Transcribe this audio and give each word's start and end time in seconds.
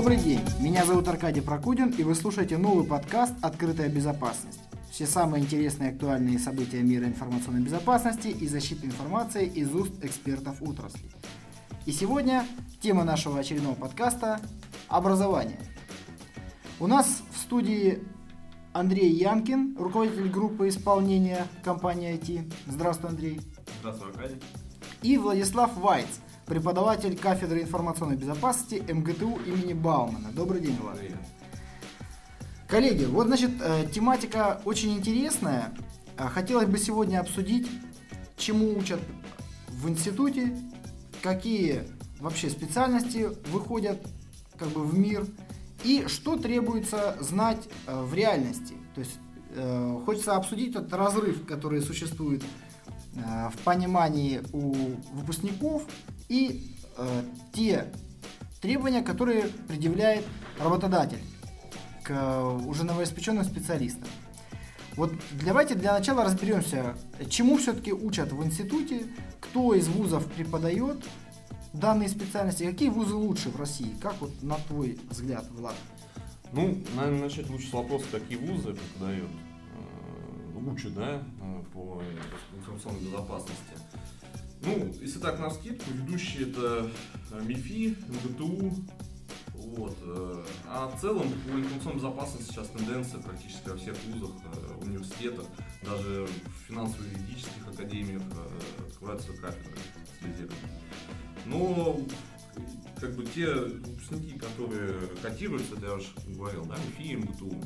Добрый 0.00 0.16
день, 0.16 0.40
меня 0.58 0.86
зовут 0.86 1.08
Аркадий 1.08 1.42
Прокудин, 1.42 1.90
и 1.90 2.04
вы 2.04 2.14
слушаете 2.14 2.56
новый 2.56 2.86
подкаст 2.86 3.34
«Открытая 3.42 3.90
безопасность». 3.90 4.58
Все 4.90 5.06
самые 5.06 5.44
интересные 5.44 5.90
и 5.90 5.92
актуальные 5.92 6.38
события 6.38 6.80
мира 6.80 7.04
информационной 7.04 7.60
безопасности 7.60 8.28
и 8.28 8.48
защиты 8.48 8.86
информации 8.86 9.46
из 9.46 9.74
уст 9.74 10.02
экспертов 10.02 10.62
отрасли. 10.62 11.02
И 11.84 11.92
сегодня 11.92 12.46
тема 12.80 13.04
нашего 13.04 13.40
очередного 13.40 13.74
подкаста– 13.74 14.40
образование. 14.88 15.60
У 16.80 16.86
нас 16.86 17.22
в 17.34 17.36
студии 17.36 18.02
Андрей 18.72 19.12
Янкин, 19.12 19.76
руководитель 19.78 20.30
группы 20.30 20.68
исполнения 20.70 21.46
компании 21.62 22.14
IT. 22.14 22.50
Здравствуй, 22.68 23.10
Андрей. 23.10 23.42
Здравствуй, 23.80 24.12
Аркадий. 24.12 24.40
И 25.02 25.18
Владислав 25.18 25.76
Вайц, 25.76 26.08
преподаватель 26.50 27.16
кафедры 27.16 27.62
информационной 27.62 28.16
безопасности 28.16 28.82
МГТУ 28.92 29.38
имени 29.46 29.72
Баумана. 29.72 30.32
Добрый 30.32 30.60
день, 30.60 30.76
Влад. 30.82 30.98
Привет. 30.98 31.16
Коллеги, 32.66 33.04
вот 33.04 33.28
значит 33.28 33.52
э, 33.60 33.86
тематика 33.94 34.60
очень 34.64 34.94
интересная. 34.94 35.72
А, 36.18 36.28
Хотелось 36.28 36.66
бы 36.66 36.76
сегодня 36.76 37.20
обсудить, 37.20 37.68
чему 38.36 38.76
учат 38.76 38.98
в 39.68 39.88
институте, 39.88 40.52
какие 41.22 41.84
вообще 42.18 42.50
специальности 42.50 43.28
выходят 43.52 44.04
как 44.58 44.70
бы 44.70 44.82
в 44.82 44.98
мир 44.98 45.24
и 45.84 46.06
что 46.08 46.36
требуется 46.36 47.16
знать 47.20 47.68
э, 47.86 48.02
в 48.02 48.12
реальности. 48.12 48.74
То 48.96 49.02
есть 49.02 49.20
э, 49.54 50.00
хочется 50.04 50.34
обсудить 50.34 50.74
этот 50.74 50.92
разрыв, 50.94 51.46
который 51.46 51.80
существует 51.80 52.42
э, 53.14 53.50
в 53.54 53.58
понимании 53.58 54.42
у 54.52 54.74
выпускников 55.12 55.84
и 56.30 56.76
э, 56.96 57.22
те 57.52 57.92
требования, 58.62 59.02
которые 59.02 59.48
предъявляет 59.66 60.24
работодатель 60.58 61.18
к 62.04 62.10
э, 62.10 62.58
уже 62.66 62.84
новоиспеченным 62.84 63.44
специалистам. 63.44 64.08
Вот 64.96 65.12
давайте 65.44 65.74
для 65.74 65.92
начала 65.92 66.24
разберемся, 66.24 66.96
чему 67.28 67.58
все-таки 67.58 67.92
учат 67.92 68.32
в 68.32 68.44
институте, 68.44 69.06
кто 69.40 69.74
из 69.74 69.88
вузов 69.88 70.24
преподает 70.32 71.04
данные 71.72 72.08
специальности, 72.08 72.64
какие 72.64 72.90
вузы 72.90 73.14
лучше 73.14 73.50
в 73.50 73.56
России, 73.56 73.96
как 74.00 74.14
вот 74.20 74.30
на 74.42 74.54
твой 74.68 74.98
взгляд, 75.10 75.46
Влад? 75.50 75.74
Ну, 76.52 76.80
наверное, 76.94 77.22
начать 77.22 77.48
лучше 77.50 77.68
с 77.68 77.72
вопроса, 77.72 78.06
какие 78.12 78.38
вузы 78.38 78.74
преподают, 78.74 79.30
э, 79.74 80.70
учат, 80.70 80.94
да, 80.94 81.22
э, 81.40 81.62
по 81.72 82.00
информационной 82.56 83.00
безопасности. 83.00 83.79
Ну, 84.62 84.94
если 85.00 85.18
так 85.18 85.38
на 85.38 85.50
скидку, 85.50 85.90
ведущие 85.90 86.50
это 86.50 86.90
э, 87.30 87.42
МИФИ, 87.42 87.96
МГТУ, 88.08 88.74
вот. 89.54 89.96
э, 90.02 90.44
А 90.68 90.88
в 90.88 91.00
целом 91.00 91.30
по 91.46 91.58
информационной 91.58 91.96
безопасности 91.96 92.50
сейчас 92.50 92.68
тенденция 92.68 93.20
практически 93.22 93.68
во 93.70 93.76
всех 93.78 93.96
вузах, 94.04 94.36
э, 94.44 94.84
университетах, 94.84 95.46
даже 95.82 96.26
в 96.26 96.68
финансово-юридических 96.68 97.68
академиях 97.68 98.22
открываются 98.86 99.32
кафедры 99.32 99.78
специализированные. 100.14 100.80
Но 101.46 102.00
как 103.00 103.16
бы 103.16 103.24
те 103.24 103.54
выпускники, 103.54 104.38
которые 104.38 104.92
котируются, 105.22 105.74
это 105.76 105.86
я 105.86 105.94
уже 105.94 106.08
говорил, 106.26 106.66
да, 106.66 106.76
МИФИ, 106.98 107.16
МГТУ. 107.16 107.64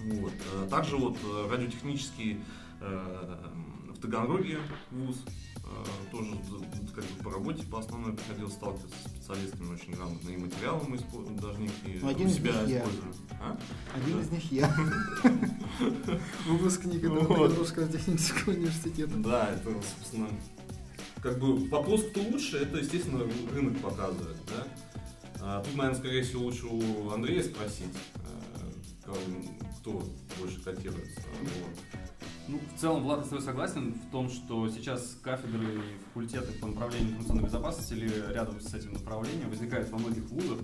Вот. 0.00 0.32
Также 0.70 0.96
вот 0.96 1.18
радиотехнический 1.50 2.40
в 2.80 4.00
Таганроге 4.00 4.58
вуз, 4.90 5.16
тоже 6.10 6.30
д- 6.32 6.92
как 6.94 7.04
бы 7.04 7.24
по 7.24 7.30
работе 7.30 7.62
по 7.64 7.78
основной 7.78 8.12
приходилось 8.14 8.52
сталкиваться 8.54 8.96
с 8.98 9.10
специалистами 9.10 9.72
очень 9.74 9.92
грамотно, 9.94 10.28
и 10.30 10.36
материалы 10.36 10.82
мы 10.88 10.96
испо- 10.96 11.40
должны 11.40 11.64
их 11.64 12.02
Ну, 12.02 12.08
один 12.08 12.28
из 12.28 12.34
себя 12.34 12.62
я. 12.62 12.78
используем. 12.80 13.14
А? 13.40 13.58
Один 13.96 14.16
Да. 14.16 14.22
из 14.22 14.30
них 14.30 14.52
я. 14.52 14.76
Выпускник. 16.46 17.00
Петербургского 17.02 17.88
технического 17.88 18.52
университета. 18.52 19.16
Да, 19.16 19.50
это, 19.50 19.74
собственно, 19.98 20.28
как 21.22 21.38
бы 21.38 21.68
вопрос, 21.68 22.04
кто 22.10 22.20
лучше, 22.22 22.58
это, 22.58 22.78
естественно, 22.78 23.24
рынок 23.52 23.78
показывает, 23.80 24.36
да. 24.46 24.66
А, 25.40 25.62
тут, 25.64 25.74
наверное, 25.76 25.98
скорее 25.98 26.22
всего, 26.22 26.44
лучше 26.44 26.66
у 26.66 27.10
Андрея 27.10 27.42
спросить, 27.42 27.86
э, 29.06 29.10
кто 29.80 30.02
больше 30.38 30.60
котируется. 30.62 31.20
Вот. 31.40 32.10
Ну, 32.48 32.58
в 32.74 32.80
целом, 32.80 33.02
Влад, 33.02 33.20
я 33.20 33.24
с 33.24 33.28
тобой 33.28 33.44
согласен 33.44 33.94
в 33.94 34.10
том, 34.10 34.28
что 34.28 34.68
сейчас 34.68 35.18
кафедры 35.22 35.80
факультеты 36.12 36.52
по 36.60 36.66
направлению 36.66 37.10
информационной 37.10 37.44
безопасности 37.44 37.94
или 37.94 38.32
рядом 38.32 38.60
с 38.60 38.74
этим 38.74 38.92
направлением 38.92 39.48
возникают 39.48 39.88
во 39.90 39.98
многих 39.98 40.24
вузах, 40.30 40.58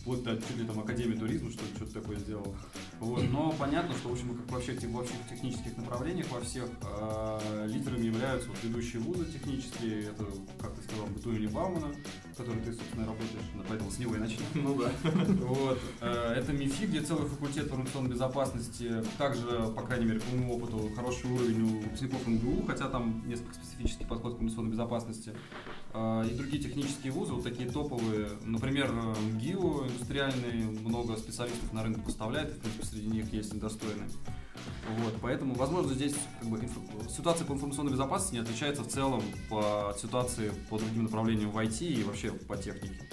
вплоть 0.00 0.22
до 0.22 0.36
чуть 0.36 0.56
ли 0.56 0.66
там 0.66 0.80
Академии 0.80 1.16
туризма, 1.16 1.50
что 1.50 1.64
ли, 1.64 1.70
что-то 1.76 1.94
такое 1.94 2.18
сделал. 2.18 2.54
Вот. 3.00 3.22
Но 3.30 3.54
понятно, 3.58 3.94
что, 3.94 4.08
в 4.08 4.12
общем, 4.12 4.34
как 4.36 4.50
во 4.52 4.60
всех, 4.60 4.80
тех- 4.80 4.90
во 4.90 5.04
всех 5.04 5.16
технических 5.28 5.76
направлениях, 5.76 6.30
во 6.30 6.40
всех 6.40 6.64
э, 6.82 7.66
лидерами 7.68 8.06
являются 8.06 8.48
вот 8.48 8.58
ведущие 8.62 9.02
вузы 9.02 9.26
технические, 9.26 10.04
это, 10.04 10.24
как 10.60 10.74
ты 10.76 10.82
сказал, 10.82 11.06
БТУ 11.08 11.32
или 11.32 11.46
Баумана, 11.46 11.88
в 11.88 12.64
ты, 12.64 12.72
собственно, 12.72 13.06
работаешь, 13.06 13.30
поэтому 13.68 13.90
с 13.90 13.98
него 13.98 14.14
и 14.14 14.18
начнем. 14.18 14.44
Ну 14.54 14.78
да. 14.78 14.90
Вот. 15.46 15.78
Э, 16.00 16.34
Это 16.36 16.52
МИФИ, 16.52 16.84
где 16.86 17.00
целый 17.00 17.28
факультет 17.28 17.64
информационной 17.64 18.10
безопасности. 18.10 19.02
Также, 19.18 19.42
по 19.74 19.82
крайней 19.82 20.06
мере, 20.06 20.20
по 20.20 20.36
моему 20.36 20.56
опыту, 20.56 20.90
хороший 20.94 21.30
уровень 21.30 21.62
у 21.62 21.80
выпускников 21.80 22.26
МГУ, 22.26 22.64
хотя 22.66 22.88
там 22.88 23.26
несколько 23.26 23.54
специфический 23.54 24.04
подход 24.04 24.34
к 24.34 24.36
информационной 24.36 24.70
безопасности. 24.70 24.85
Э, 25.94 26.24
И 26.30 26.34
другие 26.34 26.62
технические 26.62 27.12
вузы, 27.12 27.32
вот 27.34 27.44
такие 27.44 27.68
топовые, 27.70 28.28
например, 28.44 28.92
МГИО 28.92 29.86
индустриальный, 29.88 30.64
много 30.64 31.16
специалистов 31.16 31.72
на 31.72 31.82
рынок 31.82 32.04
поставляет, 32.04 32.52
в 32.52 32.58
принципе, 32.60 32.84
среди 32.86 33.08
них 33.08 33.32
есть 33.32 33.54
и 33.54 33.58
достойные. 33.58 34.08
Вот, 34.98 35.14
поэтому, 35.20 35.54
возможно, 35.54 35.92
здесь 35.94 36.14
как 36.40 36.48
бы, 36.48 36.58
инфо- 36.58 37.10
ситуация 37.10 37.46
по 37.46 37.52
информационной 37.52 37.92
безопасности 37.92 38.34
не 38.34 38.40
отличается 38.40 38.82
в 38.82 38.88
целом 38.88 39.22
по 39.50 39.94
ситуации 40.00 40.52
по 40.70 40.78
другим 40.78 41.04
направлениям 41.04 41.50
в 41.50 41.58
IT 41.58 41.84
и 41.86 42.04
вообще 42.04 42.30
по 42.32 42.56
технике. 42.56 43.08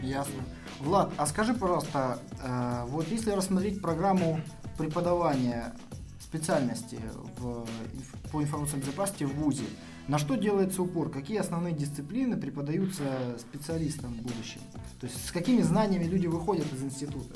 Ясно. 0.00 0.34
Влад, 0.80 1.10
а 1.16 1.26
скажи, 1.26 1.54
пожалуйста, 1.54 2.18
э, 2.42 2.84
вот 2.88 3.08
если 3.08 3.30
рассмотреть 3.30 3.80
программу 3.80 4.40
преподавания 4.78 5.74
специальности 6.20 7.00
в, 7.38 7.46
инф- 7.94 8.30
по 8.30 8.42
информационной 8.42 8.82
безопасности 8.84 9.24
в 9.24 9.34
ВУЗе, 9.36 9.64
на 10.08 10.18
что 10.18 10.36
делается 10.36 10.82
упор? 10.82 11.10
Какие 11.10 11.38
основные 11.38 11.74
дисциплины 11.74 12.36
преподаются 12.36 13.04
специалистам 13.38 14.14
в 14.14 14.22
будущем? 14.22 14.60
То 15.00 15.06
есть 15.06 15.26
с 15.26 15.32
какими 15.32 15.62
знаниями 15.62 16.04
люди 16.04 16.26
выходят 16.26 16.72
из 16.72 16.82
института? 16.82 17.34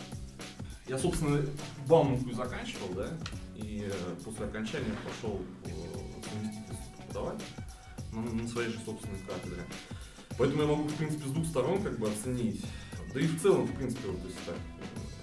Я, 0.86 0.98
собственно, 0.98 1.40
Бауманку 1.86 2.30
и 2.30 2.34
заканчивал, 2.34 2.88
да, 2.94 3.08
и 3.54 3.88
э, 3.88 4.14
после 4.24 4.46
окончания 4.46 4.92
пошел 5.04 5.40
по 5.62 6.28
совместительству 6.28 6.92
преподавать 6.96 7.40
на, 8.12 8.48
своей 8.48 8.70
же 8.70 8.78
собственной 8.84 9.18
кафедре. 9.20 9.62
Поэтому 10.38 10.62
я 10.62 10.68
могу, 10.68 10.82
в 10.84 10.94
принципе, 10.94 11.28
с 11.28 11.30
двух 11.32 11.46
сторон 11.46 11.82
как 11.82 11.98
бы 11.98 12.08
оценить. 12.08 12.64
Да 13.12 13.20
и 13.20 13.24
в 13.24 13.40
целом, 13.40 13.66
в 13.66 13.74
принципе, 13.76 14.08
вот 14.08 14.20
если 14.24 14.38
так 14.46 14.56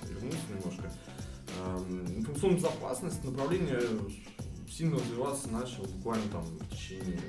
э, 0.04 0.14
вернуться 0.14 0.40
немножко. 0.50 0.92
Эм, 1.66 2.20
Информационная 2.20 2.58
безопасность, 2.58 3.24
направление 3.24 3.82
сильно 4.70 4.98
развиваться 4.98 5.50
начало 5.50 5.86
буквально 5.86 6.28
там 6.30 6.44
в 6.44 6.70
течение 6.70 7.20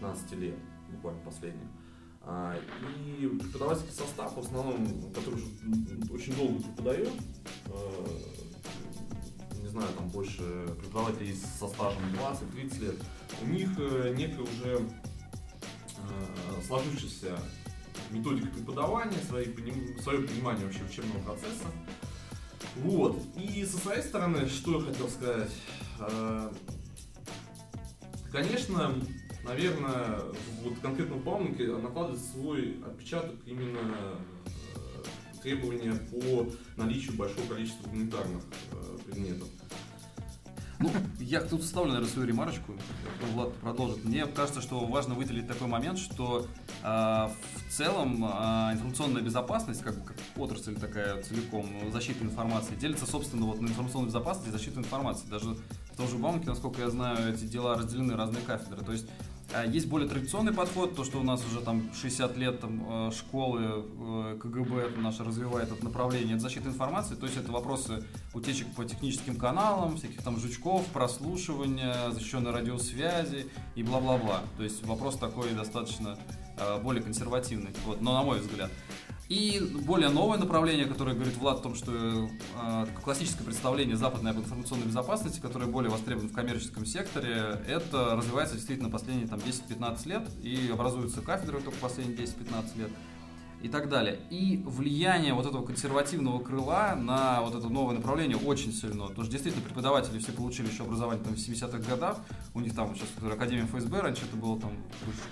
10-15 0.00 0.36
лет, 0.36 0.54
буквально 0.90 1.20
последних. 1.22 1.68
А, 2.22 2.56
И 3.18 3.26
преподавательский 3.26 3.92
состав, 3.92 4.36
в 4.36 4.40
основном, 4.40 5.12
который 5.12 5.42
очень 6.12 6.34
долго 6.36 6.62
преподает, 6.62 7.12
э, 7.66 8.06
не 9.62 9.68
знаю, 9.68 9.88
там 9.96 10.08
больше 10.08 10.42
преподавателей 10.80 11.34
со 11.34 11.68
стажем 11.68 12.02
20-30 12.14 12.80
лет, 12.80 12.96
у 13.42 13.46
них 13.46 13.70
э, 13.78 14.14
некая 14.16 14.42
уже 14.42 14.80
э, 15.98 16.62
сложившаяся 16.66 17.38
методика 18.10 18.48
преподавания, 18.48 19.18
свои 19.28 19.46
свое 20.02 20.26
понимание 20.26 20.66
вообще 20.66 20.82
учебного 20.84 21.22
процесса. 21.22 21.66
Вот. 22.76 23.18
И 23.36 23.64
со 23.64 23.78
своей 23.78 24.02
стороны, 24.02 24.48
что 24.48 24.80
я 24.80 24.86
хотел 24.86 25.08
сказать, 25.08 25.50
Э, 26.00 26.50
конечно, 28.32 28.94
наверное, 29.44 30.20
вот 30.62 30.78
конкретно 30.80 31.16
в 31.16 31.24
Бауманке 31.24 31.66
накладывает 31.66 32.22
свой 32.22 32.78
отпечаток 32.86 33.36
именно 33.46 33.78
э, 33.84 35.40
требования 35.42 35.94
по 36.10 36.50
наличию 36.76 37.16
большого 37.16 37.46
количества 37.46 37.88
гуманитарных 37.88 38.42
э, 38.72 38.98
предметов. 39.06 39.48
Ну, 40.80 40.90
я 41.18 41.42
тут 41.42 41.62
вставлю, 41.62 41.90
наверное, 41.90 42.10
свою 42.10 42.26
ремарочку, 42.26 42.72
Влад 43.34 43.54
продолжит. 43.56 44.02
Мне 44.02 44.24
кажется, 44.24 44.62
что 44.62 44.80
важно 44.86 45.14
выделить 45.14 45.46
такой 45.46 45.66
момент, 45.66 45.98
что 45.98 46.46
э, 46.82 46.86
в 46.86 47.70
целом 47.70 48.24
э, 48.24 48.72
информационная 48.72 49.20
безопасность, 49.20 49.82
как, 49.82 50.02
как 50.02 50.16
отрасль 50.38 50.74
такая 50.76 51.22
целиком, 51.22 51.66
защита 51.92 52.24
информации, 52.24 52.76
делится, 52.76 53.04
собственно, 53.04 53.44
вот 53.44 53.60
на 53.60 53.66
информационную 53.66 54.08
безопасность 54.08 54.48
и 54.48 54.52
защиту 54.52 54.80
информации. 54.80 55.28
Даже 55.28 55.50
в 55.50 55.96
том 55.98 56.08
же 56.08 56.16
Бауманке, 56.16 56.48
насколько 56.48 56.80
я 56.80 56.88
знаю, 56.88 57.34
эти 57.34 57.44
дела 57.44 57.76
разделены 57.76 58.16
разные 58.16 58.42
кафедры. 58.42 58.82
То 58.82 58.92
есть 58.92 59.06
Есть 59.68 59.88
более 59.88 60.08
традиционный 60.08 60.52
подход, 60.52 60.94
то, 60.94 61.04
что 61.04 61.18
у 61.18 61.22
нас 61.22 61.44
уже 61.44 61.60
там 61.60 61.90
60 61.92 62.36
лет 62.36 62.60
там, 62.60 63.08
э, 63.08 63.10
школы 63.12 63.60
э, 63.62 64.38
КГБ 64.40 65.00
наше 65.00 65.24
развивает 65.24 65.72
это 65.72 65.82
направление, 65.84 66.34
это 66.34 66.42
защита 66.42 66.68
информации, 66.68 67.16
то 67.16 67.26
есть 67.26 67.36
это 67.36 67.50
вопросы 67.50 68.04
утечек 68.32 68.72
по 68.74 68.84
техническим 68.84 69.36
каналам, 69.36 69.96
всяких 69.96 70.22
там 70.22 70.38
жучков, 70.38 70.86
прослушивания, 70.86 72.10
защищенной 72.10 72.52
радиосвязи 72.52 73.50
и 73.74 73.82
бла-бла-бла. 73.82 74.42
То 74.56 74.62
есть 74.62 74.86
вопрос 74.86 75.16
такой 75.16 75.50
достаточно 75.50 76.16
э, 76.56 76.80
более 76.80 77.02
консервативный, 77.02 77.70
вот, 77.86 78.00
но 78.00 78.12
на 78.12 78.22
мой 78.22 78.38
взгляд. 78.38 78.70
И 79.30 79.60
более 79.86 80.08
новое 80.08 80.38
направление, 80.38 80.86
которое 80.86 81.14
говорит 81.14 81.36
Влад 81.36 81.60
о 81.60 81.62
том, 81.62 81.76
что 81.76 81.92
э, 81.92 82.86
классическое 83.04 83.44
представление 83.44 83.96
западной 83.96 84.32
об 84.32 84.38
информационной 84.38 84.86
безопасности, 84.86 85.38
которое 85.38 85.66
более 85.66 85.88
востребовано 85.88 86.28
в 86.28 86.32
коммерческом 86.32 86.84
секторе, 86.84 87.62
это 87.68 88.16
развивается 88.16 88.56
действительно 88.56 88.90
последние 88.90 89.28
там, 89.28 89.38
10-15 89.38 90.08
лет 90.08 90.28
и 90.42 90.68
образуются 90.72 91.20
кафедры 91.20 91.60
только 91.60 91.78
последние 91.78 92.18
10-15 92.18 92.78
лет 92.78 92.90
и 93.62 93.68
так 93.68 93.88
далее. 93.88 94.18
И 94.30 94.64
влияние 94.66 95.32
вот 95.32 95.46
этого 95.46 95.64
консервативного 95.64 96.42
крыла 96.42 96.96
на 96.96 97.40
вот 97.42 97.54
это 97.54 97.68
новое 97.68 97.94
направление 97.94 98.36
очень 98.36 98.72
сильно. 98.72 99.06
Потому 99.06 99.22
что 99.22 99.30
действительно 99.30 99.64
преподаватели 99.64 100.18
все 100.18 100.32
получили 100.32 100.66
еще 100.66 100.82
образование 100.82 101.22
там 101.22 101.34
в 101.34 101.38
70-х 101.38 101.78
годах. 101.88 102.18
У 102.52 102.58
них 102.58 102.74
там 102.74 102.96
сейчас 102.96 103.08
Академия 103.32 103.66
ФСБ, 103.66 104.00
раньше 104.00 104.24
это 104.24 104.36
было 104.36 104.60
там 104.60 104.72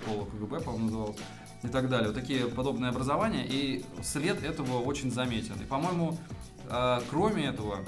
школа 0.01 0.23
КГБ, 0.23 0.61
по-моему, 0.61 0.85
называлась 0.85 1.17
и 1.63 1.67
так 1.67 1.89
далее. 1.89 2.07
Вот 2.07 2.15
такие 2.15 2.47
подобные 2.47 2.89
образования, 2.89 3.45
и 3.45 3.83
след 4.01 4.43
этого 4.43 4.79
очень 4.79 5.11
заметен. 5.11 5.55
И, 5.61 5.65
по-моему, 5.65 6.17
э, 6.69 7.01
кроме 7.09 7.45
этого, 7.45 7.79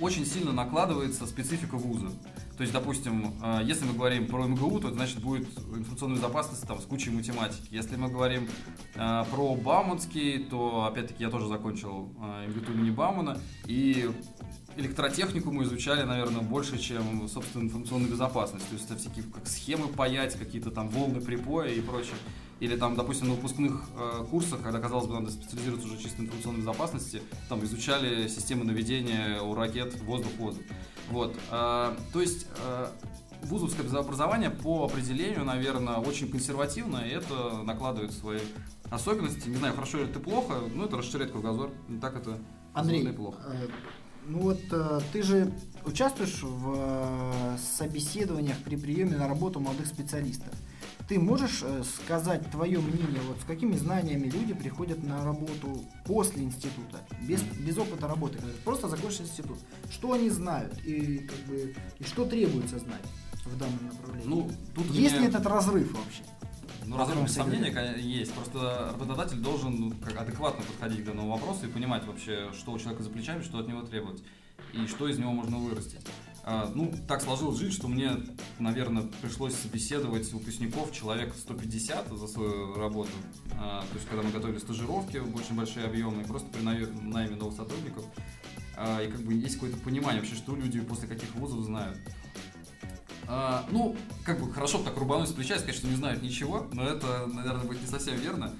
очень 0.00 0.26
сильно 0.26 0.52
накладывается 0.52 1.26
специфика 1.26 1.76
вуза. 1.76 2.10
То 2.56 2.62
есть, 2.62 2.74
допустим, 2.74 3.34
э, 3.42 3.60
если 3.64 3.86
мы 3.86 3.94
говорим 3.94 4.26
про 4.26 4.46
МГУ, 4.46 4.80
то 4.80 4.88
это 4.88 4.96
значит 4.96 5.20
будет 5.20 5.48
информационная 5.74 6.16
безопасность 6.16 6.66
там, 6.66 6.80
с 6.80 6.84
кучей 6.84 7.10
математики. 7.10 7.68
Если 7.70 7.96
мы 7.96 8.08
говорим 8.08 8.48
э, 8.94 9.24
про 9.30 9.54
Бауманский, 9.54 10.44
то, 10.44 10.84
опять-таки, 10.84 11.22
я 11.24 11.30
тоже 11.30 11.48
закончил 11.48 12.12
МГТУ 12.48 12.72
имени 12.72 12.90
Баумана, 12.90 13.40
и 13.66 14.10
электротехнику 14.76 15.50
мы 15.50 15.64
изучали, 15.64 16.02
наверное, 16.02 16.42
больше, 16.42 16.78
чем, 16.78 17.28
собственно, 17.28 17.64
информационную 17.64 18.10
безопасность. 18.10 18.68
То 18.68 18.74
есть 18.74 18.90
это 18.90 18.98
всякие 18.98 19.24
как 19.24 19.46
схемы 19.46 19.88
паять, 19.88 20.38
какие-то 20.38 20.70
там 20.70 20.88
волны 20.88 21.20
припоя 21.20 21.70
и 21.70 21.80
прочее. 21.80 22.16
Или 22.60 22.76
там, 22.76 22.94
допустим, 22.94 23.28
на 23.28 23.34
выпускных 23.34 23.82
э, 23.96 24.24
курсах, 24.30 24.62
когда, 24.62 24.78
казалось 24.78 25.06
бы, 25.06 25.14
надо 25.14 25.30
специализироваться 25.30 25.88
уже 25.88 25.98
чисто 25.98 26.18
в 26.18 26.20
информационной 26.20 26.60
безопасности, 26.60 27.22
там 27.48 27.64
изучали 27.64 28.28
системы 28.28 28.64
наведения 28.64 29.40
у 29.40 29.54
ракет 29.54 29.98
воздух-воздух. 30.02 30.62
Вот. 31.10 31.34
Э, 31.50 31.96
то 32.12 32.20
есть 32.20 32.46
э, 32.62 32.88
вузовское 33.42 33.86
образование 33.98 34.50
по 34.50 34.84
определению, 34.84 35.44
наверное, 35.44 35.96
очень 35.96 36.30
консервативно, 36.30 36.98
и 36.98 37.10
это 37.10 37.62
накладывает 37.64 38.12
свои 38.12 38.40
особенности. 38.90 39.48
Не 39.48 39.56
знаю, 39.56 39.74
хорошо 39.74 39.98
или 39.98 40.10
это 40.10 40.20
плохо, 40.20 40.54
но 40.74 40.84
это 40.84 40.96
расширяет 40.98 41.32
кругозор. 41.32 41.70
Не 41.88 41.98
так 41.98 42.16
это 42.16 42.38
Андрей, 42.74 43.06
плохо. 43.12 43.38
Э, 43.46 43.68
ну 44.26 44.40
вот 44.40 44.60
э, 44.70 45.00
ты 45.12 45.22
же 45.22 45.52
участвуешь 45.84 46.42
в 46.42 46.74
э, 46.76 47.56
собеседованиях 47.58 48.58
при 48.58 48.76
приеме 48.76 49.16
на 49.16 49.28
работу 49.28 49.60
молодых 49.60 49.86
специалистов. 49.86 50.52
Ты 51.10 51.18
можешь 51.18 51.62
э, 51.64 51.82
сказать 51.82 52.48
твое 52.52 52.78
мнение, 52.78 53.20
вот 53.26 53.40
с 53.40 53.44
какими 53.44 53.74
знаниями 53.74 54.28
люди 54.28 54.54
приходят 54.54 55.02
на 55.02 55.24
работу 55.24 55.84
после 56.04 56.44
института, 56.44 57.00
без, 57.22 57.42
без 57.42 57.76
опыта 57.78 58.06
работы, 58.06 58.38
просто 58.64 58.86
закончили 58.86 59.22
институт. 59.22 59.58
Что 59.90 60.12
они 60.12 60.30
знают 60.30 60.72
и, 60.84 61.18
как 61.18 61.38
бы, 61.48 61.74
и 61.98 62.04
что 62.04 62.24
требуется 62.26 62.78
знать 62.78 63.02
в 63.44 63.58
данном 63.58 63.86
направлении? 63.86 64.28
Ну, 64.28 64.50
тут 64.72 64.86
Есть 64.86 65.16
меня... 65.16 65.22
ли 65.22 65.28
этот 65.30 65.44
разрыв 65.46 65.92
вообще? 65.92 66.22
Ну, 66.86 66.96
разрыв 66.96 67.24
без 67.24 67.34
сомнения 67.34 67.96
есть. 67.96 68.32
Просто 68.32 68.92
работодатель 68.92 69.38
должен 69.38 69.80
ну, 69.80 69.92
как 70.04 70.16
адекватно 70.16 70.64
подходить 70.64 71.02
к 71.02 71.06
данному 71.06 71.32
вопросу 71.32 71.66
и 71.66 71.68
понимать 71.68 72.06
вообще, 72.06 72.52
что 72.52 72.70
у 72.70 72.78
человека 72.78 73.02
за 73.02 73.10
плечами, 73.10 73.42
что 73.42 73.58
от 73.58 73.66
него 73.66 73.82
требовать 73.82 74.22
и 74.72 74.86
что 74.86 75.08
из 75.08 75.18
него 75.18 75.32
можно 75.32 75.58
вырастить. 75.58 76.06
А, 76.42 76.70
ну, 76.74 76.92
так 77.06 77.22
сложилось 77.22 77.58
жизнь, 77.58 77.74
что 77.74 77.86
мне, 77.86 78.12
наверное, 78.58 79.04
пришлось 79.20 79.54
собеседовать 79.54 80.32
выпускников 80.32 80.92
человек 80.92 81.34
150 81.34 82.08
за 82.16 82.26
свою 82.26 82.74
работу. 82.76 83.10
А, 83.58 83.82
то 83.82 83.94
есть, 83.94 84.08
когда 84.08 84.22
мы 84.22 84.30
готовили 84.30 84.58
стажировки 84.58 85.18
очень 85.18 85.54
большие 85.54 85.86
объемы, 85.86 86.24
просто 86.24 86.48
при 86.48 86.62
найме 86.62 87.36
новых 87.36 87.54
сотрудников. 87.54 88.04
А, 88.76 89.02
и 89.02 89.10
как 89.10 89.20
бы 89.20 89.34
есть 89.34 89.54
какое-то 89.56 89.76
понимание 89.78 90.20
вообще, 90.20 90.36
что 90.36 90.56
люди 90.56 90.80
после 90.80 91.08
каких 91.08 91.34
вузов 91.34 91.64
знают. 91.64 91.98
Ну, 93.70 93.94
как 94.24 94.40
бы 94.40 94.52
хорошо 94.52 94.82
так 94.82 94.96
рубануть 94.96 95.28
с 95.28 95.32
плеча 95.32 95.54
и 95.54 95.58
сказать, 95.58 95.76
что 95.76 95.86
не 95.86 95.94
знают 95.94 96.20
ничего, 96.20 96.66
но 96.72 96.82
это, 96.84 97.28
наверное, 97.32 97.64
будет 97.64 97.80
не 97.80 97.86
совсем 97.86 98.16
верно. 98.16 98.52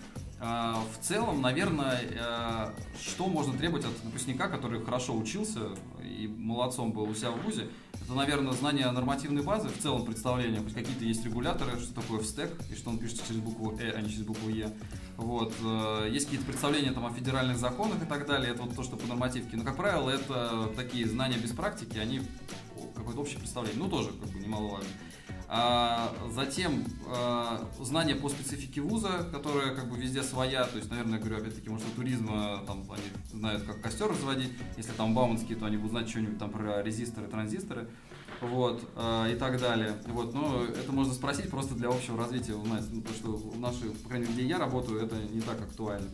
А, 0.42 0.82
в 0.94 1.04
целом, 1.04 1.42
наверное, 1.42 2.00
а, 2.18 2.74
что 2.98 3.26
можно 3.26 3.52
требовать 3.58 3.84
от 3.84 3.92
выпускника, 4.02 4.48
который 4.48 4.82
хорошо 4.82 5.14
учился 5.14 5.60
и 6.02 6.26
молодцом 6.28 6.92
был 6.92 7.02
у 7.02 7.14
себя 7.14 7.30
в 7.30 7.42
ВУЗе, 7.42 7.68
это, 7.92 8.14
наверное, 8.14 8.52
знание 8.54 8.90
нормативной 8.90 9.42
базы, 9.42 9.68
в 9.68 9.78
целом 9.78 10.06
представление, 10.06 10.62
хоть 10.62 10.72
какие-то 10.72 11.04
есть 11.04 11.22
регуляторы, 11.26 11.78
что 11.78 11.94
такое 11.94 12.20
встек, 12.20 12.50
и 12.70 12.74
что 12.74 12.88
он 12.88 12.98
пишется 12.98 13.22
через 13.28 13.40
букву 13.40 13.76
«э», 13.78 13.92
а 13.94 14.00
не 14.00 14.08
через 14.08 14.24
букву 14.24 14.48
«е». 14.48 14.72
Вот. 15.18 15.52
Э, 15.62 16.08
есть 16.10 16.24
какие-то 16.24 16.46
представления 16.46 16.92
там, 16.92 17.04
о 17.04 17.10
федеральных 17.10 17.58
законах 17.58 18.02
и 18.02 18.06
так 18.06 18.26
далее, 18.26 18.52
это 18.52 18.62
вот 18.62 18.74
то, 18.74 18.82
что 18.82 18.96
по 18.96 19.06
нормативке. 19.06 19.58
Но, 19.58 19.64
как 19.64 19.76
правило, 19.76 20.08
это 20.08 20.70
такие 20.74 21.06
знания 21.06 21.36
без 21.36 21.50
практики, 21.50 21.98
они 21.98 22.22
какое-то 22.96 23.20
общее 23.20 23.38
представление, 23.38 23.78
ну, 23.78 23.90
тоже 23.90 24.08
как 24.08 24.30
бы 24.30 24.38
немаловажно. 24.38 24.88
А, 25.52 26.14
затем 26.30 26.84
а, 27.08 27.60
знания 27.80 28.14
по 28.14 28.28
специфике 28.28 28.80
вуза, 28.80 29.28
которая 29.32 29.74
как 29.74 29.90
бы 29.90 29.96
везде 29.96 30.22
своя, 30.22 30.62
то 30.62 30.76
есть, 30.76 30.88
наверное, 30.90 31.18
говорю, 31.18 31.38
опять-таки, 31.38 31.68
может, 31.68 31.92
туризма 31.96 32.62
там 32.68 32.86
они 32.88 33.02
знают, 33.32 33.64
как 33.64 33.80
костер 33.80 34.08
разводить, 34.08 34.52
если 34.76 34.92
там 34.92 35.12
бауманские, 35.12 35.58
то 35.58 35.66
они 35.66 35.76
будут 35.76 35.90
знать 35.90 36.08
что-нибудь 36.08 36.38
там 36.38 36.52
про 36.52 36.84
резисторы, 36.84 37.26
транзисторы, 37.26 37.88
вот, 38.40 38.80
а, 38.94 39.28
и 39.28 39.34
так 39.34 39.58
далее. 39.58 39.96
Вот, 40.06 40.32
но 40.34 40.62
это 40.62 40.92
можно 40.92 41.12
спросить 41.12 41.50
просто 41.50 41.74
для 41.74 41.88
общего 41.88 42.16
развития 42.16 42.54
узнать, 42.54 42.84
ну, 42.92 43.02
потому 43.02 43.18
что 43.18 43.48
в 43.48 43.58
нашей, 43.58 43.90
по 43.90 44.08
крайней 44.08 44.26
мере, 44.26 44.34
где 44.34 44.48
я 44.50 44.58
работаю, 44.58 45.04
это 45.04 45.16
не 45.16 45.40
так 45.40 45.60
актуально 45.60 46.06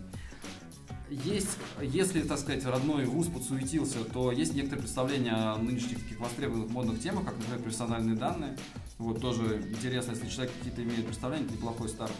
есть, 1.10 1.56
если, 1.80 2.22
так 2.22 2.38
сказать, 2.38 2.64
родной 2.64 3.04
вуз 3.04 3.28
подсуетился, 3.28 4.04
то 4.04 4.32
есть 4.32 4.54
некоторые 4.54 4.82
представления 4.82 5.32
о 5.32 5.56
нынешних 5.56 6.02
таких 6.02 6.18
востребованных 6.18 6.70
модных 6.70 7.00
темах, 7.00 7.24
как, 7.24 7.36
например, 7.38 7.60
персональные 7.60 8.16
данные. 8.16 8.58
Вот 8.98 9.20
тоже 9.20 9.62
интересно, 9.68 10.12
если 10.12 10.28
человек 10.28 10.52
какие-то 10.56 10.82
имеет 10.82 11.06
представления, 11.06 11.48
неплохой 11.50 11.88
старт. 11.88 12.12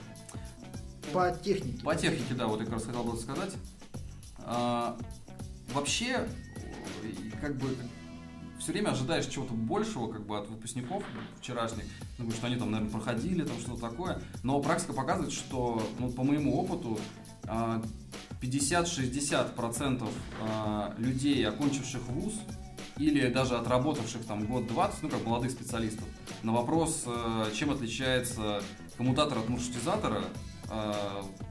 По 1.12 1.30
технике. 1.32 1.82
По 1.82 1.94
технике, 1.94 2.34
да, 2.34 2.46
вот 2.46 2.60
я 2.60 2.66
как 2.66 2.74
раз 2.74 2.84
хотел 2.84 3.04
бы 3.04 3.16
сказать. 3.16 3.54
А, 4.38 4.96
вообще, 5.72 6.28
как 7.40 7.56
бы 7.56 7.76
все 8.58 8.72
время 8.72 8.90
ожидаешь 8.90 9.26
чего-то 9.26 9.54
большего 9.54 10.10
как 10.10 10.24
бы 10.24 10.38
от 10.38 10.48
выпускников 10.48 11.02
вчерашних, 11.40 11.84
ну, 12.18 12.30
что 12.30 12.46
они 12.46 12.56
там, 12.56 12.70
наверное, 12.70 12.92
проходили, 12.92 13.44
там 13.44 13.58
что-то 13.58 13.80
такое, 13.80 14.20
но 14.42 14.60
практика 14.60 14.92
показывает, 14.92 15.32
что, 15.32 15.82
ну, 15.98 16.10
по 16.10 16.22
моему 16.24 16.58
опыту, 16.58 16.98
50-60% 18.40 20.08
а, 20.40 20.94
людей, 20.98 21.46
окончивших 21.46 22.02
вуз, 22.08 22.34
или 22.98 23.28
даже 23.28 23.56
отработавших 23.56 24.24
там 24.24 24.46
год 24.46 24.66
20, 24.66 25.02
ну 25.02 25.08
как 25.08 25.24
молодых 25.24 25.50
специалистов, 25.50 26.04
на 26.42 26.52
вопрос, 26.52 27.04
э, 27.06 27.50
чем 27.54 27.70
отличается 27.70 28.62
коммутатор 28.96 29.38
от 29.38 29.48
маршрутизатора, 29.48 30.24
э, 30.70 30.92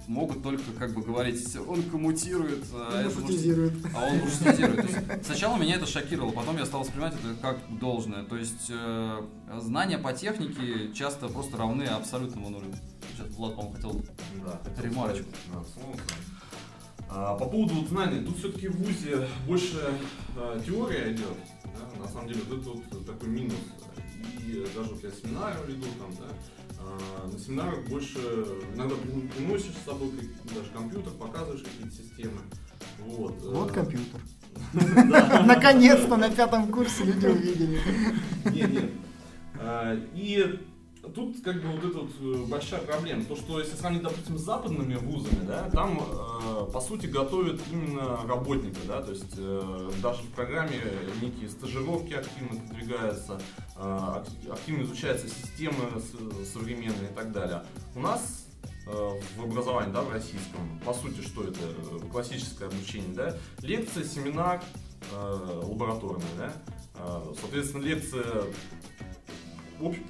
могут 0.07 0.41
только 0.41 0.71
как 0.77 0.93
бы 0.93 1.03
говорить, 1.03 1.55
он 1.67 1.83
коммутирует, 1.83 2.65
а, 2.73 3.03
маршрутизирует. 3.03 3.73
а 3.95 4.05
он 4.05 4.19
маршрутизирует. 4.19 5.25
сначала 5.25 5.57
меня 5.57 5.75
это 5.75 5.85
шокировало, 5.85 6.31
потом 6.31 6.57
я 6.57 6.65
стал 6.65 6.81
воспринимать 6.81 7.13
это 7.13 7.39
как 7.41 7.57
должное. 7.79 8.23
То 8.23 8.37
есть 8.37 8.69
э, 8.69 9.21
знания 9.59 9.99
по 9.99 10.13
технике 10.13 10.91
часто 10.93 11.27
просто 11.27 11.57
равны 11.57 11.83
абсолютному 11.83 12.49
нулю. 12.49 12.73
Сейчас 13.15 13.27
Влад, 13.35 13.55
по-моему, 13.55 13.75
хотел 13.75 14.01
да, 14.43 14.81
ремарочку. 14.81 15.27
Да, 15.53 15.59
а, 17.09 17.35
по 17.35 17.45
поводу 17.45 17.75
вот 17.75 17.89
знаний, 17.89 18.25
тут 18.25 18.37
все-таки 18.37 18.67
в 18.67 18.77
ВУЗе 18.77 19.27
больше 19.47 19.93
а, 20.35 20.59
теория 20.65 21.13
идет. 21.13 21.37
Да? 21.63 22.03
На 22.03 22.07
самом 22.09 22.27
деле, 22.27 22.41
вот 22.49 22.59
это 22.59 22.69
вот 22.69 23.05
такой 23.05 23.29
минус. 23.29 23.55
И 24.45 24.65
даже 24.75 24.91
вот 24.91 25.03
я 25.03 25.11
семинары 25.11 25.57
веду 25.67 25.87
там, 25.99 26.11
да, 26.19 26.25
а, 26.79 27.27
на 27.27 27.39
семинарах 27.39 27.87
больше 27.87 28.19
иногда 28.73 28.95
приносишь 29.35 29.73
с 29.81 29.85
собой 29.85 30.11
даже 30.53 30.69
компьютер, 30.71 31.13
показываешь 31.13 31.63
какие-то 31.63 31.95
системы. 31.95 32.41
Вот, 32.99 33.35
вот 33.43 33.71
компьютер. 33.71 34.21
Наконец-то 35.45 36.17
на 36.17 36.29
пятом 36.29 36.71
курсе 36.71 37.03
люди 37.03 37.25
увидели. 37.27 37.81
Нет, 38.45 38.71
нет. 38.71 38.91
И 40.13 40.59
тут 41.13 41.41
как 41.43 41.61
бы 41.61 41.69
вот 41.69 41.85
эта 41.85 41.99
вот 41.99 42.11
э, 42.19 42.45
большая 42.47 42.81
проблема. 42.81 43.23
То, 43.25 43.35
что 43.35 43.59
если 43.59 43.75
сравнить, 43.75 44.03
допустим, 44.03 44.37
с 44.37 44.41
западными 44.41 44.95
вузами, 44.95 45.45
да, 45.45 45.69
там 45.69 45.99
э, 45.99 46.71
по 46.71 46.81
сути 46.81 47.07
готовят 47.07 47.59
именно 47.71 48.25
работника, 48.25 48.79
да, 48.87 49.01
то 49.01 49.11
есть 49.11 49.33
э, 49.37 49.91
даже 50.01 50.23
в 50.23 50.29
программе 50.31 50.79
некие 51.21 51.49
стажировки 51.49 52.13
активно 52.13 52.59
продвигаются, 52.61 53.39
э, 53.75 54.23
активно 54.51 54.83
изучается 54.83 55.27
система 55.27 56.01
современная 56.51 57.09
и 57.09 57.13
так 57.13 57.31
далее. 57.31 57.63
У 57.95 57.99
нас 57.99 58.47
э, 58.87 59.09
в 59.37 59.43
образовании, 59.43 59.91
да, 59.91 60.01
в 60.01 60.11
российском, 60.11 60.79
по 60.85 60.93
сути, 60.93 61.21
что 61.21 61.43
это? 61.43 61.59
Классическое 62.11 62.67
обучение, 62.69 63.13
да? 63.13 63.37
Лекция, 63.61 64.03
семинар, 64.03 64.63
э, 65.11 65.61
лабораторная, 65.63 66.25
да? 66.37 66.53
Э, 66.97 67.33
соответственно, 67.39 67.83
лекция 67.83 68.23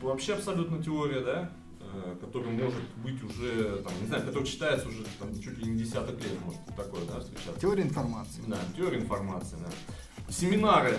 вообще 0.02 0.34
абсолютно 0.34 0.82
теория, 0.84 1.22
да, 1.22 1.52
э, 1.82 2.16
которая 2.20 2.52
может 2.52 2.84
быть 3.04 3.24
уже, 3.24 3.82
там, 3.84 3.94
не 4.02 4.08
знаю, 4.08 4.24
которая 4.24 4.48
читается 4.48 4.88
уже 4.88 5.04
там, 5.20 5.34
чуть 5.40 5.58
ли 5.58 5.72
не 5.72 5.80
десяток 5.80 6.22
лет, 6.24 6.34
может 6.44 6.66
такое, 6.76 7.06
да, 7.06 7.20
встречаться. 7.20 7.60
Теория 7.60 7.84
информации. 7.84 8.44
Да, 8.48 8.58
теория 8.76 9.00
информации, 9.00 9.58
да. 9.60 10.32
Семинары. 10.32 10.98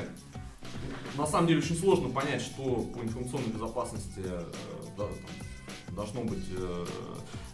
На 1.16 1.26
самом 1.26 1.46
деле 1.46 1.60
очень 1.60 1.76
сложно 1.76 2.10
понять, 2.10 2.42
что 2.42 2.82
по 2.82 3.02
информационной 3.02 3.48
безопасности 3.48 4.20
э, 4.22 4.52
да, 4.96 5.04
там, 5.04 5.94
должно 5.94 6.22
быть 6.22 6.44
э, 6.50 6.86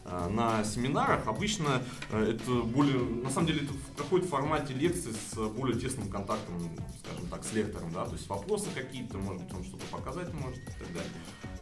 на 0.04 0.64
семинарах. 0.64 1.26
Обычно 1.26 1.82
это 2.10 2.62
более, 2.62 2.98
на 2.98 3.30
самом 3.30 3.46
деле 3.46 3.62
это 3.62 3.72
в 3.72 4.28
формате 4.28 4.74
лекции 4.74 5.12
с 5.12 5.36
более 5.50 5.78
тесным 5.78 6.08
контактом, 6.08 6.54
скажем 7.04 7.26
так, 7.28 7.44
с 7.44 7.52
лектором, 7.52 7.92
да, 7.92 8.04
то 8.04 8.12
есть 8.12 8.28
вопросы 8.28 8.68
какие-то, 8.74 9.18
может 9.18 9.42
быть, 9.42 9.54
он 9.54 9.64
что-то 9.64 9.86
показать 9.86 10.32
может 10.34 10.58
и 10.58 10.66
так 10.66 10.88
далее. 10.92 11.12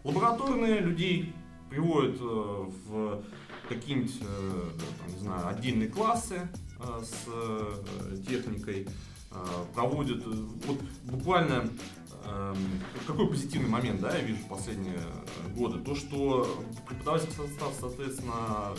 Лабораторные 0.04 0.80
людей 0.80 1.34
приводят 1.70 2.16
э, 2.20 2.24
в 2.88 3.22
какие-нибудь, 3.68 4.16
э, 4.20 4.70
не 5.08 5.18
знаю, 5.18 5.48
отдельные 5.48 5.88
классы 5.88 6.48
э, 6.80 7.02
с 7.02 8.26
техникой, 8.26 8.88
проводят, 9.74 10.26
вот 10.26 10.80
буквально 11.04 11.70
какой 13.06 13.28
позитивный 13.28 13.68
момент, 13.68 14.00
да, 14.00 14.16
я 14.16 14.22
вижу 14.22 14.40
в 14.42 14.48
последние 14.48 15.00
годы, 15.56 15.78
то, 15.80 15.94
что 15.94 16.64
преподавательский 16.88 17.36
состав, 17.36 17.72
соответственно, 17.78 18.74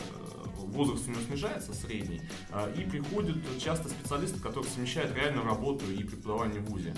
возраст 0.57 1.07
у 1.07 1.12
него 1.12 1.21
снижается, 1.21 1.74
средний, 1.74 2.21
а, 2.51 2.71
и 2.71 2.83
приходят 2.83 3.38
часто 3.60 3.89
специалисты, 3.89 4.39
которые 4.39 4.69
совмещают 4.69 5.15
реальную 5.15 5.45
работу 5.45 5.89
и 5.91 6.03
преподавание 6.03 6.62
в 6.62 6.65
ВУЗе. 6.65 6.93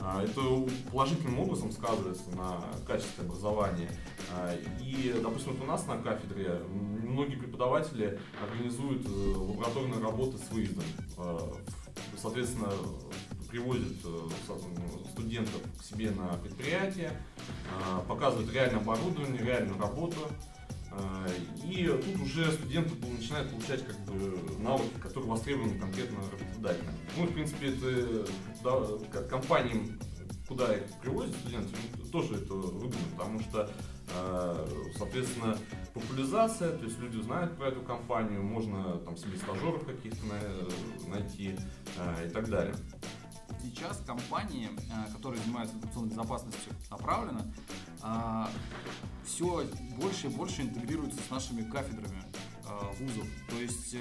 Это 0.00 0.40
положительным 0.92 1.40
образом 1.40 1.72
сказывается 1.72 2.30
на 2.30 2.62
качестве 2.86 3.24
образования. 3.24 3.90
И, 4.80 5.12
допустим, 5.20 5.54
вот 5.54 5.62
у 5.62 5.66
нас 5.66 5.86
на 5.88 5.98
кафедре 5.98 6.60
многие 6.70 7.34
преподаватели 7.34 8.18
организуют 8.40 9.04
э, 9.06 9.10
лабораторные 9.10 10.00
работы 10.00 10.38
с 10.38 10.52
выездом. 10.52 10.84
Соответственно, 12.16 12.72
привозят 13.48 13.92
э, 14.04 14.28
студентов 15.12 15.62
к 15.78 15.82
себе 15.82 16.10
на 16.10 16.28
предприятие, 16.38 17.12
показывают 18.06 18.52
реальное 18.52 18.80
оборудование, 18.80 19.42
реальную 19.42 19.78
работу, 19.80 20.28
а, 20.90 21.26
и 21.64 21.86
тут 21.86 22.22
уже 22.22 22.50
студенты 22.52 22.94
начинают 23.06 23.50
получать 23.50 23.86
как 23.86 23.98
бы 24.00 24.38
навыки, 24.60 24.94
которые 25.00 25.30
востребованы 25.30 25.78
конкретно 25.78 26.18
работодателем. 26.30 26.92
Ну, 27.16 27.24
в 27.26 27.32
принципе, 27.32 27.68
это 27.68 28.26
да, 28.64 29.22
компаниям, 29.28 29.98
куда 30.48 30.74
их 30.74 30.82
привозят 31.02 31.34
студенты, 31.36 31.74
ну, 31.98 32.08
тоже 32.10 32.36
это 32.36 32.54
выгодно, 32.54 32.98
потому 33.16 33.40
что, 33.40 33.70
соответственно, 34.96 35.58
популяризация, 35.92 36.76
то 36.76 36.84
есть 36.84 36.98
люди 36.98 37.20
знают 37.20 37.56
про 37.58 37.68
эту 37.68 37.82
компанию, 37.82 38.42
можно 38.42 38.98
там 38.98 39.16
себе 39.16 39.36
стажеров 39.36 39.84
каких-то 39.84 40.24
найти 41.06 41.54
и 42.24 42.30
так 42.30 42.48
далее 42.48 42.74
сейчас 43.62 44.00
компании, 44.06 44.70
э, 44.90 45.12
которые 45.12 45.40
занимаются 45.42 45.76
информационной 45.76 46.10
безопасностью, 46.10 46.72
направленно, 46.90 47.52
э, 48.02 48.46
все 49.24 49.64
больше 49.96 50.26
и 50.26 50.30
больше 50.30 50.62
интегрируются 50.62 51.20
с 51.22 51.30
нашими 51.30 51.62
кафедрами 51.62 52.22
э, 52.64 52.94
вузов. 53.00 53.26
То 53.48 53.56
есть 53.56 53.96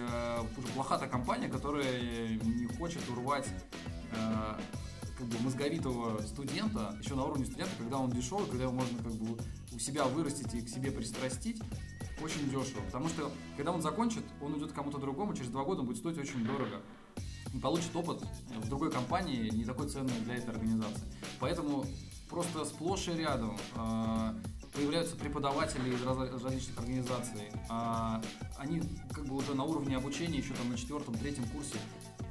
плохая 0.74 1.08
компания, 1.08 1.48
которая 1.50 2.38
не 2.38 2.68
хочет 2.78 3.08
урвать 3.10 3.48
как 5.18 5.26
бы 5.28 5.40
мозговитого 5.40 6.22
студента, 6.22 6.96
еще 7.02 7.16
на 7.16 7.24
уровне 7.24 7.46
студента, 7.46 7.72
когда 7.80 7.98
он 7.98 8.12
дешевый, 8.12 8.46
когда 8.46 8.66
его 8.66 8.74
можно 8.74 8.98
как 9.00 9.14
бы 9.14 9.38
у 9.74 9.80
себя 9.80 10.06
вырастить 10.06 10.54
и 10.54 10.62
к 10.62 10.70
себе 10.70 10.92
пристрастить, 10.92 11.60
очень 12.22 12.50
дешево. 12.50 12.82
Потому 12.86 13.08
что 13.10 13.32
когда 13.56 13.72
он 13.72 13.82
закончит, 13.82 14.24
он 14.42 14.54
уйдет 14.54 14.74
кому-то 14.74 15.00
другому, 15.00 15.34
через 15.34 15.50
два 15.50 15.64
года 15.64 15.82
он 15.82 15.88
будет 15.88 15.98
стоить 15.98 16.20
очень 16.20 16.46
дорого 16.46 16.82
получит 17.62 17.96
опыт 17.96 18.24
в 18.56 18.70
другой 18.70 18.92
компании, 18.92 19.50
не 19.50 19.66
такой 19.66 19.90
ценный 19.90 20.20
для 20.22 20.36
этой 20.36 20.50
организации. 20.52 21.04
Поэтому 21.40 21.86
просто 22.30 22.66
сплошь 22.66 23.08
и 23.08 23.14
рядом 23.14 23.58
э, 23.76 24.34
появляются 24.74 25.16
преподаватели 25.16 25.94
из 25.94 26.04
различных 26.04 26.78
организаций. 26.78 27.52
Э, 27.70 28.22
они 28.58 28.82
как 29.14 29.26
бы 29.26 29.36
уже 29.36 29.56
на 29.56 29.64
уровне 29.64 29.98
обучения, 29.98 30.40
еще 30.40 30.54
там 30.54 30.70
на 30.70 30.78
четвертом, 30.78 31.16
третьем 31.16 31.48
курсе 31.50 31.78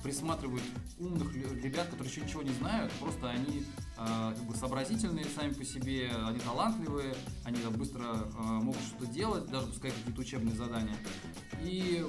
присматривают 0.03 0.63
умных 1.01 1.35
ребят, 1.35 1.89
которые 1.89 2.13
еще 2.13 2.21
ничего 2.21 2.43
не 2.43 2.53
знают, 2.53 2.93
просто 3.01 3.29
они 3.29 3.65
э, 3.99 4.35
как 4.37 4.45
бы 4.45 4.55
сообразительные 4.55 5.25
сами 5.25 5.53
по 5.53 5.65
себе, 5.65 6.11
они 6.27 6.39
талантливые, 6.39 7.15
они 7.45 7.61
там, 7.61 7.73
быстро 7.73 8.05
э, 8.05 8.43
могут 8.43 8.81
что-то 8.83 9.07
делать, 9.07 9.47
даже 9.51 9.67
пускай 9.67 9.91
какие-то 9.91 10.21
учебные 10.21 10.55
задания. 10.55 10.97
И 11.61 12.07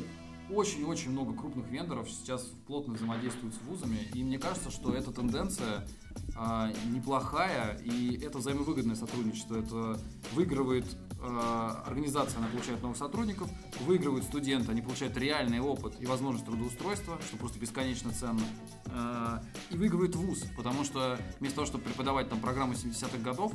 очень-очень 0.49 1.11
много 1.11 1.33
крупных 1.33 1.67
вендоров 1.67 2.09
сейчас 2.09 2.41
плотно 2.67 2.93
взаимодействуют 2.93 3.55
с 3.55 3.61
вузами, 3.67 4.09
и 4.13 4.23
мне 4.23 4.39
кажется, 4.39 4.71
что 4.71 4.93
эта 4.93 5.11
тенденция 5.11 5.87
а, 6.35 6.71
неплохая, 6.91 7.77
и 7.83 8.17
это 8.23 8.37
взаимовыгодное 8.37 8.95
сотрудничество. 8.95 9.57
Это 9.57 9.99
выигрывает 10.33 10.85
а, 11.19 11.83
организация, 11.85 12.39
она 12.39 12.47
получает 12.47 12.81
новых 12.81 12.97
сотрудников, 12.97 13.49
выигрывают 13.81 14.25
студенты, 14.25 14.71
они 14.71 14.81
получают 14.81 15.17
реальный 15.17 15.59
опыт 15.59 15.95
и 15.99 16.05
возможность 16.05 16.45
трудоустройства, 16.45 17.17
что 17.27 17.37
просто 17.37 17.59
бесконечно 17.59 18.11
ценно, 18.11 18.43
а, 18.87 19.43
и 19.71 19.77
выигрывает 19.77 20.15
вуз, 20.15 20.43
потому 20.55 20.83
что 20.83 21.19
вместо 21.39 21.57
того, 21.57 21.67
чтобы 21.67 21.83
преподавать 21.85 22.29
там 22.29 22.39
программу 22.39 22.73
70-х 22.73 23.17
годов, 23.19 23.51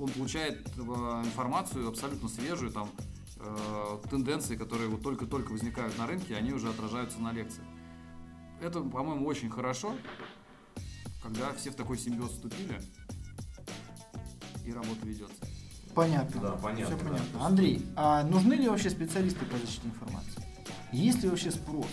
он 0.00 0.08
получает 0.08 0.66
а, 0.78 1.22
информацию 1.24 1.88
абсолютно 1.88 2.28
свежую, 2.28 2.72
там, 2.72 2.88
тенденции, 4.10 4.56
которые 4.56 4.88
вот 4.88 5.02
только-только 5.02 5.52
возникают 5.52 5.96
на 5.98 6.06
рынке, 6.06 6.36
они 6.36 6.52
уже 6.52 6.68
отражаются 6.68 7.18
на 7.20 7.32
лекции. 7.32 7.62
Это, 8.60 8.80
по-моему, 8.80 9.26
очень 9.26 9.50
хорошо, 9.50 9.94
когда 11.22 11.52
все 11.52 11.70
в 11.70 11.74
такой 11.74 11.98
симбиоз 11.98 12.30
вступили, 12.30 12.80
и 14.64 14.72
работа 14.72 15.06
ведется. 15.06 15.36
Понятно. 15.94 16.40
Да, 16.40 16.50
понятно. 16.52 16.96
Все 16.96 17.04
понятно. 17.04 17.38
Да. 17.38 17.46
Андрей, 17.46 17.86
а 17.96 18.24
нужны 18.24 18.54
ли 18.54 18.68
вообще 18.68 18.90
специалисты 18.90 19.44
по 19.44 19.56
защите 19.58 19.86
информации? 19.86 20.42
Есть 20.92 21.22
ли 21.22 21.28
вообще 21.28 21.50
спрос? 21.50 21.90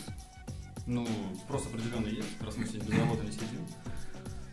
Ну, 0.88 1.08
спрос 1.44 1.68
определенно 1.68 2.08
есть, 2.08 2.42
раз 2.42 2.58
мы 2.58 2.66
сегодня 2.66 2.90
без 2.90 3.00
работы 3.00 3.26
не 3.26 3.32
сидим. 3.32 3.66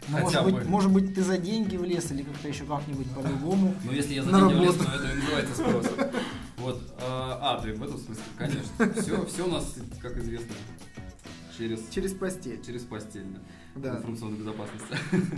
Ну, 0.08 0.18
может, 0.20 0.44
быть, 0.44 0.64
может 0.66 0.92
быть, 0.92 1.14
ты 1.14 1.22
за 1.22 1.38
деньги 1.38 1.76
влез 1.76 2.10
или 2.10 2.22
как-то 2.22 2.48
еще 2.48 2.64
как-нибудь 2.64 3.10
по-другому. 3.10 3.74
Ну, 3.84 3.92
если 3.92 4.14
я 4.14 4.22
за 4.22 4.30
деньги 4.30 4.54
влез, 4.54 4.74
то 4.76 4.84
это 4.84 5.10
и 5.10 5.14
называется 5.14 5.54
спросом. 5.54 5.94
Вот. 6.58 6.80
А, 7.00 7.38
а, 7.58 7.62
ты 7.62 7.72
в 7.72 7.82
этом 7.82 7.98
смысле, 7.98 8.24
конечно. 8.36 8.92
Все, 9.02 9.24
все 9.26 9.46
у 9.46 9.50
нас, 9.50 9.76
как 10.00 10.16
известно, 10.18 10.54
через... 11.56 11.88
Через 11.90 12.12
постель. 12.14 12.60
Через 12.64 12.82
постель, 12.82 13.26
да. 13.76 13.92
да. 13.92 13.98
Информационная 13.98 14.38
безопасность. 14.38 14.84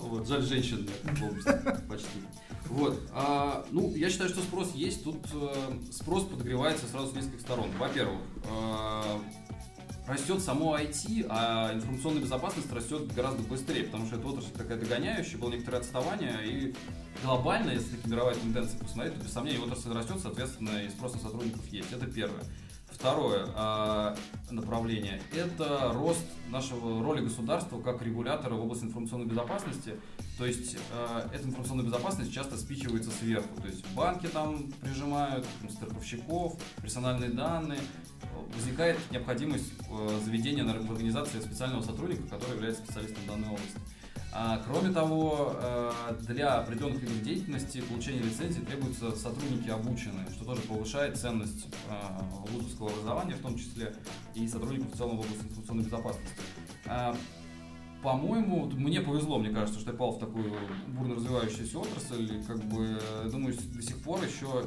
Вот, 0.00 0.28
жаль, 0.28 0.42
женщин 0.42 0.86
почти. 1.88 2.20
Вот, 2.68 3.00
а, 3.12 3.64
ну, 3.70 3.94
я 3.94 4.10
считаю, 4.10 4.28
что 4.28 4.42
спрос 4.42 4.74
есть. 4.74 5.02
Тут 5.02 5.16
э, 5.32 5.72
спрос 5.92 6.24
подогревается 6.24 6.86
сразу 6.86 7.12
с 7.12 7.14
нескольких 7.14 7.40
сторон. 7.40 7.70
Во-первых, 7.78 8.20
э, 8.44 9.18
растет 10.06 10.42
само 10.42 10.76
IT, 10.76 11.26
а 11.28 11.72
информационная 11.72 12.22
безопасность 12.22 12.72
растет 12.72 13.12
гораздо 13.14 13.42
быстрее, 13.42 13.84
потому 13.84 14.06
что 14.06 14.16
это 14.16 14.26
отрасль 14.26 14.52
такая 14.52 14.78
догоняющая, 14.78 15.38
было 15.38 15.50
некоторое 15.50 15.78
отставание, 15.78 16.38
и 16.44 16.74
глобально, 17.22 17.70
если 17.70 17.96
такие 17.96 18.12
мировые 18.12 18.36
тенденции 18.36 18.78
посмотреть, 18.78 19.14
то 19.14 19.24
без 19.24 19.32
сомнения 19.32 19.60
отрасль 19.60 19.92
растет, 19.92 20.18
соответственно, 20.20 20.82
и 20.82 20.88
спрос 20.90 21.14
на 21.14 21.20
сотрудников 21.20 21.66
есть. 21.68 21.92
Это 21.92 22.06
первое. 22.06 22.44
Второе 22.94 23.48
э, 23.54 24.16
направление– 24.52 25.20
это 25.34 25.90
рост 25.94 26.24
нашего 26.48 27.02
роли 27.02 27.22
государства 27.22 27.80
как 27.80 28.00
регулятора 28.02 28.54
в 28.54 28.62
области 28.62 28.84
информационной 28.84 29.26
безопасности. 29.26 29.98
То 30.38 30.46
есть 30.46 30.76
э, 30.92 31.28
эта 31.34 31.44
информационная 31.44 31.84
безопасность 31.84 32.32
часто 32.32 32.56
спичивается 32.56 33.10
сверху. 33.10 33.60
То 33.60 33.66
есть 33.66 33.84
банки 33.94 34.26
там 34.28 34.70
прижимают, 34.80 35.44
страховщиков, 35.70 36.56
персональные 36.82 37.30
данные. 37.30 37.80
Возникает 38.54 38.98
необходимость 39.10 39.72
э, 39.90 40.20
заведения 40.24 40.64
в 40.64 40.92
организации 40.92 41.40
специального 41.40 41.82
сотрудника, 41.82 42.22
который 42.28 42.54
является 42.54 42.82
специалистом 42.82 43.26
данной 43.26 43.48
области. 43.48 43.78
А, 44.36 44.60
кроме 44.66 44.92
того, 44.92 45.54
э, 45.54 45.92
для 46.26 46.58
определенных 46.58 47.00
видов 47.00 47.22
деятельности 47.22 47.80
получения 47.82 48.20
лицензии 48.20 48.60
требуются 48.60 49.14
сотрудники 49.14 49.70
обученные, 49.70 50.26
что 50.34 50.44
тоже 50.44 50.60
повышает 50.62 51.16
ценность 51.16 51.66
э, 51.88 52.50
вузовского 52.50 52.90
образования, 52.90 53.34
в 53.34 53.42
том 53.42 53.56
числе 53.56 53.94
и 54.34 54.48
сотрудников 54.48 54.92
в 54.92 54.96
целом 54.96 55.18
в 55.18 55.20
области 55.20 55.44
информационной 55.44 55.84
безопасности. 55.84 56.32
А, 56.86 57.16
по-моему, 58.02 58.66
мне 58.66 59.00
повезло, 59.00 59.38
мне 59.38 59.50
кажется, 59.50 59.80
что 59.80 59.92
я 59.92 59.96
попал 59.96 60.16
в 60.16 60.18
такую 60.18 60.52
бурно 60.88 61.14
развивающуюся 61.14 61.78
отрасль. 61.78 62.42
Как 62.44 62.62
бы, 62.64 63.00
думаю, 63.30 63.54
до 63.72 63.82
сих 63.82 64.02
пор 64.02 64.22
еще 64.22 64.64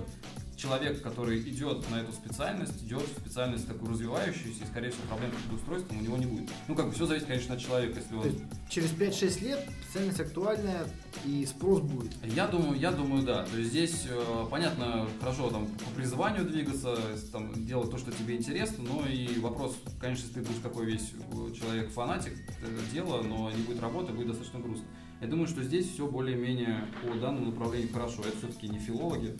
человек, 0.57 1.01
который 1.01 1.39
идет 1.41 1.89
на 1.89 2.01
эту 2.01 2.11
специальность, 2.11 2.83
идет 2.83 3.03
в 3.03 3.19
специальность 3.19 3.67
такую 3.67 3.91
развивающуюся, 3.91 4.63
и, 4.63 4.67
скорее 4.67 4.89
всего, 4.89 5.03
проблем 5.07 5.31
с 5.31 5.43
трудоустройством 5.43 5.99
у 5.99 6.01
него 6.01 6.17
не 6.17 6.25
будет. 6.25 6.49
Ну, 6.67 6.75
как 6.75 6.87
бы 6.87 6.91
все 6.93 7.05
зависит, 7.05 7.27
конечно, 7.27 7.55
от 7.55 7.61
человека. 7.61 7.99
Если 7.99 8.15
он... 8.15 8.47
через 8.69 8.91
5-6 8.91 9.43
лет 9.43 9.59
специальность 9.83 10.19
актуальная 10.19 10.85
и 11.25 11.45
спрос 11.45 11.81
будет? 11.81 12.11
Я 12.23 12.47
думаю, 12.47 12.79
я 12.79 12.91
думаю, 12.91 13.23
да. 13.23 13.45
То 13.45 13.57
есть 13.57 13.69
здесь, 13.69 14.07
э, 14.09 14.45
понятно, 14.49 15.07
хорошо 15.19 15.49
там 15.49 15.67
по 15.67 15.89
призванию 15.91 16.45
двигаться, 16.45 16.97
там, 17.31 17.65
делать 17.65 17.91
то, 17.91 17.97
что 17.97 18.11
тебе 18.11 18.35
интересно, 18.35 18.83
но 18.83 19.05
и 19.07 19.39
вопрос, 19.39 19.77
конечно, 19.99 20.23
если 20.23 20.41
ты 20.41 20.41
будешь 20.41 20.61
такой 20.61 20.85
весь 20.87 21.11
э, 21.13 21.53
человек-фанатик, 21.53 22.33
это 22.33 22.91
дело, 22.91 23.21
но 23.21 23.51
не 23.51 23.61
будет 23.61 23.81
работы, 23.81 24.11
будет 24.11 24.27
достаточно 24.29 24.59
грустно. 24.59 24.85
Я 25.19 25.27
думаю, 25.27 25.47
что 25.47 25.63
здесь 25.63 25.91
все 25.91 26.07
более-менее 26.07 26.85
по 27.01 27.17
данному 27.17 27.47
направлению 27.47 27.91
хорошо. 27.91 28.21
Это 28.21 28.37
все-таки 28.37 28.69
не 28.69 28.77
филологи. 28.77 29.35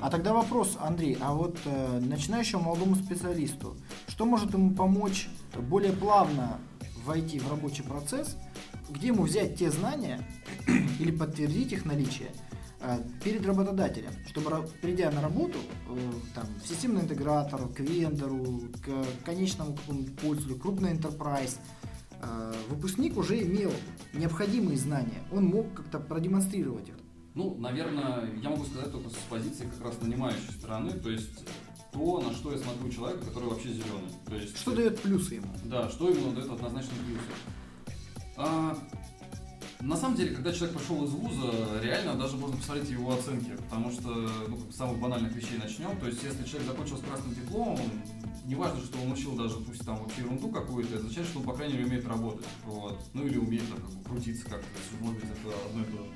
А 0.00 0.10
тогда 0.10 0.32
вопрос, 0.32 0.76
Андрей, 0.80 1.18
а 1.20 1.34
вот 1.34 1.58
э, 1.64 2.00
начинающему 2.00 2.62
молодому 2.62 2.94
специалисту, 2.94 3.76
что 4.06 4.26
может 4.26 4.52
ему 4.52 4.74
помочь 4.74 5.28
более 5.68 5.92
плавно 5.92 6.60
войти 7.04 7.40
в 7.40 7.50
рабочий 7.50 7.82
процесс, 7.82 8.36
где 8.90 9.08
ему 9.08 9.24
взять 9.24 9.58
те 9.58 9.70
знания 9.70 10.24
или 11.00 11.10
подтвердить 11.10 11.72
их 11.72 11.84
наличие 11.84 12.30
э, 12.80 12.98
перед 13.24 13.44
работодателем, 13.44 14.12
чтобы 14.28 14.68
придя 14.82 15.10
на 15.10 15.20
работу 15.20 15.58
э, 15.88 16.12
там, 16.36 16.46
в 16.62 16.68
системный 16.68 17.02
интегратор, 17.02 17.66
к 17.68 17.80
вендору, 17.80 18.62
к 18.84 19.24
конечному 19.24 19.74
какому-то 19.74 20.12
пользователю, 20.12 20.60
крупный 20.60 20.92
enterprise, 20.92 21.56
выпускник 22.68 23.16
уже 23.16 23.42
имел 23.42 23.72
необходимые 24.14 24.76
знания, 24.76 25.22
он 25.30 25.44
мог 25.46 25.72
как-то 25.74 25.98
продемонстрировать 25.98 26.88
их. 26.88 26.94
Ну, 27.34 27.56
наверное, 27.58 28.30
я 28.42 28.50
могу 28.50 28.64
сказать 28.64 28.92
только 28.92 29.08
с 29.08 29.16
позиции 29.30 29.66
как 29.66 29.86
раз 29.86 30.00
нанимающей 30.00 30.52
стороны, 30.52 30.92
то 30.92 31.10
есть 31.10 31.44
то, 31.92 32.20
на 32.20 32.32
что 32.32 32.52
я 32.52 32.58
смотрю 32.58 32.90
человека, 32.90 33.24
который 33.26 33.48
вообще 33.50 33.68
зеленый. 33.68 34.10
То 34.26 34.34
есть, 34.34 34.56
что 34.58 34.74
дает 34.74 35.00
плюсы 35.00 35.34
ему? 35.34 35.48
Да, 35.64 35.88
что 35.90 36.08
ему 36.10 36.32
дает 36.32 36.50
однозначно 36.50 36.92
плюсы. 37.06 37.96
А, 38.36 38.76
на 39.82 39.96
самом 39.96 40.16
деле, 40.16 40.34
когда 40.34 40.52
человек 40.52 40.78
пошел 40.78 41.04
из 41.04 41.10
вуза, 41.10 41.52
реально 41.82 42.14
даже 42.14 42.36
можно 42.36 42.56
посмотреть 42.56 42.90
его 42.90 43.12
оценки, 43.12 43.50
потому 43.68 43.90
что, 43.90 44.08
ну, 44.48 44.58
с 44.70 44.76
самых 44.76 44.98
банальных 45.00 45.34
вещей 45.34 45.58
начнем. 45.58 45.98
То 45.98 46.06
есть, 46.06 46.22
если 46.22 46.44
человек 46.44 46.68
закончил 46.68 46.98
с 46.98 47.00
красным 47.00 47.34
дипломом, 47.34 47.80
не 48.44 48.54
важно, 48.54 48.80
что 48.80 49.00
он 49.00 49.12
учил 49.12 49.34
даже, 49.34 49.56
пусть 49.56 49.84
там 49.84 49.96
вообще 49.96 50.22
ерунду 50.22 50.48
какую-то, 50.50 50.98
означает, 50.98 51.26
что 51.26 51.40
он, 51.40 51.44
по 51.44 51.52
крайней 51.52 51.74
мере, 51.74 51.86
умеет 51.86 52.06
работать. 52.06 52.46
Вот. 52.64 52.98
Ну, 53.12 53.26
или 53.26 53.38
умеет 53.38 53.68
там, 53.68 53.78
как 53.78 53.90
бы, 53.90 54.04
крутиться 54.04 54.44
как-то. 54.44 54.66
Может 55.00 55.20
быть, 55.20 55.30
это 55.30 55.54
одно 55.68 55.82
и 55.82 55.84
то 55.84 56.04
же. 56.04 56.10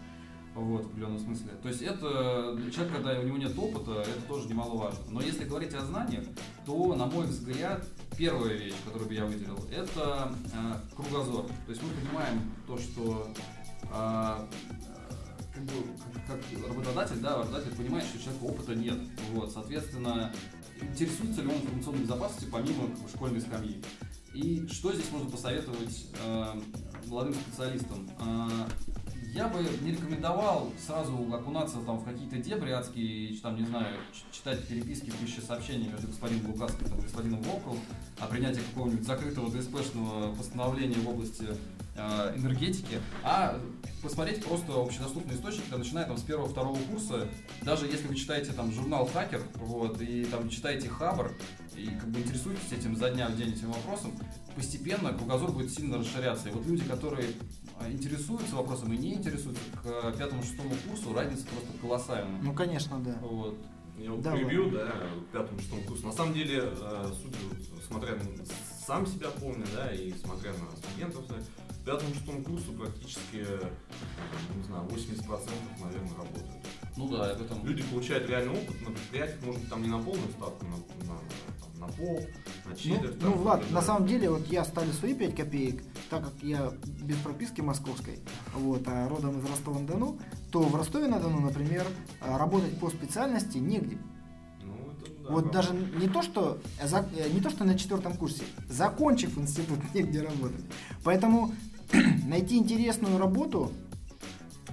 Вот, 0.54 0.84
в 0.84 0.86
определенном 0.86 1.18
смысле. 1.18 1.50
То 1.62 1.68
есть 1.68 1.82
это 1.82 2.58
человек, 2.72 2.94
когда 2.94 3.20
у 3.20 3.24
него 3.24 3.36
нет 3.36 3.52
опыта, 3.58 4.00
это 4.00 4.22
тоже 4.26 4.48
немаловажно. 4.48 5.04
Но 5.10 5.20
если 5.20 5.44
говорить 5.44 5.74
о 5.74 5.84
знаниях, 5.84 6.24
то, 6.64 6.94
на 6.94 7.04
мой 7.04 7.26
взгляд, 7.26 7.86
первая 8.16 8.54
вещь, 8.54 8.72
которую 8.86 9.06
бы 9.06 9.14
я 9.14 9.26
выделил, 9.26 9.58
это 9.70 10.32
э, 10.54 10.94
кругозор. 10.96 11.44
То 11.66 11.70
есть 11.70 11.82
мы 11.82 11.90
понимаем 11.90 12.40
то, 12.66 12.78
что 12.78 13.28
как, 13.90 15.64
бы, 15.64 15.72
как, 16.26 16.40
как 16.40 16.68
работодатель, 16.68 17.20
да, 17.20 17.36
работодатель 17.36 17.74
понимает, 17.76 18.04
что 18.04 18.18
у 18.18 18.22
человека 18.22 18.44
опыта 18.44 18.74
нет. 18.74 18.98
Вот, 19.32 19.52
соответственно, 19.52 20.32
интересуется 20.80 21.42
ли 21.42 21.48
он 21.48 21.56
информационной 21.56 22.02
безопасностью 22.02 22.50
помимо 22.50 22.88
как 22.88 22.98
бы, 22.98 23.08
школьной 23.08 23.40
скамьи. 23.40 23.82
И 24.34 24.66
что 24.70 24.92
здесь 24.92 25.10
можно 25.10 25.30
посоветовать 25.30 26.06
э, 26.22 26.60
молодым 27.06 27.34
специалистам? 27.34 28.10
Э, 28.20 28.68
я 29.36 29.48
бы 29.48 29.62
не 29.82 29.92
рекомендовал 29.92 30.72
сразу 30.84 31.12
окунаться 31.32 31.76
там 31.84 31.98
в 31.98 32.04
какие-то 32.04 32.36
дебри 32.38 32.70
адские, 32.70 33.38
там, 33.40 33.56
не 33.56 33.66
знаю, 33.66 33.98
читать 34.32 34.66
переписки, 34.66 35.10
тысячи 35.10 35.40
сообщений 35.40 35.88
между 35.88 36.06
господином 36.06 36.52
Лукаским 36.52 36.86
и 36.86 37.02
господином 37.02 37.42
Волковым 37.42 37.80
о 38.18 38.26
принятии 38.26 38.62
какого-нибудь 38.72 39.06
закрытого 39.06 39.50
ДСПшного 39.50 40.34
постановления 40.34 40.96
в 40.96 41.08
области 41.08 41.48
э, 41.96 42.34
энергетики, 42.36 42.98
а 43.22 43.60
посмотреть 44.02 44.42
просто 44.42 44.72
общедоступные 44.72 45.36
источники, 45.36 45.70
начиная 45.74 46.06
там 46.06 46.16
с 46.16 46.22
первого-второго 46.22 46.78
курса, 46.90 47.28
даже 47.60 47.86
если 47.86 48.06
вы 48.06 48.16
читаете 48.16 48.52
там 48.52 48.72
журнал 48.72 49.06
Хакер, 49.06 49.42
вот, 49.56 50.00
и 50.00 50.24
там 50.24 50.48
читаете 50.48 50.88
Хабр, 50.88 51.32
и 51.76 51.86
как 51.86 52.08
бы 52.08 52.20
интересуетесь 52.20 52.72
этим 52.72 52.96
за 52.96 53.10
дня 53.10 53.28
в 53.28 53.36
день 53.36 53.52
этим 53.52 53.70
вопросом, 53.70 54.12
постепенно 54.54 55.12
кругозор 55.12 55.52
будет 55.52 55.70
сильно 55.70 55.98
расширяться. 55.98 56.48
И 56.48 56.52
вот 56.52 56.64
люди, 56.64 56.84
которые 56.84 57.28
а, 57.28 57.65
интересуются 57.88 58.56
вопросом 58.56 58.92
и 58.92 58.96
не 58.96 59.14
интересуются 59.14 59.62
к 59.82 60.12
пятому-шестому 60.16 60.74
курсу, 60.88 61.14
разница 61.14 61.46
просто 61.46 61.68
колоссальная. 61.80 62.42
Ну, 62.42 62.52
конечно, 62.54 62.98
да. 63.00 63.16
Вот. 63.20 63.56
Я 63.98 64.10
вот 64.10 64.20
да, 64.20 64.32
превью, 64.32 64.70
да, 64.70 64.92
к 65.28 65.32
пятому-шестому 65.32 65.82
курсу. 65.84 66.06
На 66.06 66.12
самом 66.12 66.34
деле, 66.34 66.64
э, 66.64 67.12
судя, 67.22 67.38
смотря 67.86 68.14
на 68.14 68.44
сам 68.86 69.06
себя 69.06 69.28
помню, 69.30 69.64
да, 69.74 69.90
и 69.90 70.12
смотря 70.12 70.52
на 70.52 70.76
студентов, 70.76 71.24
в 71.70 71.84
пятом-шестом 71.84 72.44
курсу 72.44 72.72
практически, 72.72 73.46
не 74.56 74.62
знаю, 74.64 74.84
80% 74.88 75.50
наверное, 75.82 76.14
работают. 76.16 76.66
Ну 76.96 77.08
да, 77.08 77.30
об 77.30 77.42
этом. 77.42 77.64
Люди 77.66 77.82
получают 77.82 78.28
реальный 78.28 78.52
опыт 78.52 78.80
на 78.82 78.90
предприятиях, 78.90 79.42
может 79.44 79.60
быть, 79.60 79.70
там 79.70 79.82
не 79.82 79.88
на 79.88 79.98
полную 79.98 80.30
ставку, 80.30 80.64
на, 80.64 81.06
на 81.06 81.18
на 81.78 81.86
пол, 81.88 82.26
на 82.64 82.76
четверть. 82.76 83.20
Ну, 83.20 83.30
ну 83.30 83.36
Влад, 83.36 83.70
на 83.70 83.82
самом 83.82 84.06
деле, 84.06 84.30
вот 84.30 84.46
я 84.48 84.64
ставлю 84.64 84.92
свои 84.92 85.14
5 85.14 85.36
копеек, 85.36 85.82
так 86.10 86.24
как 86.24 86.34
я 86.42 86.72
без 87.02 87.16
прописки 87.16 87.60
московской, 87.60 88.20
вот, 88.54 88.82
а 88.86 89.08
родом 89.08 89.38
из 89.38 89.44
Ростова-на-Дону, 89.44 90.18
то 90.50 90.60
в 90.60 90.74
Ростове-на-Дону, 90.74 91.40
например, 91.40 91.86
работать 92.20 92.78
по 92.78 92.90
специальности 92.90 93.58
негде. 93.58 93.98
Ну, 94.62 94.74
да, 95.22 95.30
вот 95.30 95.50
даже 95.50 95.74
не 95.74 96.08
то, 96.08 96.22
что, 96.22 96.58
э, 96.80 97.30
не 97.32 97.40
то, 97.40 97.50
что 97.50 97.64
на 97.64 97.78
четвертом 97.78 98.14
курсе, 98.16 98.44
закончив 98.68 99.36
институт, 99.38 99.78
негде 99.94 100.22
работать. 100.22 100.64
Поэтому 101.04 101.52
найти 102.26 102.56
интересную 102.56 103.18
работу 103.18 103.72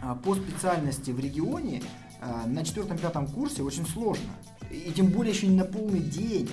а, 0.02 0.16
по 0.16 0.36
специальности 0.36 1.12
в 1.12 1.20
регионе 1.20 1.82
а, 1.82 2.03
на 2.48 2.64
четвертом-пятом 2.64 3.28
курсе 3.28 3.64
очень 3.64 3.86
сложно. 3.86 4.30
И 4.70 4.92
тем 4.96 5.08
более 5.08 5.34
еще 5.34 5.48
не 5.48 5.58
на 5.58 5.66
полный 5.66 6.00
день. 6.00 6.50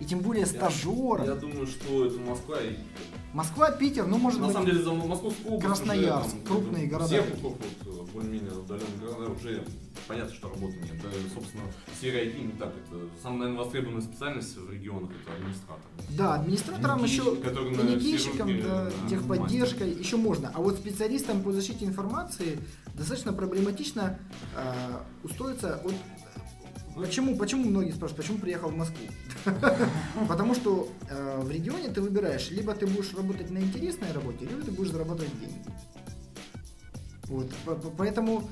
И 0.00 0.04
тем 0.04 0.20
более 0.20 0.46
стажером. 0.46 1.24
Я, 1.24 1.34
я 1.34 1.34
думаю, 1.36 1.66
что 1.66 2.06
это 2.06 2.18
Москва 2.18 2.60
и... 2.60 2.76
Москва, 3.32 3.70
Питер, 3.70 4.06
ну 4.06 4.18
может 4.18 4.40
На 4.40 4.46
быть... 4.46 4.54
самом 4.54 4.66
деле 4.66 4.82
за 4.82 4.92
Московскую 4.92 5.54
область 5.54 5.66
Красноярск, 5.66 6.26
уже, 6.26 6.36
там, 6.36 6.44
крупные 6.44 6.86
города. 6.86 7.08
Все 7.08 7.24
вот, 7.42 7.56
более-менее 8.14 8.52
удаленные 8.52 8.98
города 9.00 9.30
уже 9.30 9.64
понятно, 10.06 10.32
что 10.32 10.48
работы 10.48 10.76
нет. 10.76 11.02
Да, 11.02 11.08
собственно, 11.34 11.64
сфере 11.96 12.26
IT 12.26 12.40
не 12.40 12.52
так. 12.52 12.68
Это 12.68 13.08
самая, 13.20 13.40
наверное, 13.40 13.64
востребованная 13.64 14.02
специальность 14.02 14.56
в 14.56 14.70
регионах 14.70 15.10
это 15.10 15.36
администратор. 15.36 15.84
Да, 16.10 16.34
администратором 16.34 17.04
еще 17.04 17.36
коммуникейщиком, 17.36 18.62
да, 18.62 18.90
техподдержкой 19.10 19.90
еще 19.92 20.16
можно. 20.16 20.50
А 20.54 20.60
вот 20.60 20.76
специалистам 20.76 21.42
по 21.42 21.52
защите 21.52 21.84
информации 21.84 22.58
достаточно 22.94 23.32
проблематично 23.32 24.18
э, 24.56 24.92
устроиться. 25.24 25.80
Вот 25.82 25.94
Почему, 26.94 27.36
почему 27.36 27.64
многие 27.64 27.90
спрашивают, 27.90 28.22
почему 28.22 28.38
приехал 28.38 28.68
в 28.68 28.76
Москву? 28.76 29.04
Потому 30.28 30.54
что 30.54 30.88
э, 31.10 31.40
в 31.40 31.50
регионе 31.50 31.88
ты 31.88 32.00
выбираешь, 32.00 32.50
либо 32.50 32.72
ты 32.72 32.86
будешь 32.86 33.12
работать 33.14 33.50
на 33.50 33.58
интересной 33.58 34.12
работе, 34.12 34.46
либо 34.46 34.62
ты 34.62 34.70
будешь 34.70 34.90
зарабатывать 34.92 35.36
деньги. 35.40 35.58
Вот, 37.28 37.50
поэтому 37.96 38.48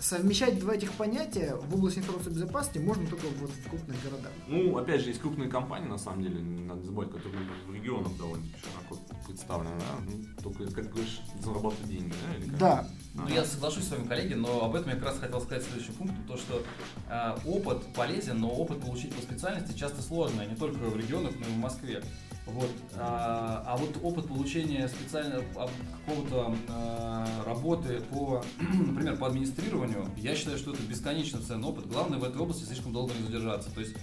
совмещать 0.00 0.58
два 0.58 0.74
этих 0.74 0.92
понятия 0.92 1.54
в 1.54 1.74
области 1.74 1.98
информационной 1.98 2.36
безопасности 2.36 2.78
можно 2.78 3.06
только 3.06 3.26
вот 3.38 3.50
в 3.50 3.68
крупных 3.68 4.02
городах. 4.02 4.32
Ну, 4.48 4.76
опять 4.78 5.02
же, 5.02 5.08
есть 5.08 5.20
крупные 5.20 5.48
компании, 5.48 5.88
на 5.88 5.98
самом 5.98 6.22
деле, 6.22 6.40
надо 6.40 6.82
забывать, 6.82 7.10
которые 7.10 7.44
в 7.66 7.74
регионах 7.74 8.16
довольно 8.16 8.44
широко 8.46 9.02
представлены, 9.26 9.78
да? 9.78 10.04
Ну, 10.06 10.42
только, 10.42 10.72
как 10.72 10.90
говоришь, 10.90 11.20
зарабатывать 11.42 11.88
деньги, 11.88 12.14
да? 12.26 12.36
Или 12.36 12.50
как? 12.50 12.58
Да. 12.58 12.88
Ну, 13.14 13.28
я 13.28 13.44
соглашусь 13.44 13.84
с 13.84 13.90
вами, 13.90 14.08
коллеги, 14.08 14.34
но 14.34 14.64
об 14.64 14.74
этом 14.74 14.90
я 14.90 14.96
как 14.96 15.04
раз 15.04 15.18
хотел 15.18 15.40
сказать 15.40 15.62
следующий 15.62 15.92
пункт, 15.92 16.14
то, 16.26 16.36
что 16.36 16.62
э, 17.08 17.36
опыт 17.46 17.86
полезен, 17.94 18.40
но 18.40 18.50
опыт 18.50 18.80
получить 18.80 19.14
по 19.14 19.22
специальности 19.22 19.76
часто 19.78 20.02
сложно, 20.02 20.44
не 20.44 20.56
только 20.56 20.78
в 20.78 20.96
регионах, 20.96 21.32
но 21.38 21.46
и 21.46 21.50
в 21.50 21.58
Москве. 21.58 22.02
Вот. 22.46 22.70
А, 22.96 23.64
а 23.66 23.76
вот 23.76 23.98
опыт 24.02 24.28
получения 24.28 24.86
специально 24.88 25.42
какого-то 25.54 26.54
а, 26.68 27.26
работы 27.46 28.00
по, 28.10 28.44
например, 28.60 29.16
по 29.16 29.28
администрированию, 29.28 30.06
я 30.18 30.36
считаю, 30.36 30.58
что 30.58 30.72
это 30.72 30.82
бесконечно 30.82 31.40
ценный 31.40 31.68
опыт. 31.68 31.86
Главное 31.86 32.18
в 32.18 32.24
этой 32.24 32.40
области 32.40 32.64
слишком 32.64 32.92
долго 32.92 33.14
не 33.14 33.26
задержаться. 33.26 33.70
То 33.70 33.80
есть 33.80 33.94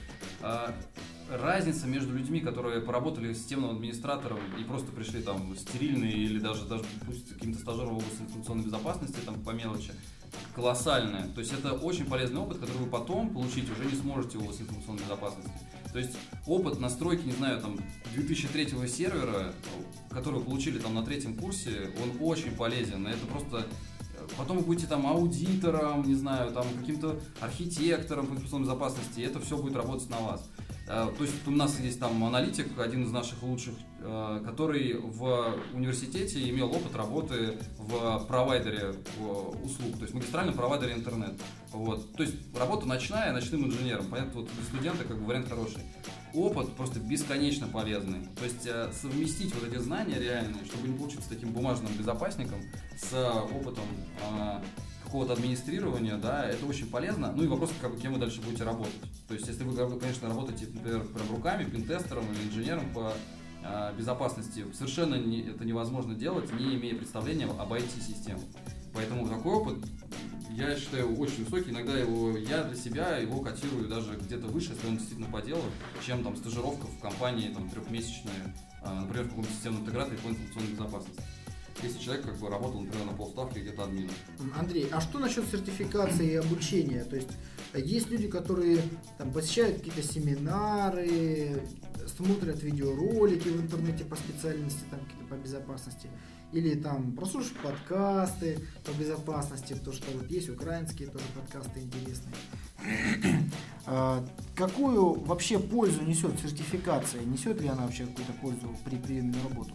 а, 0.41 0.73
разница 1.29 1.85
между 1.87 2.15
людьми, 2.15 2.39
которые 2.39 2.81
поработали 2.81 3.33
системным 3.33 3.71
администратором 3.71 4.39
и 4.59 4.63
просто 4.63 4.91
пришли 4.91 5.21
там 5.21 5.55
стерильные 5.55 6.11
или 6.11 6.39
даже, 6.39 6.65
даже 6.65 6.83
пусть 7.05 7.33
каким-то 7.33 7.59
стажером 7.59 7.95
в 7.95 7.97
области 7.97 8.21
информационной 8.21 8.65
безопасности, 8.65 9.17
там 9.23 9.39
по 9.41 9.51
мелочи, 9.51 9.91
колоссальная. 10.55 11.27
То 11.29 11.41
есть 11.41 11.53
это 11.53 11.73
очень 11.73 12.05
полезный 12.05 12.41
опыт, 12.41 12.57
который 12.57 12.79
вы 12.79 12.89
потом 12.89 13.29
получить 13.29 13.69
уже 13.69 13.85
не 13.85 13.95
сможете 13.95 14.39
в 14.39 14.41
области 14.41 14.63
информационной 14.63 15.03
безопасности. 15.03 15.51
То 15.91 15.99
есть 15.99 16.17
опыт 16.47 16.79
настройки, 16.79 17.25
не 17.25 17.33
знаю, 17.33 17.61
там 17.61 17.77
2003 18.15 18.87
сервера, 18.87 19.53
который 20.09 20.41
получили 20.41 20.79
там 20.79 20.95
на 20.95 21.03
третьем 21.03 21.37
курсе, 21.37 21.91
он 22.01 22.25
очень 22.25 22.51
полезен. 22.51 23.05
Это 23.07 23.25
просто 23.27 23.65
потом 24.37 24.57
вы 24.57 24.63
будете 24.63 24.87
там 24.87 25.05
аудитором, 25.07 26.03
не 26.03 26.15
знаю, 26.15 26.51
там 26.51 26.65
каким-то 26.79 27.19
архитектором 27.39 28.27
по 28.27 28.57
безопасности, 28.57 29.19
и 29.19 29.23
это 29.23 29.39
все 29.39 29.57
будет 29.57 29.75
работать 29.75 30.09
на 30.09 30.19
вас. 30.19 30.49
Э, 30.91 31.07
то 31.17 31.23
есть 31.23 31.47
у 31.47 31.51
нас 31.51 31.79
есть 31.79 31.99
там 32.01 32.21
аналитик, 32.21 32.77
один 32.77 33.05
из 33.05 33.11
наших 33.11 33.41
лучших, 33.43 33.75
э, 33.99 34.43
который 34.45 34.95
в 34.97 35.55
университете 35.73 36.49
имел 36.49 36.69
опыт 36.69 36.93
работы 36.95 37.57
в 37.77 38.25
провайдере 38.27 38.95
услуг, 39.63 39.95
то 39.95 40.01
есть 40.01 40.13
магистральном 40.13 40.53
провайдере 40.53 40.93
интернет. 40.93 41.39
Вот. 41.71 42.13
То 42.13 42.23
есть 42.23 42.35
работа 42.57 42.85
ночная, 42.85 43.31
ночным 43.31 43.67
инженером. 43.67 44.05
Понятно, 44.07 44.41
вот 44.41 44.49
для 44.53 44.63
студента 44.65 45.05
как 45.05 45.17
бы 45.17 45.25
вариант 45.25 45.47
хороший. 45.47 45.81
Опыт 46.33 46.73
просто 46.75 46.99
бесконечно 46.99 47.67
полезный. 47.69 48.27
То 48.37 48.43
есть 48.43 48.65
э, 48.65 48.91
совместить 48.91 49.55
вот 49.55 49.71
эти 49.71 49.77
знания 49.77 50.19
реальные, 50.19 50.65
чтобы 50.65 50.89
не 50.89 50.97
получиться 50.97 51.29
таким 51.29 51.53
бумажным 51.53 51.93
безопасником 51.93 52.59
с 52.97 53.13
опытом 53.13 53.85
какого-то 55.11 55.33
администрирования, 55.33 56.15
да, 56.15 56.45
это 56.45 56.65
очень 56.65 56.89
полезно. 56.89 57.33
Ну 57.35 57.43
и 57.43 57.47
вопрос, 57.47 57.71
как, 57.81 57.99
кем 57.99 58.13
вы 58.13 58.19
дальше 58.19 58.39
будете 58.39 58.63
работать. 58.63 58.95
То 59.27 59.33
есть, 59.33 59.45
если 59.45 59.65
вы, 59.65 59.99
конечно, 59.99 60.29
работаете, 60.29 60.67
например, 60.73 61.03
прям 61.03 61.29
руками, 61.35 61.65
пентестером 61.65 62.23
или 62.31 62.47
инженером 62.47 62.93
по 62.93 63.11
э, 63.61 63.93
безопасности, 63.97 64.65
совершенно 64.73 65.15
не, 65.15 65.41
это 65.41 65.65
невозможно 65.65 66.15
делать, 66.15 66.49
не 66.53 66.75
имея 66.75 66.95
представления 66.95 67.45
об 67.45 67.73
IT-системах. 67.73 68.41
Поэтому 68.93 69.27
такой 69.27 69.53
опыт, 69.53 69.79
я 70.51 70.77
считаю, 70.77 71.13
очень 71.17 71.43
высокий. 71.43 71.71
Иногда 71.71 71.97
его, 71.97 72.37
я 72.37 72.63
для 72.63 72.77
себя 72.77 73.17
его 73.17 73.41
котирую 73.41 73.89
даже 73.89 74.15
где-то 74.15 74.47
выше, 74.47 74.71
если 74.71 74.87
он 74.87 74.95
действительно 74.95 75.29
по 75.29 75.41
делу, 75.41 75.63
чем 76.05 76.23
там 76.23 76.37
стажировка 76.37 76.87
в 76.87 76.99
компании 77.01 77.53
там, 77.53 77.69
трехмесячная, 77.69 78.55
э, 78.85 78.93
например, 78.93 79.25
в 79.25 79.29
каком-то 79.31 79.51
системном 79.51 79.81
интеграторе 79.81 80.17
по 80.19 80.29
информационной 80.29 80.71
безопасности 80.71 81.21
если 81.83 81.99
человек 81.99 82.25
как 82.25 82.37
бы 82.37 82.49
работал, 82.49 82.81
например, 82.81 83.07
на 83.07 83.13
полставки 83.13 83.59
где-то 83.59 83.83
админом. 83.83 84.13
Андрей, 84.57 84.87
а 84.91 85.01
что 85.01 85.19
насчет 85.19 85.45
сертификации 85.47 86.31
и 86.31 86.35
обучения? 86.35 87.03
То 87.03 87.15
есть 87.15 87.29
есть 87.73 88.09
люди, 88.09 88.27
которые 88.27 88.81
там, 89.17 89.31
посещают 89.31 89.77
какие-то 89.77 90.03
семинары, 90.03 91.61
смотрят 92.07 92.61
видеоролики 92.63 93.47
в 93.47 93.61
интернете 93.61 94.03
по 94.03 94.15
специальности, 94.15 94.81
там 94.89 94.99
какие-то 95.01 95.25
по 95.25 95.35
безопасности, 95.35 96.09
или 96.51 96.75
там 96.75 97.13
прослушивают 97.13 97.59
подкасты 97.61 98.59
по 98.85 98.91
безопасности, 98.91 99.73
то 99.73 99.93
что 99.93 100.05
вот 100.17 100.29
есть 100.29 100.49
украинские 100.49 101.07
тоже 101.09 101.25
подкасты 101.35 101.79
интересные. 101.81 102.35
А, 103.87 104.23
какую 104.55 105.21
вообще 105.21 105.57
пользу 105.57 106.03
несет 106.03 106.39
сертификация? 106.39 107.23
Несет 107.23 107.59
ли 107.61 107.67
она 107.67 107.81
вообще 107.81 108.05
какую-то 108.05 108.33
пользу 108.33 108.77
при 108.85 108.95
приеме 108.97 109.35
на 109.35 109.49
работу? 109.49 109.73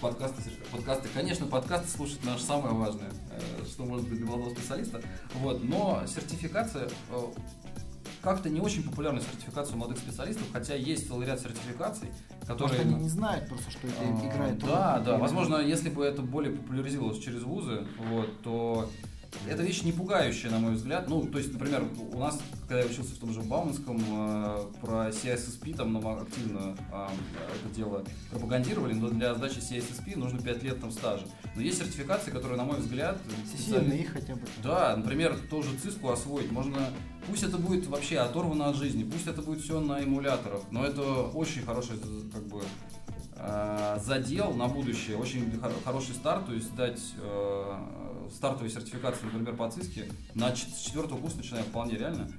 Подкасты, 0.00 0.42
подкасты, 0.70 1.08
конечно, 1.14 1.46
подкасты 1.46 1.88
слушать 1.88 2.24
наше 2.24 2.44
самое 2.44 2.74
важное, 2.74 3.10
э, 3.30 3.64
что 3.66 3.84
может 3.84 4.08
быть 4.08 4.18
для 4.18 4.26
молодого 4.26 4.54
специалиста. 4.54 5.02
Вот, 5.34 5.62
но 5.64 6.02
сертификация 6.06 6.88
э, 7.10 7.22
как-то 8.22 8.48
не 8.48 8.60
очень 8.60 8.84
популярна 8.84 9.20
сертификация 9.20 9.74
у 9.74 9.78
молодых 9.78 9.98
специалистов, 9.98 10.44
хотя 10.52 10.74
есть 10.74 11.08
целый 11.08 11.26
ряд 11.26 11.40
сертификаций, 11.40 12.08
которые... 12.46 12.78
Может, 12.78 12.86
они 12.86 12.94
не 12.94 13.08
знают 13.08 13.48
просто, 13.48 13.70
что 13.70 13.86
это 13.86 13.96
а, 14.00 14.28
играет. 14.28 14.58
Да, 14.58 15.00
да, 15.00 15.18
возможно, 15.18 15.56
если 15.56 15.90
бы 15.90 16.04
это 16.04 16.22
более 16.22 16.54
популяризировалось 16.54 17.18
через 17.18 17.42
вузы, 17.42 17.86
вот, 17.98 18.42
то 18.42 18.88
это 19.48 19.62
вещь 19.62 19.82
не 19.82 19.92
пугающая, 19.92 20.50
на 20.50 20.58
мой 20.58 20.74
взгляд. 20.74 21.08
Ну, 21.08 21.26
то 21.26 21.38
есть, 21.38 21.52
например, 21.52 21.84
у 22.12 22.18
нас, 22.18 22.38
когда 22.68 22.80
я 22.80 22.86
учился 22.86 23.14
в 23.14 23.18
том 23.18 23.32
же 23.32 23.40
Бауманском, 23.42 23.98
э, 23.98 24.64
про 24.80 25.08
CISSP 25.08 25.76
там 25.76 25.92
нам 25.92 26.06
активно 26.06 26.76
э, 26.92 27.08
это 27.54 27.74
дело 27.74 28.04
пропагандировали, 28.30 28.94
но 28.94 29.08
для 29.08 29.34
сдачи 29.34 29.58
CISSP 29.58 30.16
нужно 30.16 30.40
5 30.40 30.62
лет 30.62 30.80
там 30.80 30.90
стажа. 30.90 31.26
Но 31.54 31.62
есть 31.62 31.78
сертификации, 31.78 32.30
которые, 32.30 32.56
на 32.56 32.64
мой 32.64 32.78
взгляд... 32.78 33.18
Специально 33.46 33.92
их 33.92 34.12
хотя 34.12 34.34
бы. 34.34 34.42
Да, 34.62 34.96
например, 34.96 35.36
тоже 35.50 35.70
циску 35.82 36.10
освоить. 36.10 36.50
Можно... 36.52 36.78
Пусть 37.26 37.42
это 37.42 37.58
будет 37.58 37.86
вообще 37.86 38.18
оторвано 38.18 38.68
от 38.68 38.76
жизни, 38.76 39.04
пусть 39.04 39.26
это 39.26 39.42
будет 39.42 39.60
все 39.60 39.80
на 39.80 40.02
эмуляторах, 40.02 40.62
но 40.72 40.84
это 40.84 41.02
очень 41.02 41.62
хороший, 41.62 41.96
как 42.32 42.42
бы, 42.48 42.62
э, 43.36 43.98
задел 44.04 44.52
на 44.54 44.66
будущее, 44.66 45.16
очень 45.16 45.60
хороший 45.84 46.14
старт, 46.14 46.46
то 46.46 46.52
есть 46.52 46.74
дать 46.74 47.00
э, 47.18 47.76
стартовой 48.34 48.70
сертификации, 48.70 49.24
например, 49.24 49.56
по 49.56 49.70
ЦИСКе, 49.70 50.08
на, 50.34 50.54
с 50.54 50.80
четвертого 50.84 51.18
курса 51.18 51.38
начиная 51.38 51.62
вполне 51.62 51.96
реально. 51.96 52.30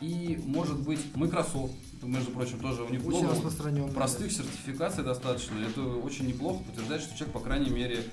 И, 0.00 0.40
может 0.46 0.80
быть, 0.80 1.00
Microsoft, 1.14 1.74
между 2.02 2.30
прочим, 2.32 2.58
тоже 2.60 2.82
у 2.82 2.88
них 2.88 3.04
очень 3.06 3.24
много 3.24 3.92
простых 3.92 4.32
сертификаций 4.32 5.04
достаточно. 5.04 5.58
Это 5.58 5.82
очень 5.82 6.26
неплохо 6.26 6.64
подтверждает, 6.64 7.02
что 7.02 7.14
человек, 7.16 7.34
по 7.34 7.40
крайней 7.40 7.70
мере, 7.70 8.04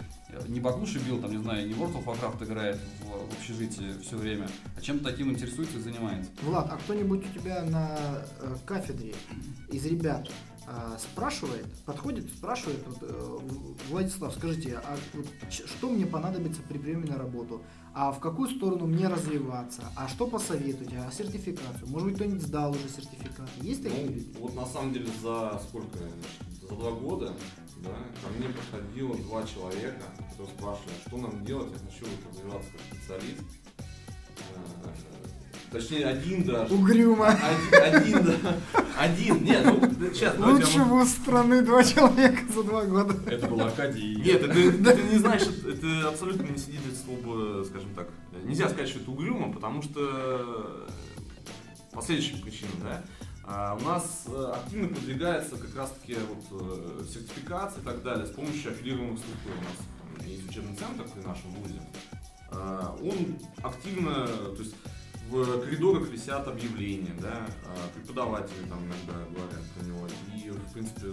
не 0.48 0.60
баклуши 0.60 1.00
бил, 1.00 1.22
там, 1.22 1.32
не 1.32 1.42
знаю, 1.42 1.68
не 1.68 1.74
World 1.74 2.04
of 2.04 2.06
Warcraft 2.06 2.44
играет 2.44 2.80
в, 3.02 3.30
в 3.30 3.38
общежитии 3.38 3.94
все 4.02 4.18
время, 4.18 4.50
а 4.76 4.82
чем-то 4.82 5.06
таким 5.06 5.32
интересуется 5.32 5.78
и 5.78 5.82
занимается. 5.82 6.30
Влад, 6.42 6.68
а 6.70 6.78
кто-нибудь 6.78 7.26
у 7.26 7.40
тебя 7.40 7.64
на 7.64 7.98
э, 8.42 8.56
кафедре 8.66 9.16
из 9.72 9.86
ребят 9.86 10.30
спрашивает, 11.00 11.66
подходит, 11.86 12.30
спрашивает, 12.30 12.86
вот, 12.86 12.98
э, 13.02 13.38
Владислав, 13.90 14.34
скажите, 14.36 14.82
а 14.84 14.98
вот, 15.14 15.26
что 15.52 15.90
мне 15.90 16.06
понадобится 16.06 16.62
при 16.62 16.78
приеме 16.78 17.06
на 17.06 17.18
работу? 17.18 17.62
А 17.94 18.12
в 18.12 18.20
какую 18.20 18.50
сторону 18.50 18.86
мне 18.86 19.08
развиваться? 19.08 19.84
А 19.96 20.08
что 20.08 20.28
посоветуете? 20.28 20.98
А 20.98 21.12
сертификацию? 21.12 21.88
Может 21.88 22.10
быть, 22.10 22.16
кто-нибудь 22.16 22.42
сдал 22.42 22.72
уже 22.72 22.90
сертификат? 22.90 23.50
Есть 23.62 23.84
такие 23.84 24.06
ну, 24.06 24.12
люди? 24.12 24.36
Вот 24.40 24.56
на 24.56 24.66
самом 24.66 24.94
деле 24.94 25.10
за 25.22 25.60
сколько? 25.68 25.98
За 26.62 26.76
два 26.76 26.92
года 26.92 27.34
да, 27.78 27.90
ко 28.22 28.30
мне 28.38 28.50
подходило 28.50 29.16
два 29.16 29.44
человека, 29.44 30.04
которые 30.32 30.48
спрашивали, 30.58 30.94
а 30.94 31.08
что 31.08 31.18
нам 31.18 31.46
делать, 31.46 31.72
я 31.72 31.80
хочу 31.80 32.06
развиваться 32.30 32.72
как 32.72 32.82
специалист. 32.98 33.44
Э, 35.70 35.72
Точнее, 35.72 36.06
один 36.06 36.44
даже. 36.44 36.74
Угрюмо. 36.74 37.28
Один, 37.28 37.96
один, 37.96 38.24
да. 38.26 38.58
Один. 38.98 39.44
Нет, 39.44 39.66
ну, 39.66 40.14
сейчас. 40.14 40.38
Лучше 40.38 40.80
вуз 40.84 41.10
страны 41.10 41.62
два 41.62 41.84
человека 41.84 42.42
за 42.54 42.64
два 42.64 42.86
года. 42.86 43.16
Это 43.30 43.48
был 43.48 43.62
Акадий. 43.62 44.16
Нет, 44.16 44.44
это, 44.44 44.54
это 44.92 45.02
не 45.04 45.18
значит, 45.18 45.66
это 45.66 46.10
абсолютно 46.10 46.44
не 46.44 46.58
свидетельство, 46.58 47.64
скажем 47.66 47.94
так. 47.96 48.08
Нельзя 48.44 48.70
сказать, 48.70 48.90
что 48.90 49.00
это 49.00 49.12
угрюмо, 49.12 49.52
потому 49.52 49.82
что 49.82 50.88
по 51.92 52.02
следующим 52.02 52.42
причинам, 52.42 52.74
да. 52.84 53.04
А 53.50 53.78
у 53.80 53.84
нас 53.86 54.26
э, 54.28 54.54
активно 54.56 54.90
продвигается 54.90 55.56
как 55.56 55.74
раз-таки 55.74 56.18
вот 56.30 56.62
э, 56.62 57.04
сертификация 57.06 57.82
и 57.82 57.86
так 57.86 58.04
далее 58.04 58.26
с 58.26 58.32
помощью 58.32 58.72
аффилированных 58.72 59.20
структур. 59.20 59.54
У 59.54 60.18
нас 60.20 60.28
есть 60.28 60.50
учебный 60.50 60.76
центр 60.76 61.06
при 61.14 61.26
нашем 61.26 61.52
вузе. 61.52 61.82
А, 62.52 62.98
он 63.02 63.38
активно, 63.64 64.28
то 64.28 64.58
есть 64.60 64.76
в 65.30 65.62
коридорах 65.62 66.10
висят 66.10 66.48
объявления, 66.48 67.16
да, 67.22 67.48
а 67.66 67.76
преподаватели 67.96 68.68
там 68.70 68.80
иногда 68.80 69.26
говорят 69.30 69.64
про 69.76 69.86
него, 69.86 70.08
и, 70.36 70.50
в 70.50 70.74
принципе, 70.74 71.08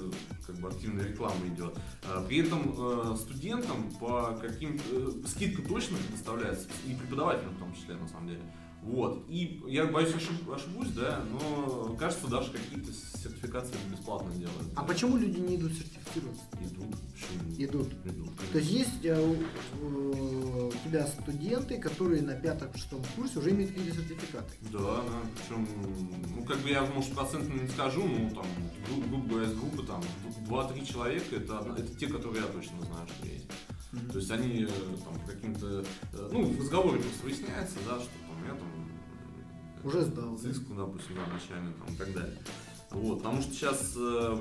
как 0.46 0.57
бы 0.57 0.68
активная 0.68 1.07
реклама 1.07 1.46
идет. 1.46 1.77
А 2.05 2.24
при 2.24 2.38
этом 2.38 2.74
э, 2.77 3.16
студентам 3.16 3.90
по 3.98 4.38
каким 4.40 4.81
э, 4.92 5.11
скидка 5.27 5.62
точно 5.62 5.96
предоставляется, 5.98 6.68
и 6.87 6.94
преподавателям 6.94 7.55
в 7.55 7.59
том 7.59 7.74
числе, 7.74 7.96
на 7.96 8.09
самом 8.09 8.29
деле. 8.29 8.42
Вот. 8.85 9.25
И 9.29 9.62
я 9.66 9.87
боюсь 9.87 10.14
ошиб, 10.14 10.51
ошибусь, 10.51 10.88
да, 10.88 11.25
но 11.31 11.97
кажется, 11.99 12.29
даже 12.29 12.53
какие-то 12.53 12.92
сертификации 12.92 13.75
бесплатно 13.90 14.31
делают. 14.35 14.68
А 14.77 14.83
почему 14.85 15.16
люди 15.16 15.40
не 15.40 15.57
идут 15.57 15.73
сертифицироваться? 15.73 16.42
Идут. 16.61 16.94
Почему? 17.14 17.64
Идут. 17.64 17.92
Идут. 18.05 18.31
То 18.53 18.59
есть 18.59 18.70
есть 18.70 19.05
э, 19.05 19.37
у 19.81 20.70
тебя 20.85 21.07
студенты, 21.07 21.79
которые 21.79 22.20
на 22.20 22.35
пятом-шестом 22.35 23.03
курсе 23.16 23.38
уже 23.38 23.53
имеют 23.53 23.73
какие-то 23.73 23.97
сертификаты? 23.97 24.53
Да, 24.70 24.79
да. 24.79 25.20
Причем, 25.35 25.66
ну, 26.37 26.44
как 26.44 26.59
бы 26.59 26.68
я, 26.68 26.85
может, 26.85 27.14
процентно 27.14 27.59
не 27.59 27.68
скажу, 27.68 28.05
но 28.07 28.29
там, 28.35 28.47
грубо 29.09 29.29
говоря, 29.29 29.47
из 29.47 29.55
группы 29.55 29.83
там 29.87 30.03
2-3 30.47 30.85
человека, 30.85 31.37
это, 31.37 31.75
это 31.79 31.97
те, 31.97 32.07
которые 32.07 32.42
я 32.42 32.49
точно 32.49 32.83
знаю, 32.83 33.09
что 33.16 33.27
есть. 33.27 33.47
Mm-hmm. 33.94 34.12
То 34.12 34.18
есть 34.18 34.31
они 34.31 34.64
э, 34.64 34.68
там 35.05 35.14
каким-то, 35.27 35.85
э, 36.12 36.29
ну, 36.33 36.44
в 36.47 36.61
разговоре 36.61 37.01
просто 37.01 37.23
выясняется, 37.23 37.77
да, 37.87 38.01
что 38.01 38.11
там 38.44 38.54
я 38.54 38.59
там 38.59 38.68
уже 39.85 40.02
сдал. 40.02 40.37
Циску, 40.37 40.74
допустим, 40.74 41.16
да, 41.16 41.33
начальный 41.33 41.72
там 41.74 41.94
и 41.94 41.96
так 41.96 42.12
далее. 42.12 42.38
Вот, 42.90 43.18
потому 43.18 43.42
что 43.42 43.52
сейчас 43.52 43.94
э, 43.96 44.38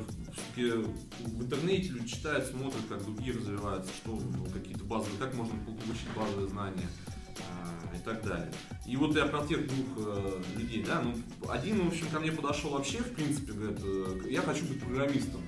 в 0.56 1.44
интернете 1.44 1.90
люди 1.90 2.08
читают, 2.08 2.46
смотрят, 2.46 2.82
как 2.88 3.04
другие 3.04 3.34
развиваются, 3.36 3.92
что 3.94 4.12
ну, 4.12 4.46
какие-то 4.46 4.84
базовые, 4.84 5.18
как 5.18 5.34
можно 5.34 5.56
получить 5.66 6.08
базовые 6.16 6.48
знания. 6.50 6.88
а, 7.40 7.96
и 7.96 8.00
так 8.00 8.24
далее. 8.24 8.52
И 8.86 8.96
вот 8.96 9.16
я 9.16 9.26
про 9.26 9.46
тех 9.46 9.68
двух 9.68 10.08
э, 10.08 10.42
людей, 10.56 10.84
да, 10.84 11.02
ну, 11.02 11.16
один, 11.50 11.86
в 11.86 11.88
общем, 11.88 12.08
ко 12.12 12.20
мне 12.20 12.32
подошел 12.32 12.72
вообще, 12.72 13.00
в 13.00 13.14
принципе, 13.14 13.54
говорит, 13.54 13.80
э, 13.84 14.30
я 14.30 14.42
хочу 14.42 14.66
быть 14.66 14.80
программистом. 14.80 15.42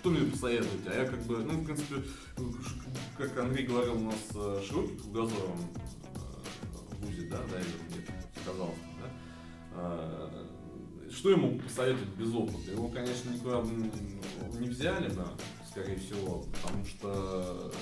Что 0.00 0.10
мне 0.10 0.30
посоветуете? 0.30 0.90
А 0.90 0.94
я 0.94 1.06
как 1.06 1.22
бы, 1.24 1.38
ну, 1.38 1.52
в 1.52 1.64
принципе, 1.64 1.96
как 3.16 3.36
Андрей 3.38 3.66
говорил, 3.66 3.96
у 3.96 4.04
нас 4.04 4.16
э, 4.34 4.62
широкий 4.66 4.96
кругозор 4.96 5.38
э, 5.38 5.97
ВУЗе, 7.00 7.28
да, 7.30 7.38
да, 7.38 7.56
мне 7.56 8.04
сказал, 8.42 8.74
да. 9.00 9.10
А, 9.72 10.48
что 11.10 11.30
ему 11.30 11.58
посоветовать 11.58 12.14
без 12.16 12.34
опыта? 12.34 12.70
Его, 12.70 12.88
конечно, 12.88 13.30
никуда 13.30 13.62
не 14.60 14.68
взяли, 14.68 15.08
да, 15.10 15.28
скорее 15.70 15.96
всего, 15.96 16.44
потому 16.52 16.84
что, 16.84 17.72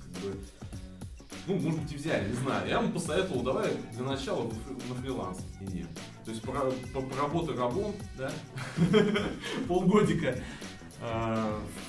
как 0.00 0.22
бы, 0.22 0.38
ну, 1.46 1.54
может 1.56 1.82
быть, 1.82 1.92
и 1.92 1.96
взяли, 1.96 2.28
не 2.28 2.36
знаю. 2.36 2.68
Я 2.68 2.80
ему 2.80 2.92
посоветовал, 2.92 3.42
давай 3.42 3.70
для 3.92 4.02
начала 4.02 4.50
на 4.88 4.94
фриланс 4.94 5.38
иди. 5.60 5.86
То 6.24 6.30
есть 6.30 6.42
поработай 6.42 7.56
рабом, 7.56 7.94
да, 8.16 8.32
полгодика, 9.68 10.38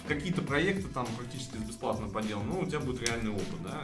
какие-то 0.07 0.41
проекты 0.41 0.87
там 0.89 1.05
практически 1.17 1.57
бесплатно 1.57 2.07
поделал, 2.07 2.43
ну, 2.43 2.61
у 2.61 2.65
тебя 2.65 2.79
будет 2.79 3.07
реальный 3.07 3.31
опыт, 3.31 3.63
да. 3.63 3.83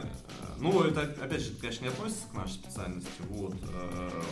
Ну, 0.58 0.82
это, 0.82 1.02
опять 1.02 1.40
же, 1.40 1.54
конечно, 1.56 1.84
не 1.84 1.90
относится 1.90 2.26
к 2.28 2.34
нашей 2.34 2.52
специальности, 2.52 3.10
вот. 3.30 3.54
А, 3.72 4.22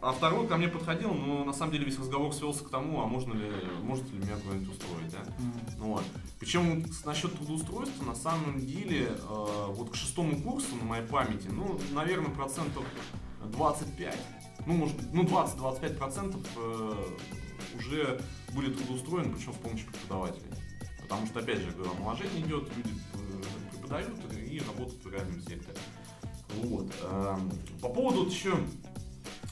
а 0.00 0.12
второй 0.12 0.46
ко 0.46 0.56
мне 0.56 0.68
подходил, 0.68 1.12
но 1.12 1.44
на 1.44 1.52
самом 1.52 1.72
деле 1.72 1.84
весь 1.84 1.98
разговор 1.98 2.32
свелся 2.32 2.64
к 2.64 2.70
тому, 2.70 3.02
а 3.02 3.06
можно 3.06 3.34
ли, 3.34 3.50
может 3.82 4.10
ли 4.10 4.18
меня 4.18 4.36
куда-нибудь 4.36 4.70
устроить, 4.70 5.10
да. 5.10 5.18
Mm. 5.18 5.78
Вот. 5.78 6.04
Причем 6.38 6.84
насчет 7.04 7.34
трудоустройства, 7.36 8.04
на 8.04 8.14
самом 8.14 8.60
деле, 8.60 9.08
э, 9.08 9.66
вот 9.68 9.90
к 9.90 9.94
шестому 9.94 10.40
курсу 10.40 10.76
на 10.76 10.84
моей 10.84 11.06
памяти, 11.06 11.48
ну, 11.50 11.78
наверное, 11.92 12.30
процентов 12.30 12.84
25, 13.44 14.18
ну, 14.66 14.74
может 14.74 14.96
ну, 15.12 15.24
20-25 15.24 15.94
процентов 15.96 16.40
э, 16.56 17.04
уже 17.76 18.20
были 18.54 18.72
трудоустроены, 18.72 19.34
причем 19.34 19.52
с 19.52 19.56
помощью 19.56 19.88
преподавателей. 19.88 20.50
Потому 21.02 21.26
что, 21.26 21.40
опять 21.40 21.58
же, 21.58 21.70
говорю, 21.70 21.92
омоложение 21.92 22.40
идет, 22.40 22.68
люди 22.76 22.94
э, 23.14 23.70
преподают 23.70 24.10
и 24.32 24.60
работают 24.60 25.04
в 25.04 25.12
реальном 25.12 25.40
секторе. 25.40 25.78
Вот. 26.62 26.92
Эм, 27.02 27.52
по 27.80 27.88
поводу 27.88 28.24
вот 28.24 28.32
еще 28.32 28.56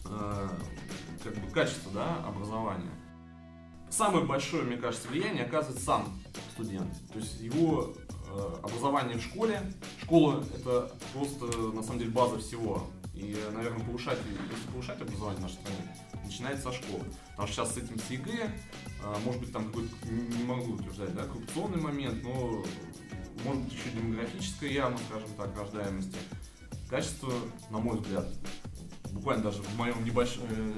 э, 0.07 0.49
как 1.23 1.35
бы 1.35 1.51
качества 1.51 1.93
да, 1.93 2.17
образования. 2.27 2.91
Самое 3.91 4.25
большое, 4.25 4.65
мне 4.65 4.77
кажется, 4.77 5.09
влияние 5.09 5.45
оказывает 5.45 5.81
сам 5.81 6.21
студент. 6.53 6.93
То 7.13 7.19
есть 7.19 7.41
его 7.41 7.95
э, 8.33 8.55
образование 8.63 9.19
в 9.19 9.23
школе. 9.23 9.61
Школа 10.03 10.43
это 10.57 10.91
просто 11.13 11.47
на 11.47 11.83
самом 11.83 12.01
деле 12.01 12.11
база 12.11 12.39
всего. 12.39 12.85
И, 13.15 13.37
наверное, 13.53 13.85
повышать, 13.85 14.19
повышать 14.73 15.01
образование 15.01 15.39
в 15.39 15.43
нашей 15.43 15.55
стране, 15.55 15.97
начинается 16.25 16.65
со 16.65 16.73
школы. 16.73 17.05
Потому 17.31 17.49
что 17.49 17.57
сейчас 17.57 17.75
с 17.75 17.77
этим 17.79 17.99
с 17.99 18.11
ЕГЭ, 18.11 18.51
э, 19.03 19.15
может 19.25 19.41
быть, 19.41 19.53
там 19.53 19.67
какой-то, 19.67 19.95
не 20.09 20.45
могу 20.45 20.73
утверждать, 20.73 21.15
да, 21.15 21.25
коррупционный 21.25 21.81
момент, 21.81 22.23
но 22.25 22.65
может 23.45 23.63
быть 23.63 23.73
еще 23.73 23.91
демографическая 23.91 24.71
яма, 24.71 24.99
скажем 25.09 25.29
так, 25.37 25.57
рождаемости. 25.57 26.17
Качество, 26.91 27.33
на 27.71 27.79
мой 27.79 27.99
взгляд, 27.99 28.27
буквально 29.13 29.45
даже 29.45 29.63
в 29.63 29.79
моем 29.79 30.05
небольшом, 30.05 30.45
э, 30.51 30.73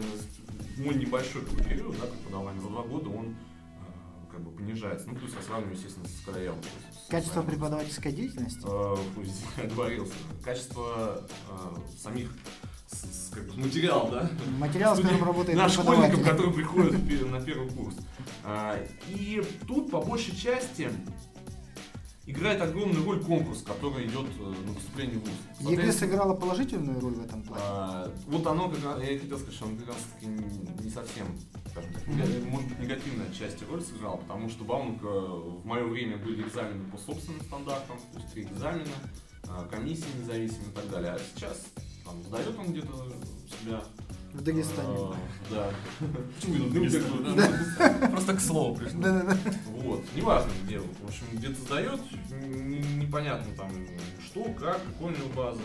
мой 0.79 0.95
небольшой 0.95 1.43
период, 1.43 1.99
да, 1.99 2.07
преподавания, 2.07 2.61
за 2.61 2.69
два 2.69 2.83
года 2.83 3.09
он 3.09 3.31
э, 3.31 4.31
как 4.31 4.41
бы 4.43 4.51
понижается. 4.51 5.09
Ну, 5.09 5.17
плюс 5.17 5.33
я 5.35 5.43
сравниваю, 5.43 5.75
естественно, 5.75 6.07
с 6.07 6.21
краем. 6.21 6.57
Качество 7.09 7.43
преподавательской 7.43 8.13
деятельности? 8.13 8.65
Э, 8.65 8.97
оговорился. 9.63 10.15
Качество 10.45 11.23
э, 11.49 12.03
самих 12.03 12.31
материал, 13.57 14.09
да? 14.11 14.31
Материал, 14.59 14.97
с 14.97 15.01
которым 15.01 15.25
работает 15.25 15.59
Наш 15.59 15.73
школьников, 15.73 16.25
которые 16.25 16.53
приходят 16.53 16.93
на 17.31 17.41
первый 17.41 17.69
курс. 17.71 17.97
А, 18.45 18.79
и 19.09 19.43
тут, 19.67 19.91
по 19.91 20.01
большей 20.01 20.35
части, 20.37 20.91
играет 22.27 22.61
огромную 22.61 23.05
роль 23.05 23.21
конкурс, 23.23 23.63
который 23.63 24.07
идет 24.07 24.27
э, 24.39 24.55
на 24.67 24.75
поступление 24.75 25.19
в 25.19 25.25
ВУЗ. 25.61 25.71
ЕГЭ 25.73 25.93
сыграла 25.93 26.35
положительную 26.35 27.01
роль 27.01 27.15
в 27.15 27.25
этом 27.25 27.43
плане? 27.43 27.63
А, 27.65 28.13
вот 28.27 28.47
оно, 28.47 28.69
как 28.69 28.79
я 29.03 29.11
и 29.11 29.19
хотел 29.19 29.39
сказать, 29.39 29.55
что 29.55 29.67
оно 29.67 29.77
как 29.77 29.89
раз 29.89 29.97
таки 30.15 30.27
не 30.27 30.91
совсем, 30.91 31.27
скажем 31.71 31.93
так, 31.93 32.03
mm-hmm. 32.03 32.51
может 32.51 32.69
быть, 32.69 32.79
негативная 32.81 33.33
часть 33.33 33.69
роль 33.69 33.81
сыграла, 33.81 34.17
потому 34.17 34.49
что 34.49 34.65
Бауманка 34.65 35.01
в 35.03 35.65
мое 35.65 35.85
время 35.85 36.17
были 36.19 36.43
экзамены 36.43 36.85
по 36.91 36.99
собственным 36.99 37.41
стандартам, 37.43 37.97
то 38.13 38.19
есть 38.19 38.33
три 38.33 38.43
экзамена, 38.43 38.87
а, 39.49 39.67
комиссии 39.71 40.07
независимые 40.21 40.71
и 40.71 40.75
так 40.75 40.91
далее. 40.91 41.13
А 41.13 41.19
сейчас 41.19 41.67
там, 42.05 42.23
сдает 42.25 42.59
он 42.59 42.73
где-то 42.73 43.13
себе 43.63 43.83
в 44.37 44.43
Дагестане. 44.43 44.89
А, 44.89 45.17
да. 45.51 45.71
Почему 46.41 46.71
Дагестан? 46.71 48.11
Просто 48.11 48.35
к 48.35 48.41
слову 48.41 48.77
пришло. 48.77 49.01
Да, 49.01 49.23
да, 49.23 49.35
да. 49.35 49.39
Вот. 49.67 50.05
Неважно 50.15 50.51
где. 50.65 50.79
В 50.79 51.05
общем, 51.07 51.25
где-то 51.33 51.61
сдает, 51.63 52.01
непонятно 52.97 53.55
там 53.57 53.71
что, 54.25 54.45
как, 54.53 54.85
какой 54.85 55.13
у 55.13 55.17
него 55.17 55.29
база, 55.35 55.63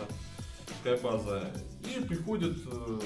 какая 0.78 0.98
база. 1.00 1.50
И 1.84 2.02
приходит 2.04 2.58
э, 2.66 3.00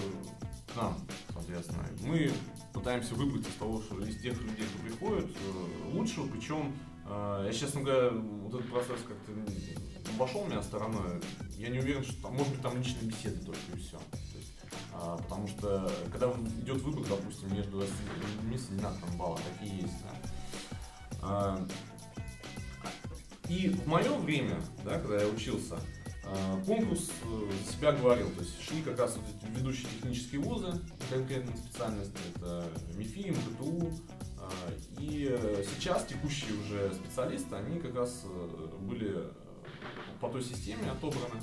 к 0.73 0.77
нам, 0.77 0.97
соответственно. 1.33 1.85
Мы 2.03 2.31
пытаемся 2.73 3.15
выбрать 3.15 3.49
из 3.49 3.55
того, 3.55 3.83
что 3.83 3.99
из 4.05 4.21
тех 4.21 4.41
людей, 4.41 4.67
кто 4.67 4.83
приходит, 4.85 5.31
э, 5.31 5.93
лучшего, 5.93 6.29
причем 6.29 6.77
э, 7.07 7.45
я, 7.47 7.53
честно 7.53 7.81
говоря, 7.81 8.11
вот 8.11 8.55
этот 8.55 8.71
процесс 8.71 9.01
как-то 9.09 9.33
обошел 10.15 10.47
меня 10.47 10.63
стороной. 10.63 11.21
Я 11.57 11.69
не 11.69 11.79
уверен, 11.79 12.05
что 12.05 12.23
там, 12.23 12.35
может 12.35 12.53
быть, 12.53 12.63
там 12.63 12.77
личные 12.79 13.11
беседы 13.11 13.45
только 13.45 13.61
и 13.75 13.79
все. 13.79 13.99
А, 14.93 15.17
потому 15.17 15.47
что, 15.49 15.91
когда 16.11 16.31
идет 16.63 16.81
выбор, 16.83 17.05
допустим, 17.09 17.55
между 17.55 17.81
людьми 17.81 18.57
с 18.57 18.71
одинаковым 18.71 19.17
баллом, 19.19 19.41
такие 19.59 19.83
есть, 19.83 19.95
да. 20.03 20.31
А, 21.23 21.67
и 23.49 23.69
в 23.69 23.87
мое 23.87 24.13
время, 24.19 24.61
да, 24.85 24.99
когда 24.99 25.23
я 25.23 25.29
учился, 25.29 25.79
а, 26.25 26.61
конкурс 26.65 27.11
э, 27.23 27.51
себя 27.71 27.93
говорил, 27.93 28.29
то 28.31 28.41
есть 28.41 28.61
шли 28.61 28.83
как 28.83 28.99
раз 28.99 29.17
вот 29.17 29.25
эти 29.29 29.51
ведущие 29.57 29.87
технические 29.89 30.41
вузы, 30.41 30.73
конкретные 31.09 31.57
специальности, 31.57 32.19
это 32.35 32.65
МИФИ, 32.97 33.31
МГТУ, 33.31 33.93
и 34.99 35.39
сейчас 35.75 36.05
текущие 36.07 36.53
уже 36.61 36.95
специалисты, 36.95 37.55
они 37.55 37.81
как 37.81 37.95
раз 37.95 38.23
э, 38.25 38.77
были 38.81 39.25
по 40.21 40.29
той 40.29 40.43
системе 40.43 40.91
отобраны. 40.91 41.41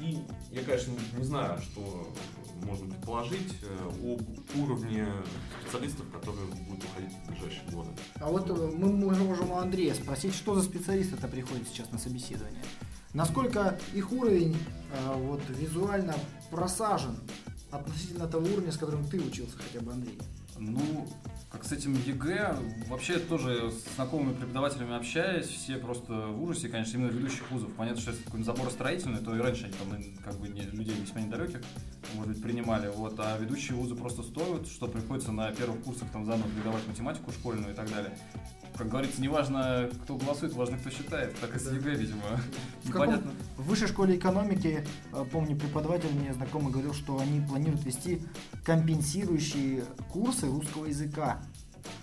И 0.00 0.18
я, 0.50 0.62
конечно, 0.62 0.92
не 1.16 1.24
знаю, 1.24 1.60
что 1.60 2.12
можно 2.62 2.86
предположить 2.86 3.54
э, 3.62 3.88
об 3.88 4.58
уровне 4.58 5.06
специалистов, 5.62 6.06
которые 6.12 6.46
будут 6.46 6.84
уходить 6.84 7.12
в 7.12 7.28
ближайшие 7.28 7.70
годы. 7.70 7.90
А 8.16 8.28
вот 8.28 8.50
э, 8.50 8.54
мы 8.54 8.92
можем 8.92 9.50
у 9.50 9.56
Андрея 9.56 9.94
спросить, 9.94 10.34
что 10.34 10.54
за 10.54 10.62
специалисты 10.62 11.16
это 11.16 11.28
приходят 11.28 11.68
сейчас 11.68 11.90
на 11.92 11.98
собеседование? 11.98 12.62
Насколько 13.12 13.78
их 13.92 14.12
уровень 14.12 14.56
э, 14.92 15.14
вот, 15.14 15.40
визуально 15.48 16.14
просажен 16.50 17.16
относительно 17.70 18.26
того 18.26 18.46
уровня, 18.46 18.72
с 18.72 18.76
которым 18.76 19.06
ты 19.08 19.20
учился 19.20 19.56
хотя 19.56 19.84
бы, 19.84 19.92
Андрей? 19.92 20.18
Ну, 20.58 21.08
как 21.54 21.64
с 21.64 21.70
этим 21.70 21.94
ЕГЭ, 21.94 22.56
вообще 22.88 23.20
тоже 23.20 23.70
с 23.70 23.94
знакомыми 23.94 24.34
преподавателями 24.34 24.96
общаясь, 24.96 25.46
все 25.46 25.76
просто 25.76 26.12
в 26.12 26.42
ужасе, 26.42 26.68
конечно, 26.68 26.96
именно 26.96 27.10
ведущих 27.10 27.48
вузов. 27.52 27.72
Понятно, 27.74 28.00
что 28.00 28.10
если 28.10 28.24
какой-нибудь 28.24 28.54
забор 28.54 28.72
строительный, 28.72 29.20
то 29.20 29.36
и 29.36 29.38
раньше 29.38 29.66
они 29.66 29.72
там 29.74 30.22
как 30.24 30.34
бы 30.40 30.48
не, 30.48 30.62
людей 30.62 30.96
весьма 31.00 31.20
недалеких, 31.20 31.62
может 32.14 32.32
быть, 32.32 32.42
принимали. 32.42 32.88
Вот, 32.88 33.14
а 33.18 33.38
ведущие 33.38 33.76
вузы 33.76 33.94
просто 33.94 34.24
стоят, 34.24 34.66
что 34.66 34.88
приходится 34.88 35.30
на 35.30 35.52
первых 35.52 35.80
курсах 35.84 36.10
там 36.12 36.26
заново 36.26 36.48
преподавать 36.48 36.86
математику 36.88 37.30
школьную 37.30 37.72
и 37.72 37.76
так 37.76 37.88
далее 37.88 38.12
как 38.76 38.88
говорится, 38.88 39.20
не 39.20 39.28
важно, 39.28 39.88
кто 40.02 40.16
голосует, 40.16 40.52
важно, 40.54 40.76
кто 40.78 40.90
считает. 40.90 41.38
Так 41.40 41.54
и 41.54 41.58
с 41.58 41.70
ЕГЭ, 41.70 41.94
видимо. 41.94 42.22
В 42.82 42.88
Непонятно. 42.88 43.30
В 43.56 43.68
высшей 43.68 43.88
школе 43.88 44.16
экономики, 44.16 44.84
э, 45.12 45.24
помню, 45.30 45.56
преподаватель 45.56 46.12
мне 46.12 46.32
знакомый 46.32 46.72
говорил, 46.72 46.92
что 46.92 47.18
они 47.18 47.40
планируют 47.40 47.84
вести 47.84 48.20
компенсирующие 48.64 49.84
курсы 50.12 50.46
русского 50.46 50.86
языка. 50.86 51.40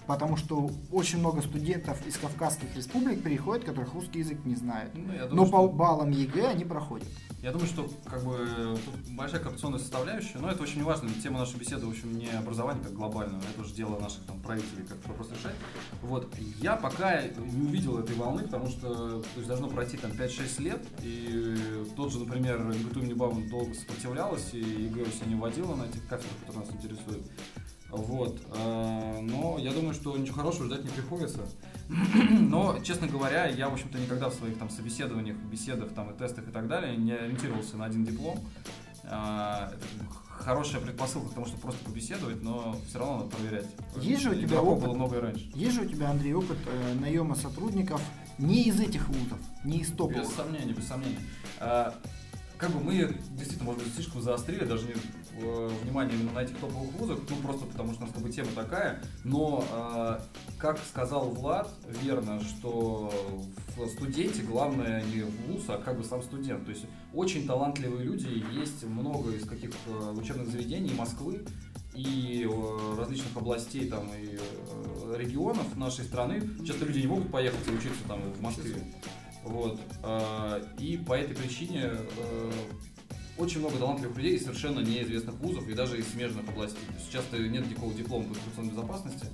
Потому 0.08 0.36
что 0.36 0.72
очень 0.92 1.20
много 1.20 1.42
студентов 1.42 2.06
из 2.06 2.18
Кавказских 2.18 2.76
республик 2.76 3.24
приходят, 3.24 3.66
которых 3.66 3.94
русский 3.94 4.20
язык 4.20 4.44
не 4.46 4.56
знают. 4.56 4.94
Ну, 4.94 5.04
думаю, 5.06 5.30
Но 5.32 5.46
по 5.46 5.68
баллам 5.68 6.12
ЕГЭ 6.12 6.48
они 6.48 6.66
проходят. 6.66 7.08
Я 7.42 7.52
думаю, 7.52 7.68
что 7.68 7.90
как 8.06 8.24
бы 8.24 8.78
тут 8.86 9.16
большая 9.16 9.42
коррупционная 9.42 9.80
составляющая, 9.80 10.38
но 10.38 10.52
это 10.52 10.62
очень 10.62 10.78
не 10.78 10.84
важно. 10.84 11.10
Тема 11.24 11.40
нашей 11.40 11.58
беседы, 11.58 11.88
в 11.88 11.90
общем, 11.90 12.16
не 12.16 12.30
образование 12.30 12.84
как 12.84 12.94
глобальное, 12.94 13.42
это 13.42 13.62
уже 13.62 13.74
дело 13.74 14.00
наших 14.00 14.24
там 14.26 14.40
правителей, 14.42 14.86
как 14.88 14.98
вопрос 15.08 15.32
решать. 15.32 15.56
Вот. 16.04 16.32
Я 16.62 16.76
пока 16.76 17.22
не 17.24 17.68
увидел 17.68 17.98
этой 17.98 18.16
волны, 18.16 18.44
потому 18.44 18.68
что 18.68 19.22
то 19.22 19.38
есть, 19.38 19.48
должно 19.48 19.70
пройти 19.70 19.98
там 19.98 20.12
5-6 20.12 20.62
лет, 20.62 20.86
и 21.02 21.84
тот 21.96 22.12
же, 22.12 22.20
например, 22.20 22.60
МГТУ 22.60 23.00
имени 23.00 23.14
Баумана 23.14 23.50
долго 23.50 23.74
сопротивлялась, 23.74 24.54
и 24.54 24.60
ЕГЭ 24.60 25.02
у 25.02 25.06
себя 25.06 25.26
не 25.28 25.36
вводила 25.36 25.76
на 25.76 25.84
этих 25.84 26.08
кафедрах, 26.08 26.38
которые 26.46 26.66
нас 26.66 26.76
интересуют. 26.76 27.24
Вот. 27.92 28.42
э, 28.54 29.20
Но 29.22 29.58
я 29.60 29.72
думаю, 29.72 29.94
что 29.94 30.18
ничего 30.18 30.38
хорошего 30.38 30.66
ждать 30.66 30.84
не 30.84 30.90
приходится. 30.90 31.42
Но, 32.32 32.80
честно 32.80 33.08
говоря, 33.08 33.48
я, 33.48 33.70
в 33.70 33.74
общем-то, 33.74 34.00
никогда 34.00 34.30
в 34.30 34.34
своих 34.34 34.58
там 34.58 34.70
собеседованиях, 34.70 35.38
беседах 35.38 35.94
там, 35.94 36.12
и 36.12 36.18
тестах 36.18 36.48
и 36.48 36.52
так 36.52 36.68
далее 36.68 36.96
не 36.96 37.12
ориентировался 37.12 37.78
на 37.78 37.86
один 37.86 38.06
диплом. 38.06 38.40
Это 39.04 39.78
бы 40.00 40.06
хорошая 40.42 40.82
предпосылка 40.82 41.30
к 41.30 41.34
тому, 41.34 41.46
чтобы 41.46 41.62
просто 41.62 41.84
побеседовать, 41.86 42.42
но 42.42 42.76
все 42.88 43.00
равно 43.00 43.18
надо 43.20 43.30
проверять. 43.36 43.66
Есть 43.98 44.22
же 44.22 44.32
у 44.32 44.36
тебя 44.36 44.62
опыт? 44.62 44.86
было 44.86 44.94
много 44.96 45.18
и 45.18 45.20
раньше. 45.20 45.52
Есть 45.54 45.76
же 45.76 45.82
у 45.82 45.86
тебя, 45.86 46.10
Андрей, 46.10 46.34
опыт 46.34 46.58
э, 46.66 46.94
наема 47.00 47.36
сотрудников 47.36 48.02
не 48.38 48.64
из 48.64 48.80
этих 48.80 49.08
вузов, 49.08 49.40
не 49.64 49.80
из 49.80 49.90
топовых? 49.90 50.24
Без 50.24 50.36
сомнения, 50.36 50.74
без 50.74 50.88
сомнения. 50.88 51.20
А, 51.60 51.94
как 52.58 52.72
бы 52.72 52.80
мы 52.80 53.18
действительно, 53.32 53.66
может 53.66 53.84
быть, 53.84 53.94
слишком 53.94 54.22
заострили 54.22 54.66
даже 54.66 54.86
не 54.88 54.94
э, 54.94 54.96
внимание 55.42 56.18
именно 56.18 56.34
на 56.34 56.40
этих 56.40 56.58
топовых 56.58 56.92
вузах, 56.94 57.20
ну 57.30 57.36
просто 57.38 57.66
потому 57.66 57.94
что 57.94 58.04
у 58.04 58.06
нас 58.06 58.14
как 58.14 58.24
бы 58.24 58.30
тема 58.30 58.50
такая, 58.56 59.02
но 59.24 59.64
а, 59.72 60.24
как 60.58 60.80
сказал 60.80 61.30
Влад, 61.30 61.70
верно, 62.02 62.40
что 62.42 63.12
в 63.76 63.88
студенте 63.88 64.42
главное 64.44 65.04
не 65.04 65.24
вуз, 65.24 65.64
а 65.68 65.78
как 65.78 65.98
бы 65.98 66.04
сам 66.04 66.22
студент. 66.22 66.66
То 66.66 66.72
есть 66.72 66.86
очень 67.14 67.48
талантливые 67.48 68.04
люди, 68.04 68.44
есть 68.54 68.84
много 68.84 69.32
из 69.32 69.46
каких 69.46 69.72
э, 69.88 70.12
учебных 70.12 70.48
заведений 70.48 70.94
Москвы 70.94 71.46
и 71.94 72.48
э, 72.50 72.96
различных 72.98 73.36
областей 73.36 73.90
там 73.90 74.10
и 74.14 74.38
регионов 75.18 75.76
нашей 75.76 76.06
страны. 76.06 76.42
Часто 76.66 76.86
люди 76.86 77.00
не 77.00 77.08
могут 77.08 77.32
поехать 77.32 77.68
и 77.68 77.72
учиться 77.72 78.04
там 78.08 78.22
в 78.22 78.42
Москве. 78.42 78.76
Вот. 79.44 79.80
а, 80.04 80.62
И 80.78 80.98
по 80.98 81.14
этой 81.14 81.36
причине 81.36 81.92
очень 83.42 83.60
много 83.60 83.78
талантливых 83.78 84.18
людей 84.18 84.36
из 84.36 84.44
совершенно 84.44 84.80
неизвестных 84.80 85.36
вузов 85.36 85.68
и 85.68 85.74
даже 85.74 85.98
из 86.00 86.08
смежных 86.10 86.48
областей. 86.48 86.86
То 86.88 86.94
есть 86.94 87.12
часто 87.12 87.38
нет 87.40 87.68
никакого 87.68 87.94
диплома 87.94 88.26
по 88.26 88.30
информационной 88.30 88.72
безопасности, 88.72 89.26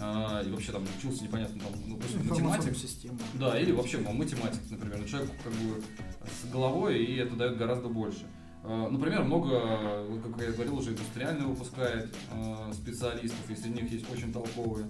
а, 0.00 0.42
и 0.42 0.50
вообще 0.50 0.72
там 0.72 0.84
учился 0.98 1.24
непонятно, 1.24 1.60
там, 1.60 1.72
ну, 1.86 1.96
допустим, 1.96 2.26
математик. 2.26 2.76
систему. 2.76 3.18
Да, 3.34 3.58
или 3.60 3.72
вообще 3.72 3.98
ну, 3.98 4.12
математик, 4.12 4.60
например. 4.70 4.98
Ну, 4.98 5.06
Человек 5.06 5.30
как 5.44 5.52
бы 5.52 5.82
с 6.24 6.50
головой, 6.50 7.04
и 7.04 7.16
это 7.16 7.36
дает 7.36 7.58
гораздо 7.58 7.88
больше. 7.88 8.26
Э, 8.64 8.88
Например, 8.90 9.22
много, 9.24 10.04
вот 10.08 10.22
как 10.22 10.42
я 10.42 10.52
говорил, 10.52 10.78
уже 10.78 10.90
индустриально 10.90 11.46
выпускает 11.46 12.14
э, 12.32 12.72
специалистов, 12.72 13.50
и 13.50 13.54
среди 13.56 13.82
них 13.82 13.92
есть 13.92 14.10
очень 14.10 14.32
толковые. 14.32 14.88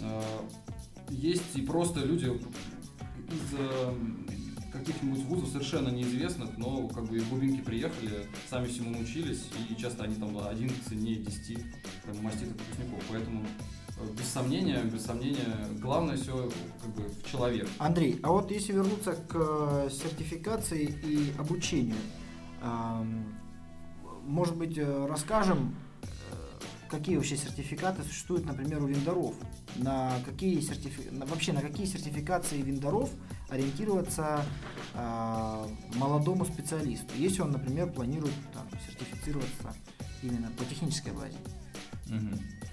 Э, 0.00 0.22
Есть 1.10 1.54
и 1.56 1.62
просто 1.62 2.00
люди 2.00 2.26
из 2.26 3.54
э, 3.58 3.94
каких-нибудь 4.78 5.24
вузов 5.24 5.50
совершенно 5.50 5.88
неизвестных, 5.88 6.56
но 6.56 6.88
как 6.88 7.04
бы 7.04 7.16
из 7.16 7.24
глубинки 7.28 7.60
приехали, 7.60 8.26
сами 8.48 8.66
всему 8.66 8.90
научились, 8.90 9.44
и 9.68 9.74
часто 9.76 10.04
они 10.04 10.14
там 10.16 10.36
один 10.46 10.70
цене 10.88 11.16
10 11.16 11.58
там, 12.04 12.22
маститых 12.22 12.52
выпускников. 12.52 13.04
Поэтому 13.10 13.44
э, 13.98 14.12
без 14.16 14.26
сомнения, 14.28 14.82
без 14.82 15.04
сомнения, 15.04 15.66
главное 15.80 16.16
все 16.16 16.50
как 16.82 16.94
бы 16.94 17.02
в 17.08 17.30
человек. 17.30 17.68
Андрей, 17.78 18.18
а 18.22 18.32
вот 18.32 18.50
если 18.50 18.72
вернуться 18.72 19.12
к 19.12 19.34
э, 19.34 19.88
сертификации 19.90 20.84
и 21.04 21.32
обучению, 21.38 21.96
ам, 22.62 23.34
может 24.24 24.56
быть, 24.56 24.76
э, 24.76 25.06
расскажем, 25.08 25.74
какие 26.88 27.16
вообще 27.16 27.36
сертификаты 27.36 28.02
существуют, 28.02 28.44
например, 28.46 28.82
у 28.82 28.86
вендоров? 28.86 29.34
На 29.76 30.18
какие 30.24 30.60
сертифи... 30.60 31.08
на- 31.10 31.26
вообще 31.26 31.52
на 31.52 31.60
какие 31.60 31.86
сертификации 31.86 32.60
вендоров 32.62 33.10
ориентироваться 33.48 34.44
а, 34.94 35.66
молодому 35.94 36.44
специалисту, 36.44 37.14
если 37.16 37.42
он, 37.42 37.52
например, 37.52 37.90
планирует 37.92 38.34
там, 38.52 38.66
сертифицироваться 38.86 39.74
именно 40.22 40.50
по 40.58 40.64
технической 40.64 41.12
базе? 41.12 41.36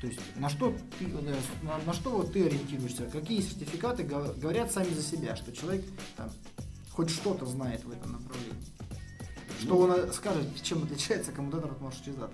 То 0.01 0.07
есть 0.07 0.19
на 0.37 0.49
что 0.49 0.73
ты, 0.99 1.05
э, 1.05 1.35
на, 1.63 1.77
на 1.85 1.93
что 1.93 2.11
вот 2.11 2.31
ты 2.33 2.45
ориентируешься? 2.45 3.05
Какие 3.07 3.41
сертификаты 3.41 4.03
го- 4.03 4.33
говорят 4.37 4.71
сами 4.71 4.93
за 4.93 5.01
себя, 5.01 5.35
что 5.35 5.51
человек 5.51 5.85
там, 6.15 6.29
хоть 6.91 7.09
что-то 7.09 7.45
знает 7.45 7.83
в 7.83 7.91
этом 7.91 8.13
направлении? 8.13 8.55
Что 9.61 9.77
он 9.77 9.91
э, 9.91 10.11
скажет, 10.13 10.47
чем 10.61 10.83
отличается 10.83 11.31
коммутатор 11.31 11.71
от 11.71 11.81
маршрутизатора? 11.81 12.31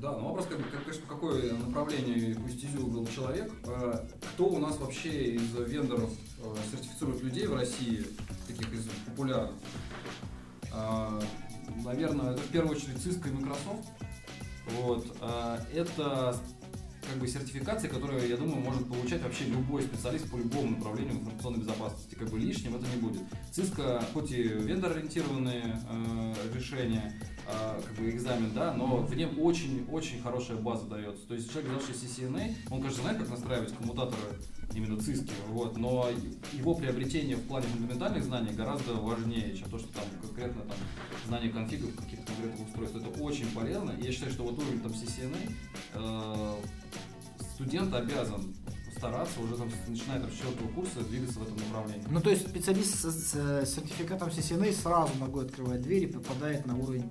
Да, 0.00 0.12
но 0.12 0.28
вопрос, 0.28 0.46
как, 0.46 0.58
конечно, 0.82 1.02
какое 1.06 1.52
направление, 1.52 2.34
какую 2.34 2.52
стезю 2.52 2.86
выбрал 2.86 3.06
человек. 3.08 3.52
Э, 3.66 4.06
Кто 4.32 4.46
у 4.46 4.58
нас 4.58 4.78
вообще 4.78 5.34
из 5.34 5.52
вендоров 5.68 6.10
э, 6.38 6.54
сертифицирует 6.72 7.22
людей 7.22 7.46
в 7.46 7.54
России, 7.54 8.06
таких 8.48 8.72
из 8.72 8.88
популярных? 9.06 9.54
Э, 10.72 11.20
Наверное, 11.84 12.32
это 12.32 12.40
в 12.40 12.48
первую 12.48 12.76
очередь 12.76 12.96
Cisco 12.96 13.28
и 13.28 13.32
Microsoft. 13.32 13.86
Вот. 14.80 15.06
Это 15.72 16.36
как 17.08 17.18
бы 17.20 17.28
сертификации, 17.28 17.86
которые, 17.86 18.28
я 18.28 18.36
думаю, 18.36 18.60
может 18.60 18.88
получать 18.88 19.22
вообще 19.22 19.44
любой 19.44 19.82
специалист 19.82 20.28
по 20.28 20.36
любому 20.36 20.76
направлению 20.76 21.20
информационной 21.20 21.60
безопасности. 21.60 22.16
Как 22.16 22.28
бы 22.28 22.40
лишним 22.40 22.74
это 22.74 22.86
не 22.92 23.00
будет. 23.00 23.22
Cisco, 23.52 24.04
хоть 24.12 24.32
и 24.32 24.42
вендор-ориентированные 24.42 25.78
решения, 26.52 27.14
как 27.46 27.94
бы 27.96 28.10
экзамен, 28.10 28.52
да, 28.54 28.72
но 28.72 28.98
в 28.98 29.14
нем 29.14 29.38
очень-очень 29.40 30.22
хорошая 30.22 30.56
база 30.56 30.86
дается. 30.86 31.26
То 31.26 31.34
есть 31.34 31.50
человек, 31.50 31.72
сдавший 31.72 31.94
CCNA, 31.94 32.54
он, 32.70 32.80
конечно, 32.80 33.02
знает, 33.02 33.18
как 33.18 33.28
настраивать 33.28 33.76
коммутаторы 33.76 34.38
именно 34.74 34.98
Cisco, 34.98 35.32
вот, 35.48 35.76
но 35.76 36.08
его 36.52 36.74
приобретение 36.74 37.36
в 37.36 37.46
плане 37.46 37.66
фундаментальных 37.66 38.24
знаний 38.24 38.52
гораздо 38.52 38.94
важнее, 38.94 39.56
чем 39.56 39.68
то, 39.68 39.78
что 39.78 39.88
там 39.88 40.04
конкретно 40.20 40.62
там 40.62 40.76
знание 41.26 41.50
конфигов 41.50 41.94
каких-то 41.96 42.26
конкретных 42.26 42.68
устройств. 42.68 42.96
Это 42.96 43.22
очень 43.22 43.50
полезно. 43.50 43.92
И 44.00 44.04
я 44.04 44.12
считаю, 44.12 44.32
что 44.32 44.44
вот 44.44 44.58
уровень 44.58 44.80
там 44.80 44.92
CCNA 44.92 45.52
э, 45.94 46.54
студент 47.54 47.92
обязан 47.92 48.54
стараться 49.00 49.40
уже 49.40 49.56
там, 49.56 49.70
начиная 49.88 50.20
там, 50.20 50.30
с 50.30 50.34
четвертого 50.34 50.68
курса 50.68 51.00
двигаться 51.08 51.38
в 51.38 51.42
этом 51.42 51.56
направлении. 51.56 52.06
Ну, 52.10 52.20
то 52.20 52.28
есть 52.28 52.46
специалист 52.46 52.94
с, 52.96 53.04
с, 53.04 53.74
сертификатом 53.74 54.28
CCNA 54.28 54.72
сразу 54.72 55.14
ногой 55.18 55.46
открывает 55.46 55.80
дверь 55.80 56.04
и 56.04 56.06
попадает 56.06 56.66
на 56.66 56.76
уровень 56.76 57.10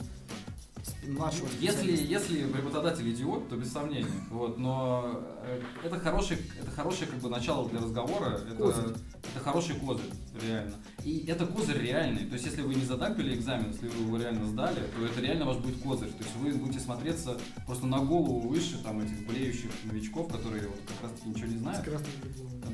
сп- 0.83 1.07
младшего 1.09 1.47
Если, 1.59 1.91
если 2.05 2.45
преподаватель 2.45 3.09
идиот, 3.11 3.49
то 3.49 3.55
без 3.55 3.71
сомнений. 3.71 4.05
Вот, 4.29 4.57
но 4.57 5.21
э, 5.43 5.61
это 5.83 5.99
хороший, 5.99 6.37
это 6.61 6.71
хорошее 6.71 7.09
как 7.09 7.19
бы 7.19 7.29
начало 7.29 7.69
для 7.69 7.79
разговора. 7.81 8.39
Это, 8.47 8.55
Козырь. 8.55 8.85
это 9.33 9.43
хороший 9.43 9.75
козырь, 9.75 10.05
реально. 10.41 10.75
И 11.03 11.25
это 11.27 11.45
козырь 11.45 11.77
реальный. 11.81 12.25
То 12.25 12.33
есть, 12.33 12.45
если 12.45 12.61
вы 12.61 12.75
не 12.75 12.85
задампили 12.85 13.35
экзамен, 13.35 13.71
если 13.71 13.87
вы 13.87 14.03
его 14.05 14.17
реально 14.17 14.45
сдали, 14.47 14.75
то 14.95 15.05
это 15.05 15.21
реально 15.21 15.45
ваш 15.45 15.57
будет 15.57 15.81
козырь. 15.81 16.09
То 16.09 16.23
есть 16.23 16.35
вы 16.37 16.51
будете 16.53 16.79
смотреться 16.79 17.37
просто 17.65 17.85
на 17.87 17.99
голову 17.99 18.47
выше 18.49 18.77
там 18.83 18.99
этих 18.99 19.25
болеющих 19.27 19.71
новичков, 19.85 20.31
которые 20.31 20.67
вот 20.67 20.79
как 20.87 21.03
раз 21.09 21.11
таки 21.19 21.29
ничего 21.29 21.47
не 21.47 21.57
знают. 21.57 21.85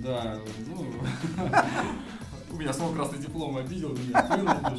Да, 0.01 0.37
ну, 0.67 0.85
у 2.55 2.59
меня 2.59 2.73
самого 2.73 2.95
красный 2.95 3.19
диплом 3.19 3.57
обидел, 3.57 3.89
меня. 3.89 4.73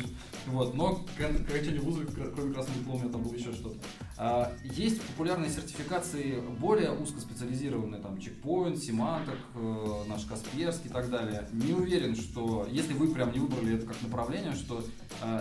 Вот, 0.47 0.75
но 0.75 1.05
к 1.17 1.21
окончанию 1.21 1.83
вуза, 1.83 2.05
кр- 2.07 2.33
кроме 2.35 2.55
красного 2.55 2.79
диплома, 2.79 2.99
у 2.99 3.03
меня 3.03 3.13
там 3.13 3.23
было 3.23 3.35
еще 3.35 3.53
что-то. 3.53 3.77
А, 4.17 4.53
Есть 4.63 5.03
популярные 5.03 5.51
сертификации 5.51 6.41
более 6.61 6.93
узкоспециализированные, 6.93 8.01
там, 8.01 8.19
чекпоинт, 8.21 8.79
семанток, 8.79 9.35
э, 9.57 10.03
наш 10.09 10.25
Касперский 10.25 10.89
и 10.89 10.93
так 10.93 11.11
далее. 11.11 11.49
Не 11.53 11.73
уверен, 11.73 12.15
что, 12.15 12.67
если 12.71 12.95
вы 12.95 13.09
прям 13.13 13.33
не 13.33 13.41
выбрали 13.41 13.75
это 13.77 13.87
как 13.87 14.01
направление, 14.03 14.53
что 14.55 14.85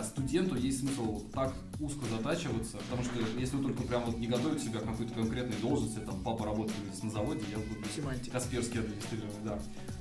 студенту 0.04 0.54
есть 0.56 0.80
смысл 0.80 1.20
так 1.32 1.52
узко 1.80 2.04
затачиваться, 2.06 2.78
потому 2.78 3.02
что 3.04 3.12
если 3.38 3.56
вы 3.56 3.64
только 3.64 3.82
прям 3.82 4.04
вот 4.04 4.16
не 4.18 4.26
готовите 4.26 4.64
себя 4.66 4.80
к 4.80 4.84
какой-то 4.84 5.12
конкретной 5.14 5.56
должности, 5.58 5.98
там, 5.98 6.22
папа 6.22 6.46
работает 6.46 6.76
здесь 6.90 7.02
на 7.02 7.10
заводе, 7.10 7.42
я 7.50 7.58
буду 7.58 7.86
Семантика. 7.94 8.30
Касперский 8.32 8.80
администрировать, 8.80 9.44
да. 9.44 9.58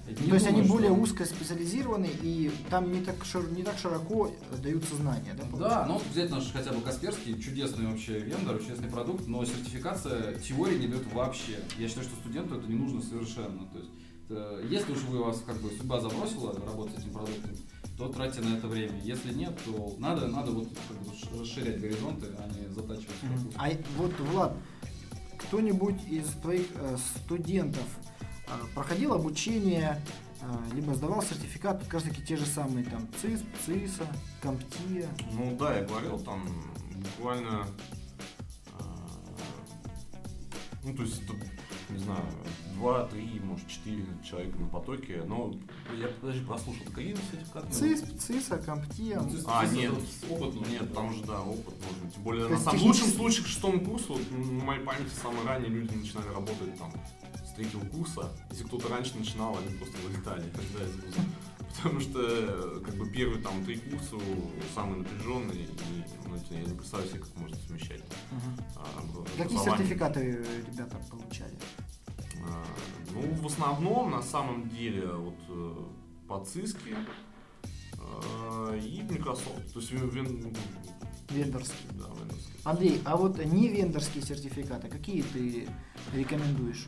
Не 0.08 0.16
То 0.30 0.36
есть 0.36 0.46
они 0.48 0.62
думаю, 0.62 0.72
более 0.72 0.92
что- 0.94 1.02
узкоспециализированы 1.02 2.10
и 2.22 2.52
там 2.70 2.92
не 2.92 3.02
так, 3.02 3.16
шир- 3.24 3.52
не 3.54 3.64
так 3.64 3.78
широко 3.78 4.32
даются 4.62 4.96
знания, 4.96 5.36
да? 5.36 5.58
Да, 5.58 5.86
ну 5.88 6.00
взять 6.12 6.30
наш 6.30 6.52
хотя 6.54 6.72
бы 6.72 6.82
Касперский, 6.82 7.42
чудесный 7.42 7.88
вообще 7.88 8.20
вендор, 8.20 8.60
чудесный 8.60 8.88
продукт, 8.88 9.28
но 9.28 9.44
сертификация 9.44 10.36
теории 10.40 10.78
не 10.78 10.88
дает 10.88 11.12
вообще. 11.12 11.60
Я 11.78 11.88
считаю, 11.88 12.06
что 12.08 12.16
студенту 12.18 12.56
это 12.56 12.68
не 12.68 12.76
нужно 12.76 13.02
совершенно. 13.02 13.66
То 13.66 13.80
есть, 13.80 13.90
э, 14.30 14.68
если 14.70 14.94
уж 14.94 15.02
вы 15.10 15.24
вас 15.24 15.42
как 15.46 15.60
бы 15.60 15.70
судьба 15.72 16.00
забросила 16.00 16.54
работать 16.66 16.96
с 16.96 17.00
этим 17.00 17.12
продуктом, 17.12 17.52
то 17.98 18.10
тратьте 18.10 18.42
на 18.42 18.56
это 18.58 18.68
время. 18.68 19.00
Если 19.04 19.34
нет, 19.34 19.58
то 19.64 19.96
надо, 20.00 20.28
надо 20.28 20.52
вот 20.52 20.68
расширять 21.40 21.80
горизонты, 21.80 22.28
а 22.38 22.48
не 22.48 22.68
затачивать. 22.74 23.24
Мгм. 23.24 23.52
А 23.58 23.70
вот, 23.98 24.20
Влад, 24.20 24.58
кто-нибудь 25.38 26.04
из 26.10 26.28
твоих 26.42 26.68
э, 26.76 26.98
студентов 26.98 27.86
э, 28.48 28.52
проходил 28.74 29.14
обучение, 29.14 30.02
э, 30.42 30.76
либо 30.76 30.94
сдавал 30.94 31.22
сертификат, 31.22 31.84
как 31.84 31.94
раз 31.96 32.04
таки 32.04 32.22
те 32.24 32.36
же 32.36 32.46
самые 32.46 32.86
там 32.86 33.08
ЦИС, 33.22 33.42
ЦИСа, 33.66 34.06
Комптия? 34.42 35.08
Ну 35.32 35.56
да, 35.58 35.78
я 35.78 35.86
говорил, 35.86 36.20
там 36.20 36.46
буквально... 37.18 37.66
э, 38.68 38.84
Ну, 40.84 40.94
то 40.96 41.04
есть 41.04 41.22
это 41.24 41.34
не 41.90 41.98
знаю, 42.00 42.24
два, 42.76 43.06
три, 43.08 43.40
может, 43.44 43.68
четыре 43.68 44.06
человека 44.24 44.58
на 44.58 44.68
потоке. 44.68 45.24
Но 45.28 45.54
я 46.00 46.08
подожди, 46.08 46.44
прослушал, 46.46 46.84
какие 46.94 47.16
сертификаты? 47.32 47.72
ЦИСП, 47.72 48.20
ЦИСа, 48.20 48.58
Комптем. 48.58 49.30
Ну, 49.32 49.40
А, 49.48 49.66
нет, 49.68 49.94
опыт 50.30 50.56
нужен. 50.56 50.72
Нет, 50.72 50.94
там 50.94 51.14
же, 51.14 51.24
да, 51.24 51.42
опыт 51.42 51.74
нужен. 51.76 52.12
Тем 52.14 52.24
более, 52.24 52.48
на 52.48 52.58
самом 52.58 52.82
лучшем 52.82 53.08
случае 53.08 53.44
к 53.46 53.48
шестому 53.48 53.80
курсу, 53.82 54.14
вот, 54.14 54.32
на 54.32 54.64
моей 54.64 54.84
памяти, 54.84 55.10
самые 55.22 55.46
ранние 55.46 55.70
люди 55.70 55.96
начинали 55.96 56.28
работать 56.28 56.78
там 56.78 56.92
с 57.46 57.54
третьего 57.54 57.86
курса. 57.86 58.32
Если 58.52 58.64
кто-то 58.66 58.88
раньше 58.90 59.18
начинал, 59.18 59.58
они 59.58 59.78
просто 59.78 59.98
вылетали 60.06 60.44
да, 60.54 60.84
из 60.86 60.96
вуза. 60.96 61.20
Потому 61.78 62.00
что, 62.00 62.20
э, 62.22 62.82
как 62.86 62.96
бы, 62.96 63.10
первые 63.10 63.42
там 63.42 63.64
три 63.66 63.78
курса 63.78 64.16
самые 64.74 64.98
напряженные, 65.00 65.64
и 65.66 65.70
ну, 66.28 66.36
я 66.52 66.62
не 66.64 66.74
представляю 66.76 67.10
себе, 67.12 67.20
как 67.20 67.36
можно 67.38 67.56
совмещать. 67.58 68.02
Мгм. 68.32 68.58
а, 68.78 69.44
Какие 69.44 69.60
сертификаты 69.60 70.20
э, 70.46 70.64
ребята 70.72 70.98
получали? 71.10 71.54
А, 72.48 72.64
Ну, 73.14 73.22
в 73.36 73.46
основном, 73.48 74.12
на 74.12 74.22
самом 74.22 74.70
деле, 74.70 75.08
вот 75.08 75.36
э, 75.50 75.76
по 76.28 76.44
ЦИСКе 76.46 76.96
э, 77.94 78.80
и 78.84 79.02
Microsoft. 79.04 79.74
То 79.74 79.80
есть, 79.80 79.92
вен- 79.92 80.10
вен- 80.10 80.56
Вендорские. 81.30 81.90
да, 81.94 82.06
вендорские. 82.20 82.56
Андрей, 82.64 83.02
а 83.06 83.18
вот 83.18 83.44
не 83.44 83.68
вендорские 83.70 84.24
сертификаты, 84.24 84.88
какие 84.90 85.22
ты 85.24 85.68
рекомендуешь? 86.14 86.88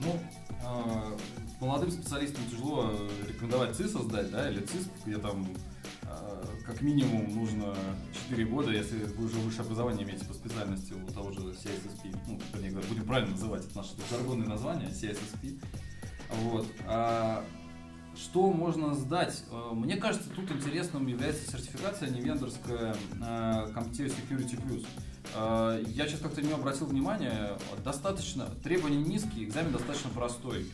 Ну, 0.00 0.18
э, 0.62 1.16
молодым 1.60 1.90
специалистам 1.90 2.44
тяжело 2.50 2.90
э, 2.92 3.08
рекомендовать 3.28 3.76
ЦИС 3.76 3.92
создать, 3.92 4.30
да, 4.30 4.50
или 4.50 4.60
ЦИСП, 4.60 4.90
где 5.06 5.18
там 5.18 5.46
э, 6.02 6.44
как 6.66 6.80
минимум 6.80 7.34
нужно 7.34 7.74
4 8.28 8.44
года, 8.46 8.70
если 8.70 8.98
вы 9.04 9.26
уже 9.26 9.36
высшее 9.38 9.62
образование 9.62 10.04
имеете 10.04 10.24
по 10.24 10.34
специальности 10.34 10.94
у 10.94 11.12
того 11.12 11.30
же 11.32 11.40
CISSP, 11.40 12.16
ну, 12.26 12.38
вернее 12.52 12.80
будем 12.88 13.04
правильно 13.04 13.32
называть, 13.32 13.64
это 13.64 13.76
наше 13.76 13.90
жаргонное 14.10 14.48
название, 14.48 14.88
CISSP. 14.88 15.60
Вот. 16.42 16.66
А 16.86 17.44
что 18.16 18.50
можно 18.52 18.94
сдать? 18.94 19.44
Э, 19.50 19.70
Мне 19.72 19.96
кажется, 19.96 20.30
тут 20.30 20.50
интересным 20.50 21.06
является 21.06 21.50
сертификация 21.50 22.10
невендорская 22.10 22.94
э, 22.94 23.72
CompTIA 23.74 24.06
Security 24.06 24.60
Plus. 24.64 24.86
Э, 25.34 25.82
Я 25.88 26.06
сейчас 26.06 26.20
как-то 26.20 26.42
не 26.42 26.52
обратил 26.52 26.86
внимания, 26.86 27.56
достаточно, 27.84 28.46
требования 28.62 28.98
низкие, 28.98 29.44
экзамен 29.44 29.72
достаточно 29.72 30.10
простой. 30.10 30.66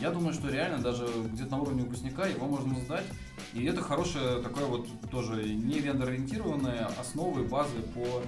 Я 0.00 0.10
думаю, 0.10 0.32
что 0.34 0.48
реально 0.48 0.82
даже 0.82 1.06
где-то 1.32 1.50
на 1.52 1.62
уровне 1.62 1.82
выпускника 1.82 2.26
его 2.26 2.46
можно 2.46 2.78
сдать. 2.80 3.04
И 3.54 3.64
это 3.64 3.82
хорошая 3.82 4.42
такая 4.42 4.66
вот 4.66 4.88
тоже 5.10 5.44
не 5.44 5.78
вендор-ориентированная 5.78 6.88
основы, 6.98 7.44
базы 7.44 7.80
по 7.94 8.22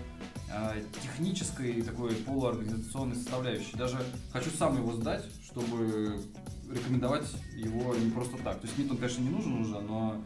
э, 0.53 0.83
технической 1.03 1.83
такой 1.83 2.15
полуорганизационной 2.15 3.17
составляющей. 3.17 3.77
Даже 3.77 3.99
хочу 4.33 4.51
сам 4.51 4.77
его 4.77 4.93
сдать, 4.93 5.25
чтобы 5.45 6.23
рекомендовать 6.71 7.27
его 7.57 7.95
не 7.97 8.11
просто 8.11 8.37
так. 8.39 8.61
То 8.61 8.67
есть 8.67 8.79
МИД 8.79 8.93
он, 8.93 8.97
конечно, 8.99 9.23
не 9.23 9.31
нужен 9.31 9.61
уже, 9.61 9.81
но 9.81 10.23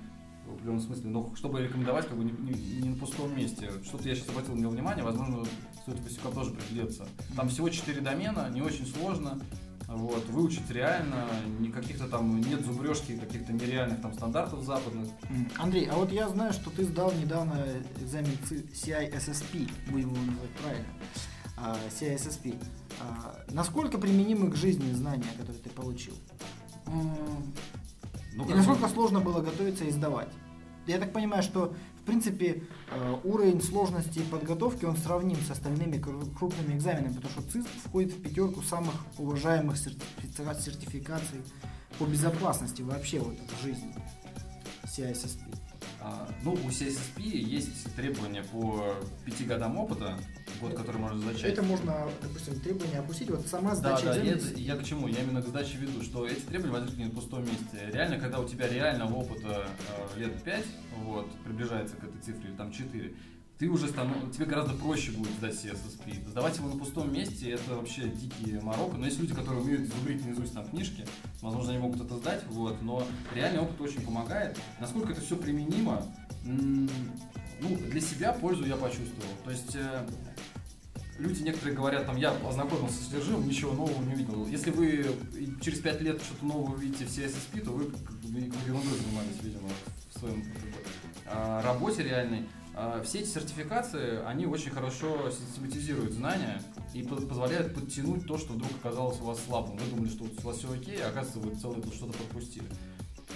в 0.52 0.54
определенном 0.54 0.80
смысле, 0.82 1.10
но 1.10 1.34
чтобы 1.36 1.60
рекомендовать 1.62 2.06
как 2.08 2.16
бы 2.16 2.24
не, 2.24 2.32
не- 2.32 2.80
не 2.82 2.88
на 2.90 2.96
пустом 2.96 3.36
месте. 3.36 3.70
Что-то 3.84 4.08
я 4.08 4.14
сейчас 4.14 4.28
обратил 4.28 4.54
на 4.54 4.60
него 4.60 4.70
внимание, 4.70 5.04
возможно, 5.04 5.44
стоит 5.82 5.98
выпускникам 5.98 6.32
тоже 6.32 6.50
приглядеться. 6.52 7.06
Там 7.36 7.48
всего 7.48 7.68
4 7.68 8.00
домена, 8.00 8.48
не 8.50 8.62
очень 8.62 8.86
сложно. 8.86 9.40
Вот, 9.88 10.24
выучить 10.30 10.70
реально, 10.70 11.26
никаких-то 11.58 12.08
там 12.08 12.40
нет 12.40 12.64
зубрежки, 12.64 13.14
каких-то 13.18 13.52
нереальных 13.52 14.00
там 14.00 14.14
стандартов 14.14 14.62
западных. 14.64 15.08
Андрей, 15.58 15.86
а 15.86 15.96
вот 15.96 16.10
я 16.12 16.28
знаю, 16.30 16.54
что 16.54 16.70
ты 16.70 16.84
сдал 16.84 17.12
недавно 17.12 17.62
экзамен 18.00 18.30
CISSP, 18.48 19.70
будем 19.90 20.10
его 20.12 20.16
называть 20.24 20.50
правильно, 20.62 20.86
а, 21.58 21.76
CISSP. 21.90 22.54
А, 23.00 23.44
Насколько 23.50 23.98
применимы 23.98 24.50
к 24.50 24.56
жизни 24.56 24.92
знания, 24.92 25.26
которые 25.36 25.62
ты 25.62 25.68
получил? 25.68 26.14
Ну, 26.86 28.48
И 28.48 28.54
насколько 28.54 28.86
бы- 28.86 28.88
сложно 28.88 29.20
было 29.20 29.42
готовиться 29.42 29.84
и 29.84 29.90
сдавать? 29.90 30.28
Я 30.86 30.98
так 30.98 31.12
понимаю, 31.12 31.42
что 31.42 31.74
в 32.00 32.04
принципе 32.04 32.64
э, 32.90 33.16
уровень 33.24 33.62
сложности 33.62 34.18
и 34.18 34.22
подготовки 34.22 34.84
он 34.84 34.96
сравним 34.96 35.36
с 35.36 35.50
остальными 35.50 35.96
кру- 35.96 36.34
крупными 36.36 36.76
экзаменами, 36.76 37.14
потому 37.14 37.30
что 37.32 37.42
ЦИСП 37.42 37.68
входит 37.86 38.12
в 38.12 38.22
пятерку 38.22 38.62
самых 38.62 38.94
уважаемых 39.18 39.76
сертифи- 39.76 40.60
сертификаций 40.60 41.42
по 41.98 42.04
безопасности 42.04 42.82
вообще 42.82 43.20
вот 43.20 43.36
в 43.38 43.62
жизни. 43.62 43.94
CISSP. 44.84 45.38
А, 46.04 46.28
ну, 46.42 46.52
у 46.54 46.68
CSSP 46.68 47.22
есть 47.22 47.94
требования 47.94 48.42
по 48.42 48.94
пяти 49.24 49.44
годам 49.44 49.76
опыта, 49.78 50.18
год, 50.60 50.74
который 50.74 50.96
можно 50.96 51.20
зачать. 51.32 51.52
Это 51.52 51.62
можно, 51.62 52.08
допустим, 52.20 52.58
требования 52.58 52.98
опустить. 52.98 53.30
Вот 53.30 53.46
сама 53.46 53.70
Да, 53.70 53.76
сдача 53.76 54.04
да, 54.06 54.12
экзамена. 54.18 54.36
это- 54.36 54.60
я 54.60 54.76
к 54.76 54.84
чему? 54.84 55.06
Я 55.06 55.22
именно 55.22 55.40
к 55.42 55.46
сдаче 55.46 55.78
веду, 55.78 56.02
что 56.02 56.26
эти 56.26 56.40
требования 56.40 56.72
возникли 56.72 56.98
не 56.98 57.04
на 57.04 57.10
пустом 57.12 57.42
месте. 57.42 57.88
Реально, 57.92 58.18
когда 58.18 58.40
у 58.40 58.48
тебя 58.48 58.66
реального 58.68 59.14
опыта 59.14 59.68
э, 60.16 60.18
лет 60.18 60.42
5, 60.42 60.64
вот, 61.04 61.30
приближается 61.44 61.94
к 61.96 62.02
этой 62.04 62.20
цифре, 62.20 62.50
или 62.50 62.56
там 62.56 62.72
4, 62.72 63.14
ты 63.62 63.68
уже 63.68 63.86
станов... 63.86 64.16
тебе 64.32 64.46
гораздо 64.46 64.74
проще 64.74 65.12
будет 65.12 65.30
сдать 65.34 65.54
CSSP. 65.54 66.28
Сдавать 66.30 66.56
его 66.56 66.68
на 66.68 66.76
пустом 66.76 67.12
месте 67.12 67.50
это 67.50 67.76
вообще 67.76 68.08
дикие 68.08 68.60
морока. 68.60 68.96
Но 68.96 69.06
есть 69.06 69.20
люди, 69.20 69.32
которые 69.32 69.62
умеют 69.62 69.82
зубрить 69.82 70.26
наизусть 70.26 70.52
там 70.52 70.68
книжки, 70.68 71.06
возможно, 71.40 71.70
они 71.70 71.80
могут 71.80 72.00
это 72.00 72.16
сдать, 72.16 72.42
вот, 72.48 72.82
но 72.82 73.06
реальный 73.32 73.60
опыт 73.60 73.80
очень 73.80 74.00
помогает. 74.00 74.58
Насколько 74.80 75.12
это 75.12 75.20
все 75.20 75.36
применимо, 75.36 76.04
ну, 76.42 76.88
для 77.60 78.00
себя 78.00 78.32
пользу 78.32 78.66
я 78.66 78.74
почувствовал. 78.74 79.30
То 79.44 79.52
есть 79.52 79.76
э, 79.76 80.08
люди 81.20 81.44
некоторые 81.44 81.76
говорят, 81.76 82.04
там, 82.04 82.16
я 82.16 82.32
ознакомился 82.32 82.96
с 82.96 83.06
содержимым, 83.06 83.46
ничего 83.46 83.74
нового 83.74 84.02
не 84.02 84.14
увидел. 84.14 84.44
Если 84.48 84.72
вы 84.72 85.06
через 85.60 85.78
5 85.78 86.00
лет 86.00 86.20
что-то 86.20 86.44
новое 86.46 86.74
увидите 86.74 87.04
в 87.04 87.08
CSSP, 87.10 87.60
то 87.60 87.70
вы 87.70 87.84
ерундой 88.66 88.98
занимались, 88.98 89.40
видимо, 89.40 89.68
в 90.12 90.18
своем 90.18 90.44
а, 91.26 91.62
работе 91.62 92.02
реальной. 92.02 92.44
А, 92.74 93.02
Все 93.02 93.20
эти 93.20 93.28
сертификации, 93.28 94.24
они 94.24 94.46
очень 94.46 94.70
хорошо 94.70 95.30
систематизируют 95.30 96.12
знания 96.12 96.62
и 96.94 97.02
по- 97.02 97.16
позволяют 97.16 97.74
подтянуть 97.74 98.26
то, 98.26 98.38
что 98.38 98.54
вдруг 98.54 98.70
оказалось 98.82 99.20
у 99.20 99.24
вас 99.24 99.40
слабым. 99.44 99.76
Вы 99.76 99.90
думали, 99.90 100.08
что 100.08 100.24
у 100.24 100.46
вас 100.46 100.56
все 100.58 100.72
окей, 100.72 101.02
а 101.02 101.08
оказывается, 101.08 101.38
вы 101.40 101.54
целое 101.56 101.82
тут 101.82 101.94
что-то 101.94 102.12
пропустили. 102.14 102.66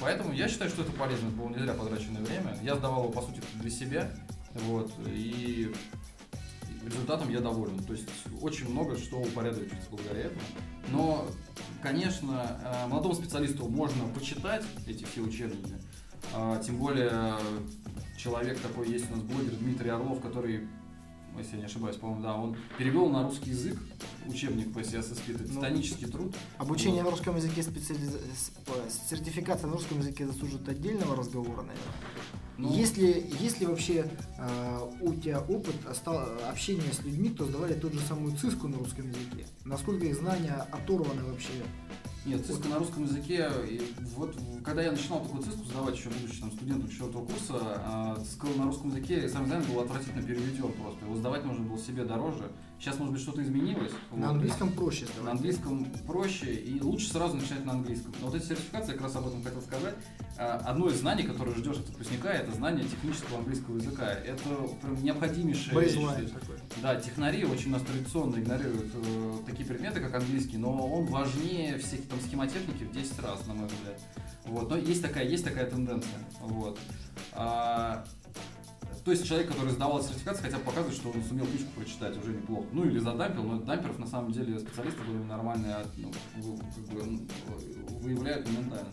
Поэтому 0.01 0.33
я 0.33 0.49
считаю, 0.49 0.71
что 0.71 0.83
это 0.83 0.93
полезно, 0.93 1.29
это 1.29 1.37
было 1.37 1.49
не 1.49 1.59
зря 1.59 1.75
потраченное 1.75 2.23
время. 2.23 2.59
Я 2.63 2.77
сдавал 2.77 3.05
его, 3.05 3.13
по 3.13 3.23
сути, 3.23 3.41
для 3.61 3.71
себя, 3.71 4.11
вот, 4.55 4.91
и 5.07 5.73
результатом 6.85 7.29
я 7.31 7.41
доволен. 7.41 7.79
То 7.85 7.93
есть 7.93 8.09
очень 8.41 8.71
много 8.71 8.97
что 8.97 9.19
упорядочивается 9.21 9.91
благодаря 9.91 10.21
этому. 10.25 10.41
Но, 10.89 11.27
конечно, 11.83 12.59
э, 12.63 12.87
молодому 12.89 13.15
специалисту 13.15 13.69
можно 13.69 14.07
почитать 14.15 14.65
эти 14.87 15.05
все 15.05 15.21
учебники. 15.21 15.75
А, 16.35 16.61
Тем 16.63 16.77
более 16.79 17.35
человек 18.27 18.59
такой 18.61 18.89
есть 18.91 19.09
у 19.11 19.15
нас 19.15 19.23
блогер 19.25 19.53
Дмитрий 19.55 19.91
Орлов, 19.91 20.21
который, 20.21 20.67
если 21.39 21.53
я 21.53 21.59
не 21.61 21.65
ошибаюсь, 21.67 21.97
по-моему, 21.97 22.23
да, 22.23 22.35
он 22.35 22.57
перевел 22.77 23.09
на 23.09 23.23
русский 23.23 23.51
язык 23.51 23.79
учебник 24.27 24.73
по 24.75 24.81
CSSP. 24.81 25.35
Это 25.37 25.45
Ну, 25.45 25.61
титанический 25.61 26.09
труд. 26.09 26.35
Обучение 26.59 27.05
на 27.05 27.11
русском 27.11 27.37
языке, 27.37 27.63
специализ- 27.63 28.19
с- 28.37 28.51
по- 28.67 28.91
сертификация 29.09 29.69
на 29.69 29.75
русском 29.75 29.99
языке 30.01 30.27
заслужит 30.27 30.69
отдельного 30.69 31.15
разговора, 31.15 31.63
наверное. 31.63 31.95
Ну, 32.59 32.73
Если, 32.75 33.31
если 33.39 33.67
вообще 33.67 34.11
э, 34.39 34.79
у 35.03 35.15
тебя 35.15 35.41
опыт 35.41 35.77
остал- 35.87 36.27
общения 36.51 36.91
с 36.93 37.01
людьми, 37.05 37.29
кто 37.29 37.45
сдавали 37.45 37.75
ту 37.75 37.91
же 37.93 38.01
самую 38.01 38.35
ЦИСКу 38.37 38.67
на 38.67 38.79
русском 38.79 39.07
языке, 39.09 39.47
насколько 39.65 40.07
их 40.07 40.17
знания 40.17 40.67
оторваны 40.73 41.23
вообще? 41.23 41.53
Нет, 42.27 42.45
циска 42.45 42.67
на 42.69 42.81
русском 42.81 43.05
языке, 43.05 43.49
и 43.71 43.81
вот 44.17 44.35
когда 44.65 44.83
я 44.83 44.91
начинал 44.91 45.23
такую 45.23 45.45
циску 45.45 45.65
сдавать, 45.65 45.97
еще 45.97 46.09
будучи 46.09 46.41
там, 46.41 46.51
студентом 46.51 46.91
четвертого 46.91 47.25
курса, 47.25 47.55
а, 47.55 48.17
циска 48.21 48.49
на 48.57 48.65
русском 48.65 48.89
языке, 48.89 49.27
экзамен 49.27 49.63
был 49.63 49.81
отвратительно 49.81 50.25
переведен 50.25 50.73
просто. 50.73 51.05
Его 51.05 51.15
сдавать 51.15 51.45
нужно 51.45 51.65
было 51.65 51.79
себе 51.79 52.05
дороже. 52.05 52.51
Сейчас, 52.79 52.99
может 52.99 53.15
быть, 53.15 53.23
что-то 53.23 53.43
изменилось. 53.43 53.93
На 54.13 54.27
Вот. 54.29 54.35
английском 54.37 54.71
проще 54.73 55.07
На 55.07 55.13
сдавать. 55.13 55.33
английском 55.33 55.85
проще, 56.07 56.55
и 56.55 56.81
лучше 56.81 57.09
сразу 57.11 57.35
начинать 57.37 57.65
на 57.65 57.73
английском. 57.73 58.13
Но 58.21 58.27
вот 58.27 58.37
эти 58.37 58.45
сертификации, 58.45 58.89
я 58.89 58.93
как 58.95 59.03
раз 59.05 59.17
об 59.17 59.27
этом 59.29 59.43
хотел 59.43 59.63
сказать. 59.63 59.95
А, 60.39 60.59
Одно 60.67 60.89
из 60.89 60.99
знаний, 61.01 61.23
которое 61.23 61.55
ждешь 61.57 61.79
от 61.79 61.89
выпускника, 61.89 62.31
это 62.31 62.53
знание 62.53 62.85
технического 62.85 63.39
английского 63.39 63.77
языка. 63.77 64.07
Это 64.13 64.43
прям 64.83 65.03
необходимейшая 65.03 65.75
вещь. 65.81 65.95
Бейзлайн 65.95 66.29
такой. 66.29 66.57
Да, 66.83 66.97
технари 67.01 67.45
очень 67.45 67.69
у 67.71 67.73
нас 67.73 67.83
традиционно 67.83 68.37
игнорируют 68.37 68.93
э, 68.95 69.33
такие 69.47 69.67
предметы, 69.67 70.01
как 70.01 70.15
английский, 70.15 70.59
но 70.59 70.71
он 70.87 71.07
важнее 71.07 71.79
всех 71.79 72.07
там 72.09 72.21
схемотехники 72.21 72.85
в 72.85 72.93
10 72.93 73.19
раз, 73.21 73.47
на 73.47 73.55
мой 73.55 73.67
взгляд. 73.69 74.01
Вот. 74.45 74.69
Но 74.69 74.77
есть 74.77 75.01
такая, 75.03 75.27
есть 75.27 75.45
такая 75.45 75.69
тенденция. 75.69 76.19
Вот. 76.41 76.79
А, 77.33 78.05
то 79.07 79.13
есть 79.13 79.25
человек, 79.25 79.47
который 79.47 79.71
сдавал 79.71 80.03
сертификацию, 80.03 80.47
хотя 80.47 80.59
бы 80.59 80.65
показывает, 80.65 80.97
что 80.99 81.11
он 81.11 81.23
сумел 81.23 81.47
книжку 81.47 81.69
прочитать 81.77 82.19
уже 82.19 82.33
неплохо. 82.33 82.67
Ну 82.73 82.85
или 82.87 82.99
задампил, 82.99 83.45
но 83.45 83.61
дамперов 83.61 84.01
на 84.01 84.07
самом 84.09 84.33
деле 84.33 84.59
специалисты 84.59 85.01
были 85.05 85.23
нормальные, 85.23 85.75
а, 85.75 85.87
ну, 85.97 86.11
как 86.59 86.85
бы, 86.87 87.21
выявляют 88.01 88.49
моментально. 88.49 88.91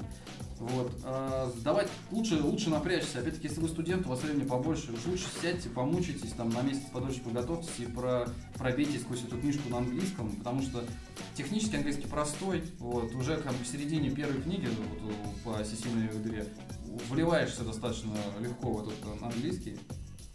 Вот. 0.59 0.91
А, 1.03 1.51
сдавать 1.57 1.89
лучше, 2.11 2.39
лучше 2.43 2.70
напрячься. 2.70 3.22
Опять-таки, 3.22 3.47
если 3.47 3.59
вы 3.59 3.68
студент, 3.68 4.05
у 4.05 4.09
вас 4.09 4.22
времени 4.22 4.47
побольше, 4.47 4.91
уж 4.91 5.03
лучше 5.07 5.26
сядьте, 5.41 5.68
помучитесь, 5.70 6.34
там 6.34 6.51
на 6.51 6.61
месяц 6.61 6.84
подольше 6.93 7.22
подготовьтесь 7.22 7.80
и 7.80 7.86
про, 7.86 8.28
пробейте 8.59 8.99
сквозь 8.99 9.24
эту 9.24 9.39
книжку 9.39 9.68
на 9.70 9.80
английском, 9.80 10.30
потому 10.36 10.61
что 10.61 10.84
технически 11.34 11.78
английский 11.78 12.05
простой. 12.05 12.61
Вот, 12.78 13.16
уже 13.16 13.38
бы 13.38 13.64
в 13.64 13.68
середине 13.68 14.11
первой 14.11 14.39
книги 14.43 14.68
вот, 14.68 15.16
по 15.43 15.64
сессийной 15.64 16.05
игре 16.05 16.45
вливаешься 17.09 17.64
достаточно 17.64 18.14
легко 18.39 18.74
в 18.74 18.88
этот 18.88 19.24
английский. 19.24 19.80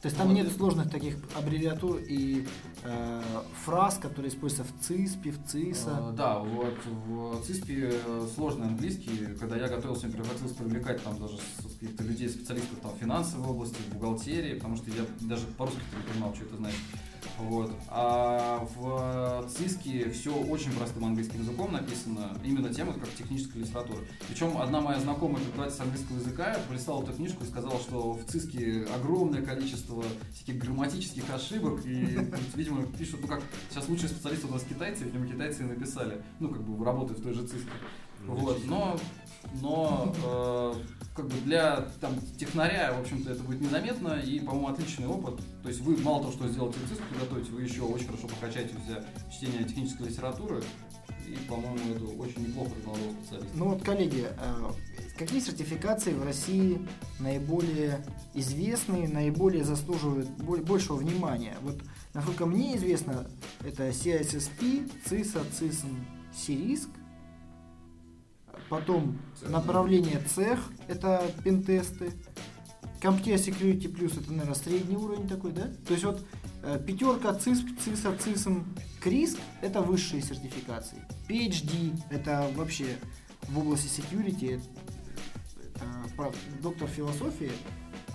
То 0.01 0.07
есть 0.07 0.17
там 0.17 0.33
нет 0.33 0.51
сложных 0.53 0.91
таких 0.91 1.17
аббревиатур 1.35 1.97
и 1.97 2.47
э, 2.85 3.23
фраз, 3.65 3.99
которые 3.99 4.31
используются 4.31 4.73
в 4.73 4.81
ЦИСПе, 4.81 5.33
в 5.33 5.45
ЦИСа. 5.45 6.11
Э, 6.11 6.13
да, 6.17 6.39
вот 6.39 6.77
в 6.87 7.43
ЦИСПе 7.45 7.91
э, 7.93 8.29
сложный 8.33 8.69
английский. 8.69 9.35
Когда 9.41 9.57
я 9.57 9.67
готовился, 9.67 10.07
мне 10.07 10.15
приходилось 10.15 10.53
привлекать 10.53 11.03
там 11.03 11.19
даже 11.19 11.39
каких-то 11.81 12.05
людей, 12.05 12.29
специалистов 12.29 12.79
там, 12.81 12.93
в 12.93 12.99
финансовой 12.99 13.49
области, 13.49 13.75
в 13.75 13.95
бухгалтерии, 13.95 14.55
потому 14.55 14.77
что 14.77 14.89
я 14.91 15.05
даже 15.23 15.47
по-русски 15.57 15.81
не 15.97 16.13
понимал, 16.13 16.33
что 16.33 16.45
это 16.45 16.57
значит. 16.59 16.79
Вот. 17.39 17.73
А 17.89 18.67
в 18.75 19.49
ЦИСКе 19.49 20.11
все 20.11 20.35
очень 20.35 20.73
простым 20.73 21.05
английским 21.05 21.41
языком 21.41 21.73
написано, 21.73 22.37
именно 22.45 22.73
тема 22.73 22.93
как 22.93 23.09
техническая 23.15 23.63
литература. 23.63 24.01
Причем 24.29 24.59
одна 24.59 24.81
моя 24.81 24.99
знакомая 24.99 25.43
преподаватель 25.43 25.83
английского 25.83 26.17
языка 26.17 26.59
пролистала 26.67 27.03
эту 27.03 27.13
книжку 27.13 27.45
и 27.45 27.47
сказала, 27.47 27.79
что 27.79 28.13
в 28.15 28.25
ЦИСКе 28.25 28.87
огромное 28.95 29.43
количество 29.43 30.03
всяких 30.35 30.59
грамматических 30.59 31.25
ошибок, 31.33 31.85
и, 31.87 32.19
видимо, 32.55 32.83
пишут, 32.87 33.21
ну 33.23 33.29
как 33.29 33.43
сейчас 33.71 33.89
лучшие 33.89 34.09
специалисты 34.09 34.47
у 34.47 34.51
нас 34.51 34.63
китайцы, 34.63 35.05
видимо, 35.05 35.27
китайцы 35.27 35.63
и 35.63 35.67
написали, 35.67 36.23
ну 36.41 36.49
как 36.49 36.63
бы 36.63 36.85
работают 36.85 37.21
в 37.21 37.23
той 37.23 37.35
же 37.35 37.47
ЦИСКе. 37.47 37.71
Вот, 38.27 38.65
но, 38.67 38.99
но 39.61 40.15
э, 40.25 40.75
как 41.19 41.27
бы 41.27 41.35
для 41.41 41.89
там, 42.01 42.15
технаря, 42.39 42.93
в 42.93 43.01
общем-то, 43.01 43.33
это 43.33 43.43
будет 43.43 43.61
незаметно 43.61 44.21
и, 44.21 44.39
по-моему, 44.39 44.69
отличный 44.69 45.07
опыт. 45.07 45.41
То 45.63 45.69
есть 45.69 45.81
вы 45.81 45.97
мало 45.97 46.21
того, 46.21 46.33
что 46.33 46.49
сделаете 46.49 46.79
ЦИСК 46.89 47.03
подготовите, 47.09 47.51
вы 47.51 47.63
еще 47.63 47.83
очень 47.83 48.07
хорошо 48.07 48.29
прокачаете 48.29 48.75
все 48.85 49.03
чтение 49.33 49.65
технической 49.65 50.09
литературы. 50.09 50.63
И, 51.27 51.37
по-моему, 51.49 51.79
это 51.95 52.05
очень 52.05 52.47
неплохо 52.47 52.71
для 52.77 52.87
молодого 52.87 53.13
специалиста. 53.21 53.51
Ну 53.55 53.65
вот, 53.71 53.83
коллеги, 53.83 54.29
э, 54.29 54.73
какие 55.19 55.41
сертификации 55.41 56.13
в 56.13 56.25
России 56.25 56.81
наиболее 57.19 58.05
известны, 58.35 59.09
наиболее 59.09 59.65
заслуживают 59.65 60.29
большего 60.29 60.97
внимания? 60.97 61.57
Вот, 61.63 61.81
насколько 62.15 62.47
мне 62.47 62.77
известно, 62.77 63.27
это 63.65 63.89
CISSP, 63.89 64.91
CISA, 65.05 65.45
CISM, 65.51 65.97
CIRISC, 66.33 66.89
Потом 68.69 69.19
направление 69.43 70.21
цех, 70.21 70.59
это 70.89 71.23
пентесты. 71.45 72.13
Computer 73.01 73.37
Security 73.37 73.93
Plus 73.93 74.21
это, 74.21 74.31
наверное, 74.33 74.55
средний 74.55 74.97
уровень 74.97 75.29
такой, 75.29 75.53
да? 75.53 75.69
То 75.87 75.93
есть 75.93 76.05
вот 76.05 76.25
э, 76.65 76.81
пятерка 76.85 77.33
ЦИСП, 77.33 77.79
ЦИСа, 77.79 78.17
ЦИСМ, 78.19 78.63
КРИСК 79.01 79.39
это 79.63 79.81
высшие 79.81 80.21
сертификации. 80.21 80.99
PhD 81.29 81.97
это 82.11 82.51
вообще 82.57 82.99
в 83.43 83.59
области 83.59 83.87
security, 83.87 84.61
это, 85.77 86.33
доктор 86.61 86.89
философии, 86.89 87.53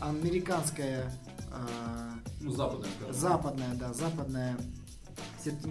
американская 0.01 1.11
э, 1.49 2.13
ну, 2.41 2.51
западная, 2.51 2.89
скажем. 2.97 3.15
западная, 3.15 3.75
да, 3.75 3.93
западная 3.93 4.57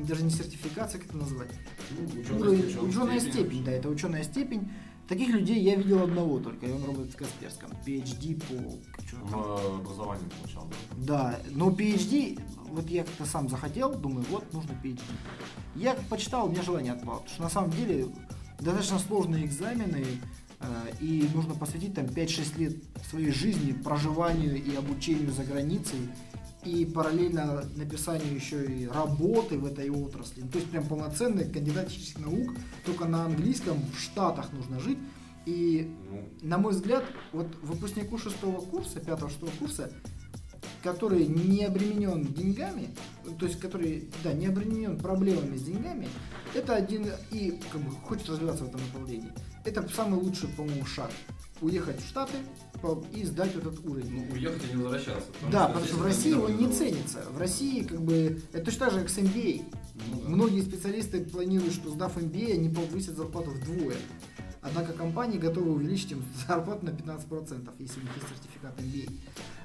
даже 0.07 0.23
не 0.23 0.31
сертификация, 0.31 1.01
как 1.01 1.09
это 1.09 1.19
назвать? 1.19 1.51
Ну, 1.91 2.05
ученая, 2.21 2.59
степень, 2.59 2.89
ученая 2.89 3.21
степень, 3.21 3.33
степень, 3.33 3.65
да, 3.65 3.73
это 3.73 3.89
ученая 3.89 4.25
степень. 4.25 4.71
Таких 5.09 5.29
людей 5.29 5.61
я 5.61 5.75
видел 5.75 6.05
одного 6.05 6.39
только, 6.39 6.67
и 6.67 6.73
он 6.73 6.85
работает 6.85 7.13
в 7.13 7.17
Касперском. 7.17 7.71
PhD 7.85 8.41
по... 8.41 9.05
Что 9.07 9.77
образование 9.81 10.27
получал, 10.41 10.69
да? 10.69 11.07
Да, 11.07 11.39
но 11.51 11.71
PhD, 11.71 12.41
вот 12.71 12.89
я 12.89 13.05
как-то 13.05 13.27
сам 13.27 13.49
захотел, 13.49 13.95
думаю, 13.95 14.25
вот, 14.31 14.51
нужно 14.53 14.73
PhD. 14.83 15.01
Я 15.75 15.95
почитал, 16.09 16.47
у 16.47 16.51
меня 16.51 16.63
желание 16.63 16.93
отпало, 16.93 17.19
потому 17.19 17.31
что 17.31 17.43
на 17.43 17.51
самом 17.51 17.71
деле 17.73 18.07
достаточно 18.61 18.99
сложные 19.01 19.45
экзамены, 19.45 20.07
э, 20.61 20.93
и 21.01 21.29
нужно 21.35 21.55
посвятить 21.55 21.95
там 21.95 22.07
5-6 22.07 22.59
лет 22.59 22.77
своей 23.11 23.33
жизни 23.33 23.73
проживанию 23.73 24.63
и 24.63 24.75
обучению 24.77 25.33
за 25.33 25.45
границей 25.45 26.09
и 26.65 26.85
параллельно 26.87 27.65
написанию 27.77 28.35
еще 28.35 28.65
и 28.65 28.87
работы 28.87 29.59
в 29.59 29.67
этой 29.67 29.91
отрасли. 29.91 30.43
То 30.43 30.59
есть 30.59 30.71
прям 30.71 30.87
полноценный 30.87 31.51
кандидат 31.51 31.89
технических 31.89 32.25
наук, 32.25 32.55
только 32.85 33.07
на 33.07 33.25
английском 33.25 33.79
в 33.95 34.01
Штатах 34.01 34.53
нужно 34.53 34.79
жить. 34.81 34.99
И, 35.45 35.93
ну. 36.11 36.29
на 36.49 36.59
мой 36.59 36.73
взгляд, 36.73 37.05
вот 37.33 37.49
выпускнику 37.63 38.17
шестого 38.17 38.61
курса, 38.61 39.01
пятого 39.01 39.29
шестого 39.29 39.51
курса, 39.59 39.91
который 40.85 41.27
не 41.27 41.65
обременен 41.65 42.25
деньгами, 42.25 42.95
то 43.39 43.47
есть 43.47 43.59
который, 43.59 44.09
да, 44.23 44.33
не 44.33 44.47
обременен 44.47 44.99
проблемами 44.99 45.57
с 45.57 45.63
деньгами, 45.63 46.09
это 46.55 46.77
один 46.77 47.07
и 47.31 47.61
как 47.73 47.81
бы 47.81 47.91
хочет 47.91 48.29
развиваться 48.29 48.65
в 48.65 48.69
этом 48.69 48.81
направлении. 48.87 49.33
Это 49.65 49.89
самый 49.89 50.21
лучший, 50.21 50.49
по-моему, 50.51 50.85
шаг. 50.85 51.11
Уехать 51.61 52.01
в 52.01 52.09
Штаты, 52.09 52.35
и 53.13 53.25
сдать 53.25 53.55
этот 53.55 53.85
уровень. 53.85 54.27
Ну, 54.29 54.35
уехать 54.35 54.63
и 54.71 54.77
не 54.77 54.83
возвращаться. 54.83 55.31
Потому 55.33 55.53
да, 55.53 55.65
что 55.65 55.69
потому 55.69 55.87
что 55.87 55.97
в 55.97 56.03
России 56.03 56.33
он 56.33 56.57
не 56.57 56.73
ценится. 56.73 57.25
В 57.31 57.39
России 57.39 57.83
как 57.83 58.01
бы 58.01 58.43
это 58.53 58.65
точно 58.65 58.87
так 58.87 58.95
же, 58.95 59.01
как 59.01 59.11
с 59.11 59.19
MBA. 59.19 59.63
Ну, 60.11 60.21
да. 60.21 60.29
Многие 60.29 60.63
специалисты 60.63 61.25
планируют, 61.25 61.75
что 61.75 61.91
сдав 61.91 62.17
MBA, 62.17 62.55
они 62.55 62.69
повысят 62.69 63.17
зарплату 63.17 63.51
вдвое. 63.51 63.97
Однако 64.63 64.93
компании 64.93 65.39
готовы 65.39 65.73
увеличить 65.73 66.13
им 66.13 66.25
зарплату 66.49 66.87
на 66.87 66.91
15%, 66.91 67.71
если 67.79 68.01
у 68.01 68.03
них 68.03 68.13
есть 68.17 68.29
сертификат 68.29 68.79
MBA. 68.79 69.11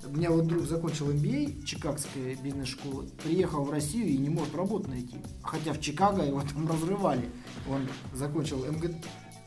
У 0.10 0.18
меня 0.18 0.32
вот 0.32 0.48
друг 0.48 0.66
закончил 0.66 1.12
MBA, 1.12 1.64
Чикагская 1.64 2.36
бизнес-школа, 2.36 3.06
приехал 3.24 3.64
в 3.64 3.72
Россию 3.72 4.08
и 4.08 4.18
не 4.18 4.30
может 4.30 4.56
работу 4.56 4.90
найти. 4.90 5.18
Хотя 5.44 5.74
в 5.74 5.82
Чикаго 5.82 6.24
его 6.24 6.42
там 6.42 6.68
разрывали. 6.72 7.30
Он 7.70 7.88
закончил 8.14 8.66
МГ, 8.66 8.96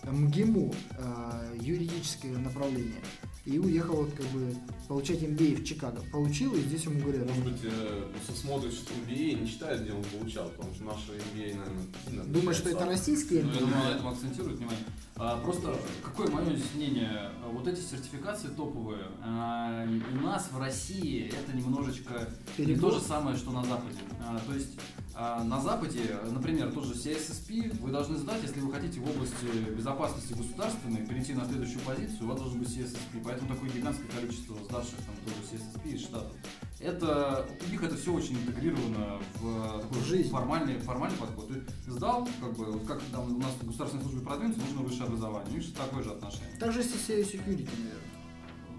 МГИМО, 0.04 0.72
э, 0.98 1.56
юридическое 1.60 2.36
направление 2.36 3.00
и 3.46 3.58
уехал 3.58 3.96
вот 3.96 4.12
как 4.12 4.26
бы 4.26 4.54
получать 4.86 5.22
MBA 5.22 5.56
в 5.56 5.64
Чикаго. 5.64 6.02
Получил, 6.12 6.54
и 6.54 6.60
здесь 6.60 6.84
ему 6.84 7.00
говорят... 7.00 7.26
Может 7.26 7.44
быть, 7.44 7.60
э, 7.64 8.10
смотрит, 8.34 8.72
что 8.72 8.92
MBA 8.92 9.40
не 9.40 9.48
читает, 9.48 9.82
где 9.82 9.92
он 9.92 10.02
получал, 10.04 10.48
потому 10.50 10.74
что 10.74 10.84
наши 10.84 11.12
MBA, 11.12 11.56
наверное, 11.56 11.84
сильно 12.06 12.24
Думаешь, 12.24 12.58
что 12.58 12.70
это 12.70 12.84
российский 12.84 13.36
MBA? 13.36 13.44
Ну, 13.44 13.52
я 13.52 13.60
думаю, 13.60 13.84
на 13.84 13.90
этом 13.94 14.08
акцентирует 14.08 14.58
внимание. 14.58 14.84
А, 15.16 15.36
просто, 15.38 15.74
какое 16.02 16.28
мое 16.28 16.56
мнение, 16.74 17.30
вот 17.52 17.66
эти 17.66 17.80
сертификации 17.80 18.48
топовые, 18.48 19.04
а, 19.22 19.86
у 20.12 20.16
нас 20.16 20.48
в 20.50 20.58
России 20.58 21.28
это 21.28 21.56
немножечко 21.56 22.28
Перегон. 22.56 22.74
не 22.74 22.80
то 22.80 22.90
же 22.90 23.00
самое, 23.00 23.36
что 23.36 23.50
на 23.50 23.62
Западе. 23.64 23.98
А, 24.20 24.38
то 24.46 24.54
есть 24.54 24.78
а 25.14 25.44
на 25.44 25.60
Западе, 25.60 26.18
например, 26.30 26.72
тот 26.72 26.84
же 26.84 26.94
CSSP, 26.94 27.80
вы 27.80 27.90
должны 27.90 28.16
сдать, 28.16 28.42
если 28.42 28.60
вы 28.60 28.72
хотите 28.72 29.00
в 29.00 29.10
области 29.10 29.44
безопасности 29.76 30.32
государственной 30.32 31.06
перейти 31.06 31.34
на 31.34 31.44
следующую 31.44 31.80
позицию, 31.80 32.24
у 32.24 32.28
вас 32.28 32.40
должен 32.40 32.60
быть 32.60 32.68
CSSP. 32.68 33.22
Поэтому 33.24 33.52
такое 33.52 33.70
гигантское 33.70 34.08
количество 34.08 34.56
сдавших 34.64 34.98
там 35.06 35.14
тоже 35.24 35.36
CSSP 35.52 35.94
из 35.94 36.02
Штатов. 36.02 36.32
Это, 36.78 37.46
у 37.66 37.70
них 37.70 37.82
это 37.82 37.96
все 37.96 38.12
очень 38.12 38.36
интегрировано 38.36 39.20
в 39.40 39.80
такой 39.82 40.02
Жизнь. 40.04 40.30
формальный, 40.30 40.78
формальный 40.78 41.18
подход. 41.18 41.50
Ты 41.84 41.90
сдал, 41.90 42.26
как 42.40 42.56
бы, 42.56 42.72
вот 42.72 42.86
как 42.86 43.02
там 43.12 43.34
у 43.34 43.38
нас 43.38 43.52
в 43.60 43.66
государственной 43.66 44.02
службе 44.02 44.20
продвинуться, 44.20 44.62
нужно 44.62 44.80
высшее 44.82 45.04
образование. 45.04 45.52
У 45.52 45.56
них 45.58 45.74
такое 45.74 46.02
же 46.02 46.10
отношение. 46.10 46.56
Также 46.58 46.82
с 46.82 46.86
CCI 46.86 47.22
Security, 47.22 47.68
наверное. 47.76 48.09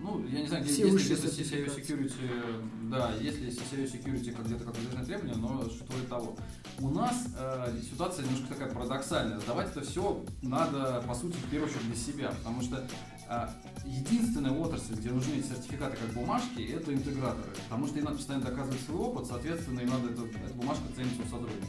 Ну, 0.02 0.26
я 0.28 0.41
не 0.41 0.47
знаю, 0.47 0.64
где, 0.64 0.74
если 0.74 1.14
где-то 1.14 1.28
CCIO 1.28 1.76
Security, 1.76 2.89
да, 2.89 3.14
если 3.22 3.49
CCIO 3.49 3.86
Security 3.86 4.32
как 4.32 4.45
где-то 4.47 4.64
как 4.64 4.76
обязательное 4.76 5.06
требование, 5.06 5.36
но 5.36 5.64
что 5.70 5.86
и 5.95 6.08
того. 6.08 6.36
У 6.80 6.89
нас 6.89 7.28
э, 7.38 7.80
ситуация 7.88 8.26
немножко 8.26 8.47
такая 8.47 8.72
парадоксальная. 8.72 9.39
Сдавать 9.39 9.70
это 9.70 9.82
все 9.82 10.26
надо, 10.41 11.04
по 11.08 11.14
сути, 11.14 11.36
в 11.36 11.49
первую 11.52 11.70
очередь 11.70 11.86
для 11.86 11.95
себя, 11.95 12.32
потому 12.32 12.64
что 12.64 12.84
э, 13.30 13.47
единственная 13.86 14.52
отрасль, 14.52 14.95
где 14.95 15.12
нужны 15.12 15.36
эти 15.36 15.47
сертификаты 15.47 15.97
как 15.97 16.14
бумажки, 16.16 16.62
это 16.62 16.91
интеграторы, 16.91 17.54
потому 17.70 17.86
что 17.86 17.99
им 17.99 18.06
надо 18.06 18.18
постоянно 18.18 18.45
доказывать 18.45 18.82
свой 18.82 19.02
опыт, 19.02 19.28
соответственно, 19.28 19.82
им 19.82 19.89
надо 19.89 20.10
эту, 20.10 20.26
эту 20.26 20.54
бумажку 20.56 20.84
ценить 20.95 21.20
у 21.20 21.24
сотрудника. 21.30 21.68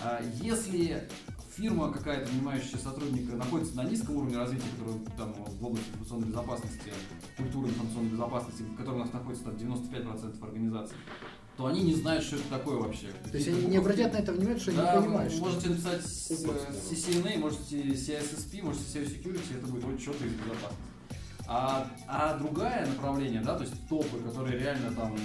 А 0.00 0.22
если 0.40 1.08
фирма 1.56 1.92
какая-то, 1.92 2.30
нанимающая 2.32 2.78
сотрудника, 2.78 3.36
находится 3.36 3.76
на 3.76 3.84
низком 3.84 4.16
уровне 4.16 4.36
развития, 4.36 4.66
который 4.78 5.00
там 5.16 5.32
в 5.32 5.64
области 5.64 5.88
информационной 5.88 6.28
безопасности, 6.28 6.92
культуры 7.36 7.68
информационной 7.68 8.10
безопасности, 8.10 8.62
в 8.62 8.76
которой 8.76 8.94
у 8.94 8.98
нас 8.98 9.12
находится 9.12 9.44
там 9.44 9.54
95% 9.54 10.44
организаций, 10.44 10.96
то 11.56 11.66
они 11.66 11.82
не 11.82 11.94
знают, 11.94 12.24
что 12.24 12.36
это 12.36 12.48
такое 12.50 12.76
вообще. 12.76 13.06
То 13.30 13.36
есть 13.36 13.48
они 13.48 13.66
не 13.66 13.76
обратят 13.76 14.12
на 14.12 14.16
это 14.18 14.32
внимание, 14.32 14.58
что 14.58 14.72
да, 14.72 14.96
не 14.96 15.02
понимают. 15.02 15.32
Вы 15.32 15.40
можете 15.40 15.68
написать 15.68 16.02
CCNA, 16.02 17.38
можете 17.38 17.82
CISSP, 17.82 18.62
можете 18.62 18.98
CIO 18.98 19.06
Security, 19.06 19.58
это 19.58 19.66
будет 19.68 19.84
очень 19.84 19.98
четко 19.98 20.24
из 20.24 20.32
безопасности. 20.32 20.94
А, 21.46 21.86
а 22.08 22.38
другое 22.38 22.86
направление, 22.86 23.42
да, 23.42 23.56
то 23.56 23.62
есть 23.64 23.88
топы, 23.88 24.18
которые 24.18 24.58
реально 24.58 24.92
там... 24.94 25.16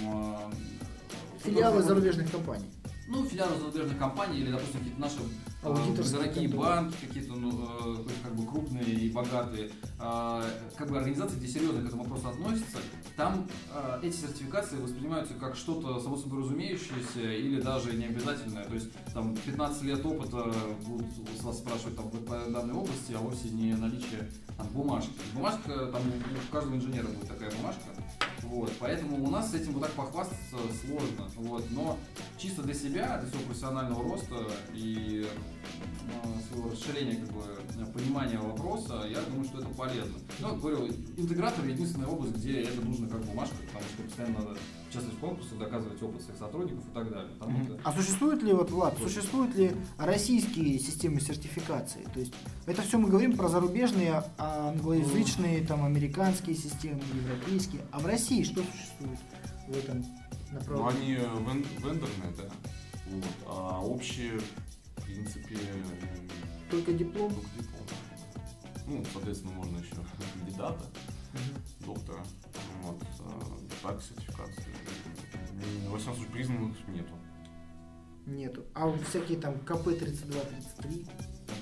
Филиалы 1.42 1.82
зарубежных 1.82 2.30
компаний 2.30 2.66
ну, 3.10 3.24
филиалы 3.24 3.58
зарубежных 3.58 3.98
компаний 3.98 4.38
или, 4.38 4.52
допустим, 4.52 4.78
какие-то 4.78 5.00
наши 5.00 5.16
Аудиторские 5.62 6.20
дорогие 6.20 6.48
конторы. 6.48 6.70
банки, 6.70 6.96
какие-то 7.06 7.34
ну, 7.34 7.50
э, 7.52 8.08
как 8.22 8.34
бы 8.34 8.46
крупные 8.46 8.94
и 8.94 9.10
богатые, 9.10 9.70
а, 9.98 10.42
как 10.74 10.88
бы 10.88 10.96
организации, 10.96 11.36
где 11.36 11.48
серьезно 11.48 11.82
к 11.82 11.86
этому 11.86 12.04
вопросу 12.04 12.28
относятся, 12.30 12.78
там 13.14 13.46
а, 13.70 14.00
эти 14.02 14.16
сертификации 14.16 14.76
воспринимаются 14.76 15.34
как 15.34 15.56
что-то 15.56 16.00
само 16.00 16.16
собой 16.16 16.44
разумеющееся 16.44 17.30
или 17.32 17.60
даже 17.60 17.92
необязательное. 17.92 18.64
То 18.64 18.74
есть 18.74 18.88
там 19.12 19.36
15 19.36 19.82
лет 19.82 20.06
опыта 20.06 20.50
будут 20.86 21.08
с 21.38 21.42
вас 21.42 21.58
спрашивать 21.58 21.94
там, 21.94 22.08
по 22.08 22.38
данной 22.50 22.74
области, 22.74 23.12
а 23.12 23.18
вовсе 23.18 23.50
не 23.50 23.74
наличие 23.74 24.30
там, 24.56 24.66
бумажки. 24.68 25.12
Бумажка, 25.34 25.86
там 25.92 26.02
у 26.08 26.52
каждого 26.52 26.74
инженера 26.74 27.06
будет 27.08 27.28
такая 27.28 27.50
бумажка. 27.50 27.90
Вот, 28.42 28.72
поэтому 28.80 29.22
у 29.22 29.30
нас 29.30 29.50
с 29.50 29.54
этим 29.54 29.72
вот 29.72 29.82
так 29.82 29.92
похвастаться 29.92 30.56
сложно. 30.84 31.28
Вот, 31.36 31.70
но 31.70 31.98
чисто 32.38 32.62
для 32.62 32.74
себя, 32.74 33.18
для 33.18 33.30
своего 33.30 33.46
профессионального 33.46 34.02
роста 34.02 34.50
и 34.72 35.26
э, 35.26 35.49
своего 36.48 36.70
расширения 36.70 37.16
как 37.16 37.30
бы, 37.32 37.42
понимания 37.92 38.38
вопроса, 38.38 39.06
я 39.08 39.20
думаю, 39.22 39.44
что 39.44 39.58
это 39.58 39.68
полезно. 39.68 40.14
Но, 40.40 40.54
говорю, 40.56 40.88
интегратор 41.16 41.64
единственная 41.66 42.08
область, 42.08 42.36
где 42.36 42.62
это 42.62 42.80
нужно 42.82 43.08
как 43.08 43.20
бумажка, 43.24 43.56
потому 43.66 43.84
что 43.84 44.02
постоянно 44.02 44.38
надо 44.40 44.56
участвовать 44.88 45.16
в 45.16 45.20
конкурсах, 45.20 45.58
доказывать 45.58 46.02
опыт 46.02 46.22
своих 46.22 46.38
сотрудников 46.38 46.84
и 46.86 46.94
так 46.94 47.10
далее. 47.10 47.30
Там 47.38 47.62
это- 47.62 47.80
А 47.84 47.92
существует 47.92 48.42
ли, 48.42 48.52
вот, 48.52 48.70
Влад, 48.70 48.98
существуют 48.98 49.54
ли 49.56 49.72
российские 49.98 50.78
системы 50.78 51.20
сертификации? 51.20 52.06
То 52.12 52.20
есть 52.20 52.32
это 52.66 52.82
все 52.82 52.98
мы 52.98 53.08
говорим 53.08 53.36
про 53.36 53.48
зарубежные, 53.48 54.24
а, 54.38 54.70
англоязычные, 54.70 55.64
там, 55.66 55.84
американские 55.84 56.56
системы, 56.56 57.00
европейские. 57.14 57.82
А 57.92 58.00
в 58.00 58.06
России 58.06 58.42
что 58.42 58.62
существует 58.62 59.18
в 59.68 59.76
этом 59.76 60.04
Ну, 60.52 60.58
направлении? 60.58 61.14
они 61.14 61.14
вен- 61.14 61.66
вендорные, 61.78 62.32
да. 62.36 62.44
Вот. 63.10 63.24
А 63.46 63.80
общие, 63.84 64.40
принципе, 65.14 65.56
Только 66.70 66.92
диплом? 66.92 67.30
только 67.34 67.48
диплом. 67.58 67.86
Ну, 68.86 69.04
соответственно, 69.12 69.52
можно 69.52 69.78
еще 69.78 69.94
кандидата, 70.34 70.84
доктора. 71.86 72.24
Вот. 72.82 73.00
а, 73.20 73.42
Так, 73.82 74.02
сертификации. 74.02 74.64
Во 75.88 75.98
всяком 75.98 76.16
случае, 76.16 76.32
признанных 76.32 76.76
нету. 76.88 77.14
Нету. 78.26 78.64
А 78.74 78.86
вот 78.86 79.00
всякие 79.08 79.38
там 79.38 79.54
КП-32-33, 79.60 81.08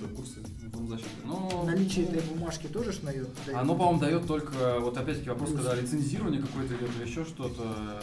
это 0.01 0.15
курсы 0.15 0.41
информзащиты. 0.63 1.09
Но 1.25 1.65
наличие 1.65 2.07
этой 2.07 2.21
бумажки 2.23 2.67
тоже 2.67 2.93
ж 2.93 2.99
дает? 2.99 3.29
Оно, 3.55 3.75
по-моему, 3.75 4.01
дает 4.01 4.27
только, 4.27 4.79
вот 4.81 4.97
опять-таки 4.97 5.31
вопрос, 5.31 5.53
когда 5.53 5.75
лицензирование 5.75 6.41
какое-то 6.41 6.75
идет 6.77 6.91
или 6.97 7.09
еще 7.09 7.25
что-то. 7.25 8.03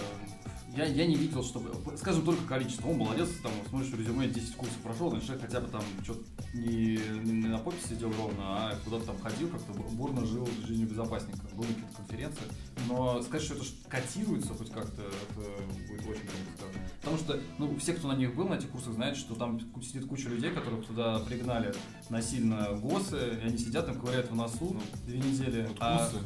Я, 0.75 0.85
я 0.85 1.05
не 1.05 1.15
видел, 1.15 1.43
чтобы, 1.43 1.71
скажем, 1.97 2.23
только 2.23 2.43
количество. 2.45 2.89
Он 2.89 2.97
молодец, 2.97 3.29
там, 3.41 3.51
смотришь, 3.69 3.91
в 3.91 3.99
резюме 3.99 4.27
10 4.27 4.55
курсов 4.55 4.77
прошел, 4.79 5.09
значит, 5.09 5.39
хотя 5.39 5.61
бы 5.61 5.67
там 5.67 5.81
что-то 6.03 6.23
не, 6.53 6.99
не 7.23 7.47
на 7.47 7.59
попе 7.59 7.77
сидел 7.87 8.11
ровно, 8.11 8.43
а 8.43 8.75
куда-то 8.83 9.05
там 9.05 9.19
ходил, 9.19 9.47
как-то 9.49 9.71
бурно 9.93 10.25
жил 10.25 10.47
жизнью 10.67 10.87
безопасника. 10.89 11.39
Был 11.53 11.63
на 11.63 11.69
каких-то 11.69 11.95
конференциях. 11.97 12.49
Но 12.89 13.21
сказать, 13.21 13.43
что 13.45 13.55
это 13.55 13.65
котируется 13.87 14.53
хоть 14.53 14.71
как-то, 14.71 15.01
это 15.01 15.63
будет 15.87 16.01
очень 16.01 16.27
трудно 16.27 16.51
сказать. 16.57 16.91
Потому 16.99 17.17
что, 17.17 17.39
ну, 17.57 17.77
все, 17.77 17.93
кто 17.93 18.09
на 18.09 18.17
них 18.17 18.35
был, 18.35 18.49
на 18.49 18.55
этих 18.55 18.69
курсах, 18.69 18.93
знают, 18.93 19.17
что 19.17 19.35
там 19.35 19.59
сидит 19.81 20.07
куча 20.07 20.27
людей, 20.27 20.51
которых 20.51 20.85
туда 20.85 21.19
пригнали 21.19 21.73
насильно 22.09 22.73
ГОСы, 22.73 23.39
и 23.41 23.47
они 23.47 23.57
сидят 23.57 23.85
там, 23.85 23.99
ковыряют 23.99 24.29
в 24.29 24.35
носу 24.35 24.75
две 25.05 25.19
недели. 25.19 25.65
Вот 25.67 25.77
А- 25.79 25.99
курсы. 25.99 26.23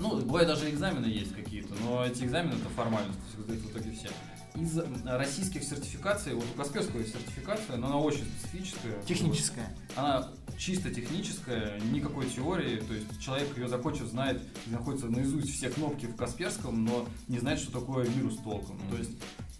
Ну, 0.00 0.20
бывает 0.20 0.48
даже 0.48 0.70
экзамены 0.70 1.06
есть 1.06 1.34
какие-то, 1.34 1.74
но 1.82 2.04
эти 2.04 2.24
экзамены 2.24 2.54
это 2.54 2.68
формальность, 2.70 3.18
то 3.18 3.24
есть 3.24 3.38
их 3.38 3.44
сдают 3.44 3.62
в 3.62 3.70
итоге 3.70 3.92
все. 3.92 4.08
Из 4.54 4.76
российских 5.06 5.62
сертификаций, 5.62 6.34
вот 6.34 6.44
у 6.52 6.58
Касперского 6.58 6.98
есть 6.98 7.12
сертификация, 7.12 7.76
но 7.76 7.86
она 7.86 7.98
очень 7.98 8.24
специфическая. 8.40 9.00
Техническая. 9.06 9.76
Она 9.94 10.28
чисто 10.56 10.92
техническая, 10.92 11.78
никакой 11.92 12.28
теории, 12.28 12.80
то 12.80 12.92
есть 12.92 13.20
человек 13.20 13.56
ее 13.56 13.68
закончив, 13.68 14.06
знает, 14.06 14.42
находится 14.66 15.06
наизусть 15.06 15.54
все 15.54 15.70
кнопки 15.70 16.06
в 16.06 16.16
Касперском, 16.16 16.84
но 16.84 17.06
не 17.28 17.38
знает, 17.38 17.60
что 17.60 17.72
такое 17.80 18.04
вирус 18.06 18.36
толком. 18.38 18.76
Мгм. 18.76 18.90
То 18.90 18.96
есть 18.96 19.10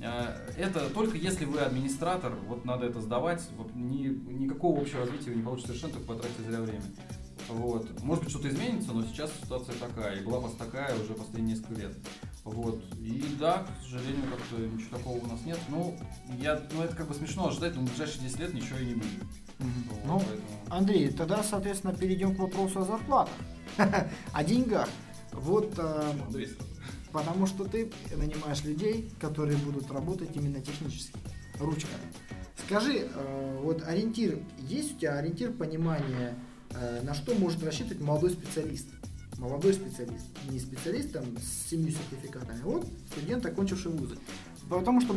э, 0.00 0.52
это 0.56 0.90
только 0.90 1.16
если 1.16 1.44
вы 1.44 1.60
администратор, 1.60 2.34
вот 2.46 2.64
надо 2.64 2.86
это 2.86 3.00
сдавать, 3.00 3.48
вот 3.56 3.74
ни, 3.76 4.08
никакого 4.08 4.80
общего 4.80 5.00
развития 5.00 5.30
вы 5.30 5.36
не 5.36 5.42
получите 5.42 5.68
совершенно, 5.68 5.92
только 5.94 6.06
потратите 6.08 6.42
зря 6.42 6.60
время. 6.60 6.82
Вот. 7.48 8.02
Может 8.02 8.24
быть, 8.24 8.30
что-то 8.32 8.48
изменится, 8.48 8.92
но 8.92 9.02
сейчас 9.04 9.30
ситуация 9.42 9.74
такая, 9.76 10.16
и 10.20 10.24
была 10.24 10.40
просто 10.40 10.58
такая 10.58 10.94
уже 11.00 11.14
последние 11.14 11.56
несколько 11.56 11.74
лет. 11.80 11.96
Вот. 12.44 12.82
И 13.00 13.24
да, 13.38 13.66
к 13.80 13.82
сожалению, 13.82 14.22
как-то 14.30 14.56
ничего 14.66 14.96
такого 14.96 15.18
у 15.18 15.26
нас 15.26 15.40
нет. 15.44 15.58
Ну, 15.68 15.96
я, 16.38 16.62
ну, 16.72 16.82
это 16.82 16.94
как 16.94 17.08
бы 17.08 17.14
смешно 17.14 17.48
ожидать, 17.48 17.74
но 17.74 17.82
в 17.82 17.84
ближайшие 17.86 18.22
10 18.24 18.38
лет 18.40 18.54
ничего 18.54 18.78
и 18.78 18.86
не 18.86 18.94
будет. 18.94 19.22
Вот, 19.58 19.98
Ну, 20.06 20.18
поэтому- 20.18 20.48
Андрей, 20.70 21.08
тогда, 21.10 21.42
соответственно, 21.42 21.94
перейдем 21.94 22.34
к 22.36 22.38
вопросу 22.38 22.80
о 22.80 22.84
зарплатах, 22.84 23.34
о 24.32 24.44
деньгах. 24.44 24.88
Вот 25.32 25.74
сразу. 25.74 26.54
Потому 27.12 27.46
что 27.46 27.64
ты 27.64 27.90
нанимаешь 28.14 28.62
людей, 28.64 29.10
которые 29.20 29.56
будут 29.58 29.90
работать 29.90 30.30
именно 30.36 30.60
технически, 30.60 31.18
ручками. 31.58 32.02
Скажи, 32.66 33.08
э, 33.12 33.60
вот 33.62 33.82
ориентир, 33.86 34.38
есть 34.58 34.96
у 34.96 34.98
тебя 34.98 35.14
ориентир 35.14 35.52
понимания, 35.52 36.34
э, 36.34 36.34
на 37.02 37.14
что 37.14 37.34
может 37.34 37.62
рассчитывать 37.62 38.00
молодой 38.00 38.30
специалист? 38.30 38.86
Молодой 39.38 39.72
специалист, 39.72 40.26
не 40.50 40.58
специалист 40.58 41.12
там 41.12 41.24
с 41.38 41.70
семью 41.70 41.92
сертификатами, 41.92 42.60
вот 42.62 42.88
студент, 43.12 43.46
окончивший 43.46 43.92
вузы. 43.92 44.18
Потому 44.68 45.00
что 45.00 45.14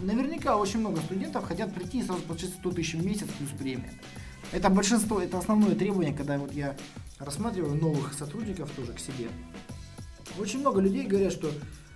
наверняка 0.00 0.56
очень 0.56 0.78
много 0.78 1.00
студентов 1.00 1.44
хотят 1.44 1.74
прийти 1.74 1.98
и 1.98 2.02
сразу 2.02 2.22
получить 2.22 2.54
100 2.54 2.70
тысяч 2.70 2.94
в 2.94 3.04
месяц 3.04 3.26
плюс 3.36 3.50
премия. 3.58 3.92
Это 4.52 4.70
большинство, 4.70 5.20
это 5.20 5.38
основное 5.38 5.74
требование, 5.74 6.14
когда 6.14 6.38
вот 6.38 6.52
я 6.52 6.76
рассматриваю 7.18 7.74
новых 7.74 8.14
сотрудников 8.14 8.70
тоже 8.70 8.92
к 8.92 9.00
себе. 9.00 9.28
Очень 10.38 10.60
много 10.60 10.80
людей 10.80 11.06
говорят, 11.06 11.32
что 11.32 11.50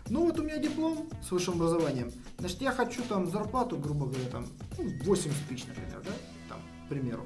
ну 0.09 0.25
вот 0.25 0.39
у 0.41 0.43
меня 0.43 0.59
диплом 0.59 1.09
с 1.27 1.31
высшим 1.31 1.55
образованием, 1.55 2.11
значит 2.39 2.61
я 2.61 2.73
хочу 2.73 3.03
там 3.03 3.31
зарплату, 3.31 3.77
грубо 3.77 4.07
говоря, 4.07 4.29
там 4.31 4.47
ну, 4.79 4.91
80 5.05 5.49
тысяч, 5.49 5.67
например, 5.67 6.03
да, 6.05 6.13
там, 6.49 6.59
к 6.87 6.89
примеру. 6.89 7.25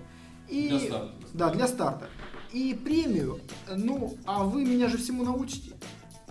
И, 0.49 0.69
Для 0.69 0.79
старта. 0.81 1.15
Да, 1.35 1.51
для 1.51 1.69
старта. 1.69 2.09
И 2.53 2.75
премию, 2.75 3.41
ну, 3.75 4.17
а 4.27 4.45
вы 4.45 4.65
меня 4.65 4.89
же 4.89 4.99
всему 4.99 5.25
научите. 5.25 5.73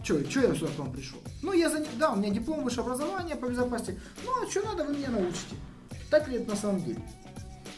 Че, 0.03 0.23
че 0.25 0.41
я 0.41 0.55
сюда 0.55 0.71
к 0.75 0.79
вам 0.79 0.91
пришел? 0.91 1.19
Ну, 1.41 1.53
я 1.53 1.69
за... 1.69 1.85
да, 1.97 2.11
у 2.11 2.15
меня 2.15 2.29
диплом 2.31 2.63
высшее 2.63 2.83
образование 2.83 3.35
по 3.35 3.47
безопасности. 3.47 3.99
Ну, 4.23 4.31
а 4.43 4.49
что 4.49 4.61
надо, 4.63 4.83
вы 4.83 4.95
меня 4.95 5.09
научите. 5.09 5.55
Так 6.09 6.27
ли 6.27 6.37
это 6.37 6.49
на 6.51 6.55
самом 6.55 6.83
деле? 6.83 7.01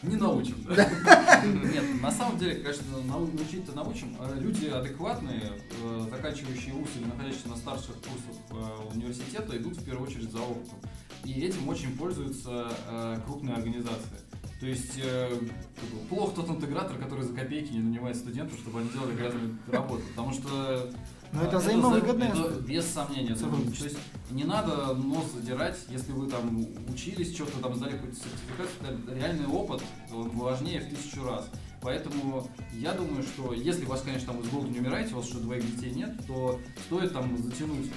Не 0.02 0.16
научим, 0.16 0.56
да? 0.64 0.74
Нет, 1.44 2.02
на 2.02 2.10
самом 2.10 2.38
деле, 2.38 2.56
конечно, 2.56 2.82
нау- 3.06 3.30
научить-то 3.32 3.72
научим. 3.72 4.16
А 4.20 4.34
Люди 4.38 4.66
адекватные, 4.66 5.52
э, 5.82 6.06
заканчивающие 6.10 6.74
вуз 6.74 6.88
или 6.96 7.04
находящиеся 7.06 7.48
на 7.48 7.56
старших 7.56 7.94
курсах 7.96 8.36
э, 8.50 8.94
университета, 8.94 9.56
идут 9.56 9.78
в 9.78 9.84
первую 9.84 10.06
очередь 10.08 10.30
за 10.30 10.40
опытом. 10.40 10.78
И 11.24 11.32
этим 11.40 11.66
очень 11.68 11.96
пользуются 11.96 12.68
э, 12.86 13.20
крупные 13.24 13.54
организации. 13.56 14.18
То 14.64 14.70
есть 14.70 14.92
э, 14.96 15.28
как 15.28 15.88
бы, 15.90 16.06
плох 16.08 16.34
тот 16.34 16.48
интегратор, 16.48 16.96
который 16.96 17.22
за 17.22 17.34
копейки 17.34 17.70
не 17.74 17.80
нанимает 17.80 18.16
студентов, 18.16 18.58
чтобы 18.58 18.80
они 18.80 18.88
делали 18.88 19.14
грязную 19.14 19.58
работу. 19.70 20.02
Потому 20.16 20.32
что 20.32 20.90
Ну, 21.32 21.40
а, 21.42 21.44
это 21.44 21.58
за- 21.58 21.66
взаимовыгодное. 21.66 22.30
это 22.30 22.60
без 22.62 22.86
сомнения. 22.86 23.34
То 23.34 23.44
есть 23.84 23.98
не 24.30 24.44
надо 24.44 24.94
нос 24.94 25.26
задирать, 25.34 25.76
если 25.90 26.12
вы 26.12 26.30
там 26.30 26.66
учились, 26.88 27.34
что-то 27.34 27.58
там 27.60 27.74
сдали 27.74 27.92
какой-то 27.92 28.16
сертификат, 28.16 28.68
это 29.04 29.14
реальный 29.14 29.46
опыт, 29.46 29.82
важнее 30.10 30.80
в 30.80 30.88
тысячу 30.88 31.22
раз. 31.24 31.46
Поэтому 31.82 32.48
я 32.72 32.92
думаю, 32.94 33.22
что 33.22 33.52
если 33.52 33.84
у 33.84 33.88
вас, 33.90 34.00
конечно, 34.00 34.28
там 34.28 34.38
вы 34.38 34.44
с 34.46 34.48
голоду 34.48 34.70
не 34.70 34.78
умираете, 34.78 35.12
у 35.12 35.18
вас 35.18 35.26
еще 35.26 35.40
двоих 35.40 35.76
детей 35.76 35.90
нет, 35.94 36.26
то 36.26 36.58
стоит 36.86 37.12
там 37.12 37.36
затянуть 37.36 37.90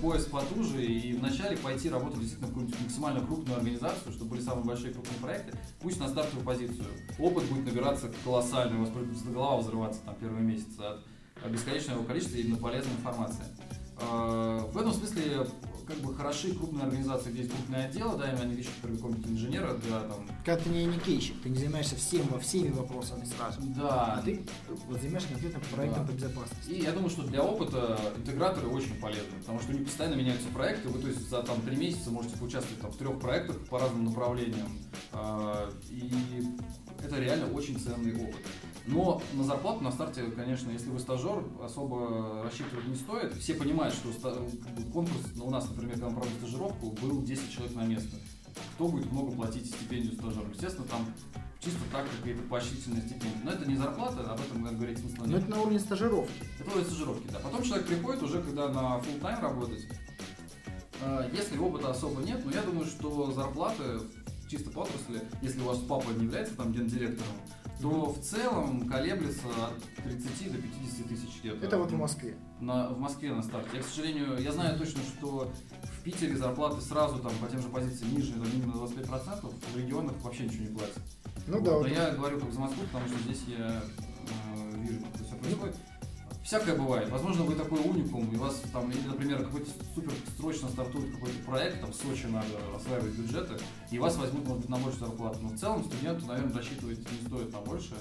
пояс 0.00 0.24
потуже 0.24 0.84
и 0.84 1.14
вначале 1.14 1.56
пойти 1.56 1.88
работать 1.90 2.20
действительно 2.20 2.48
в 2.48 2.50
какую-нибудь 2.50 2.80
максимально 2.80 3.20
крупную 3.20 3.58
организацию, 3.58 4.12
чтобы 4.12 4.30
были 4.32 4.40
самые 4.40 4.64
большие 4.64 4.92
крупные 4.92 5.18
проекты, 5.20 5.56
пусть 5.80 6.00
на 6.00 6.08
стартовую 6.08 6.44
позицию. 6.44 6.86
Опыт 7.18 7.44
будет 7.44 7.66
набираться 7.66 8.10
колоссальный, 8.24 8.78
у 8.78 8.80
вас 8.80 8.90
будет 8.90 9.32
голова 9.32 9.58
взрываться 9.58 10.00
там 10.04 10.14
первые 10.16 10.42
месяцы 10.44 10.80
от 10.80 11.04
э, 11.42 11.50
бесконечного 11.50 12.04
количества 12.04 12.36
именно 12.36 12.56
полезной 12.56 12.92
информации. 12.92 13.44
Э, 14.00 14.60
В 14.72 14.78
этом 14.78 14.92
смысле 14.92 15.46
как 15.86 15.96
бы 15.98 16.14
хороши 16.14 16.54
крупные 16.54 16.84
организации, 16.84 17.30
где 17.30 17.40
есть 17.42 17.52
крупные 17.52 17.86
отделы, 17.86 18.18
да, 18.18 18.32
и 18.32 18.36
они 18.36 18.54
ищут 18.54 18.72
например, 18.76 18.96
какого-нибудь 18.98 19.30
инженера 19.30 19.74
для 19.74 20.00
там. 20.00 20.26
Когда 20.44 20.62
ты 20.62 20.70
не 20.70 20.86
никейщик, 20.86 21.40
ты 21.42 21.48
не 21.50 21.58
занимаешься 21.58 21.96
всем, 21.96 22.26
во 22.28 22.38
всеми 22.38 22.68
вопросами 22.70 23.24
сразу. 23.24 23.60
Да. 23.62 24.14
А 24.14 24.22
ты 24.22 24.44
вот 24.88 25.00
занимаешься 25.00 25.28
конкретно 25.30 25.60
проектом 25.74 26.06
Да. 26.06 26.12
по 26.12 26.16
безопасности. 26.16 26.70
И 26.70 26.82
я 26.82 26.92
думаю, 26.92 27.10
что 27.10 27.22
для 27.22 27.42
опыта 27.42 27.98
интеграторы 28.16 28.68
очень 28.68 28.94
полезны, 29.00 29.38
потому 29.40 29.60
что 29.60 29.72
у 29.72 29.74
них 29.76 29.84
постоянно 29.86 30.14
меняются 30.14 30.48
проекты, 30.48 30.88
вы 30.88 31.00
то 31.00 31.08
есть 31.08 31.28
за 31.28 31.42
там 31.42 31.60
три 31.62 31.76
месяца 31.76 32.10
можете 32.10 32.36
поучаствовать 32.38 32.80
там, 32.80 32.90
в 32.90 32.96
трех 32.96 33.18
проектах 33.20 33.58
по 33.68 33.78
разным 33.78 34.04
направлениям, 34.06 34.68
А, 35.12 35.70
и 35.90 36.10
это 37.04 37.18
реально 37.20 37.46
очень 37.54 37.78
ценный 37.78 38.14
опыт. 38.14 38.40
Но 38.86 39.22
на 39.32 39.44
зарплату 39.44 39.80
на 39.82 39.90
старте, 39.90 40.24
конечно, 40.24 40.70
если 40.70 40.90
вы 40.90 40.98
стажер, 41.00 41.42
особо 41.62 42.42
рассчитывать 42.44 42.86
не 42.86 42.96
стоит. 42.96 43.32
Все 43.34 43.54
понимают, 43.54 43.94
что 43.94 44.10
конкурс, 44.92 45.20
ну, 45.36 45.46
у 45.46 45.50
нас, 45.50 45.68
например, 45.68 45.92
когда 45.92 46.08
мы 46.08 46.14
проводили 46.16 46.38
стажировку, 46.38 46.90
был 46.90 47.22
10 47.22 47.50
человек 47.50 47.74
на 47.76 47.84
место. 47.86 48.16
Кто 48.74 48.88
будет 48.88 49.10
много 49.10 49.32
платить 49.32 49.66
стипендию 49.66 50.12
стажерам? 50.14 50.50
Естественно, 50.52 50.86
там 50.86 51.06
чисто 51.60 51.80
так 51.90 52.06
какие-то 52.18 52.42
поощрительные 52.42 53.00
стипендии. 53.02 53.40
Но 53.42 53.52
это 53.52 53.66
не 53.66 53.76
зарплата, 53.76 54.20
об 54.30 54.38
этом 54.40 54.62
говорить 54.62 54.98
смысла 54.98 55.24
Но 55.24 55.32
нет. 55.32 55.42
это 55.42 55.50
на 55.50 55.60
уровне 55.62 55.78
стажировки. 55.80 56.32
Это 56.60 56.70
уровень 56.70 56.84
стажировки, 56.86 57.26
да. 57.32 57.38
Потом 57.38 57.62
человек 57.62 57.86
приходит 57.86 58.22
уже, 58.22 58.42
когда 58.42 58.68
на 58.68 58.98
full 58.98 59.18
тайм 59.20 59.40
работать. 59.40 59.86
Э, 61.00 61.28
Если 61.32 61.56
опыта 61.56 61.90
особо 61.90 62.20
нет, 62.22 62.44
но 62.44 62.50
я 62.52 62.62
думаю, 62.62 62.86
что 62.86 63.32
зарплаты 63.32 64.00
чисто 64.48 64.70
по 64.70 64.80
отрасли, 64.80 65.22
если 65.42 65.60
у 65.62 65.64
вас 65.64 65.78
папа 65.78 66.10
не 66.10 66.24
является 66.24 66.54
там 66.54 66.70
гендиректором, 66.72 67.32
то 67.80 68.12
в 68.12 68.20
целом 68.20 68.88
колеблется 68.88 69.46
от 69.48 70.04
30 70.04 70.52
до 70.52 70.58
50 70.58 71.08
тысяч 71.08 71.40
где-то. 71.40 71.66
Это 71.66 71.78
вот 71.78 71.90
в 71.90 71.96
Москве. 71.96 72.36
На, 72.60 72.88
в 72.88 72.98
Москве 72.98 73.32
на 73.32 73.42
старте. 73.42 73.76
Я, 73.76 73.82
к 73.82 73.86
сожалению, 73.86 74.38
я 74.40 74.52
знаю 74.52 74.78
точно, 74.78 75.00
что 75.02 75.52
в 75.82 76.02
Питере 76.02 76.36
зарплаты 76.36 76.80
сразу 76.80 77.18
там 77.18 77.32
по 77.40 77.46
тем 77.46 77.60
же 77.60 77.68
позициям 77.68 78.14
ниже, 78.14 78.32
это 78.32 78.46
минимум 78.54 78.78
на 78.78 78.84
25%, 78.84 79.54
в 79.72 79.76
регионах 79.76 80.14
вообще 80.22 80.44
ничего 80.44 80.64
не 80.64 80.76
платят. 80.76 81.00
Ну 81.46 81.58
Вот, 81.58 81.64
да, 81.64 81.70
но 81.72 81.78
вот. 81.78 81.88
я 81.88 82.10
говорю 82.12 82.40
только 82.40 82.52
за 82.52 82.60
Москву, 82.60 82.84
потому 82.86 83.06
что 83.08 83.18
здесь 83.24 83.44
я 83.48 83.82
э, 83.82 84.76
вижу, 84.78 85.00
как 85.00 85.14
это 85.14 85.24
все 85.24 85.36
происходит. 85.36 85.76
Всякое 86.44 86.76
бывает. 86.76 87.08
Возможно, 87.08 87.42
вы 87.44 87.54
такой 87.54 87.80
уникум, 87.80 88.30
и 88.30 88.36
вас 88.36 88.62
там, 88.70 88.90
или, 88.90 89.00
например, 89.08 89.42
какой-то 89.42 89.70
супер 89.94 90.12
срочно 90.36 90.68
стартует 90.68 91.14
какой-то 91.14 91.38
проект, 91.46 91.80
там 91.80 91.90
в 91.90 91.94
Сочи 91.94 92.26
надо 92.26 92.46
осваивать 92.76 93.14
бюджеты, 93.14 93.54
и 93.90 93.98
вас 93.98 94.16
возьмут, 94.16 94.46
может 94.46 94.60
быть, 94.60 94.68
на 94.68 94.76
большую 94.76 95.06
зарплату. 95.06 95.38
Но 95.40 95.48
в 95.48 95.56
целом 95.56 95.84
студенту, 95.84 96.26
наверное, 96.26 96.54
рассчитывать 96.54 96.98
не 96.98 97.26
стоит 97.26 97.50
на 97.50 97.60
больше. 97.60 97.94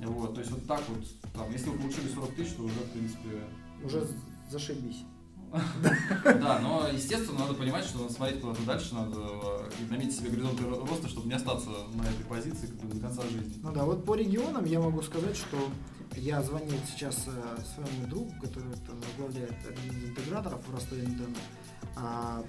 Мгм. 0.00 0.12
Вот, 0.12 0.34
то 0.34 0.40
есть 0.40 0.52
вот 0.52 0.66
так 0.66 0.82
вот, 0.88 1.06
там, 1.32 1.50
если 1.50 1.70
вы 1.70 1.78
получили 1.78 2.08
40 2.08 2.34
тысяч, 2.34 2.52
то 2.52 2.62
уже, 2.64 2.74
в 2.74 2.90
принципе, 2.90 3.42
Уже 3.82 4.06
зашибись. 4.50 5.04
Да, 6.24 6.58
но, 6.60 6.88
естественно, 6.92 7.40
надо 7.40 7.54
понимать, 7.54 7.84
что 7.84 7.98
надо 7.98 8.12
смотреть 8.12 8.40
куда-то 8.40 8.62
дальше, 8.62 8.94
надо 8.94 9.18
э, 9.18 9.70
наметить 9.90 10.16
себе 10.16 10.30
горизонты 10.30 10.62
ро- 10.62 10.88
роста, 10.88 11.08
чтобы 11.08 11.28
не 11.28 11.34
остаться 11.34 11.70
на 11.94 12.02
этой 12.02 12.24
позиции 12.28 12.66
как 12.66 12.76
бы, 12.76 12.94
до 12.94 13.00
конца 13.00 13.22
жизни. 13.22 13.60
Ну 13.62 13.72
да, 13.72 13.84
вот 13.84 14.04
по 14.04 14.14
регионам 14.14 14.64
я 14.64 14.80
могу 14.80 15.02
сказать, 15.02 15.36
что 15.36 15.56
я 16.16 16.42
звонил 16.42 16.78
сейчас 16.88 17.26
э, 17.26 17.62
своему 17.74 18.06
другу, 18.06 18.32
который 18.40 18.70
возглавляет 18.88 19.54
интеграторов 20.04 20.66
в 20.66 20.74
Ростове-на-Дону. 20.74 21.36
А, 21.96 22.44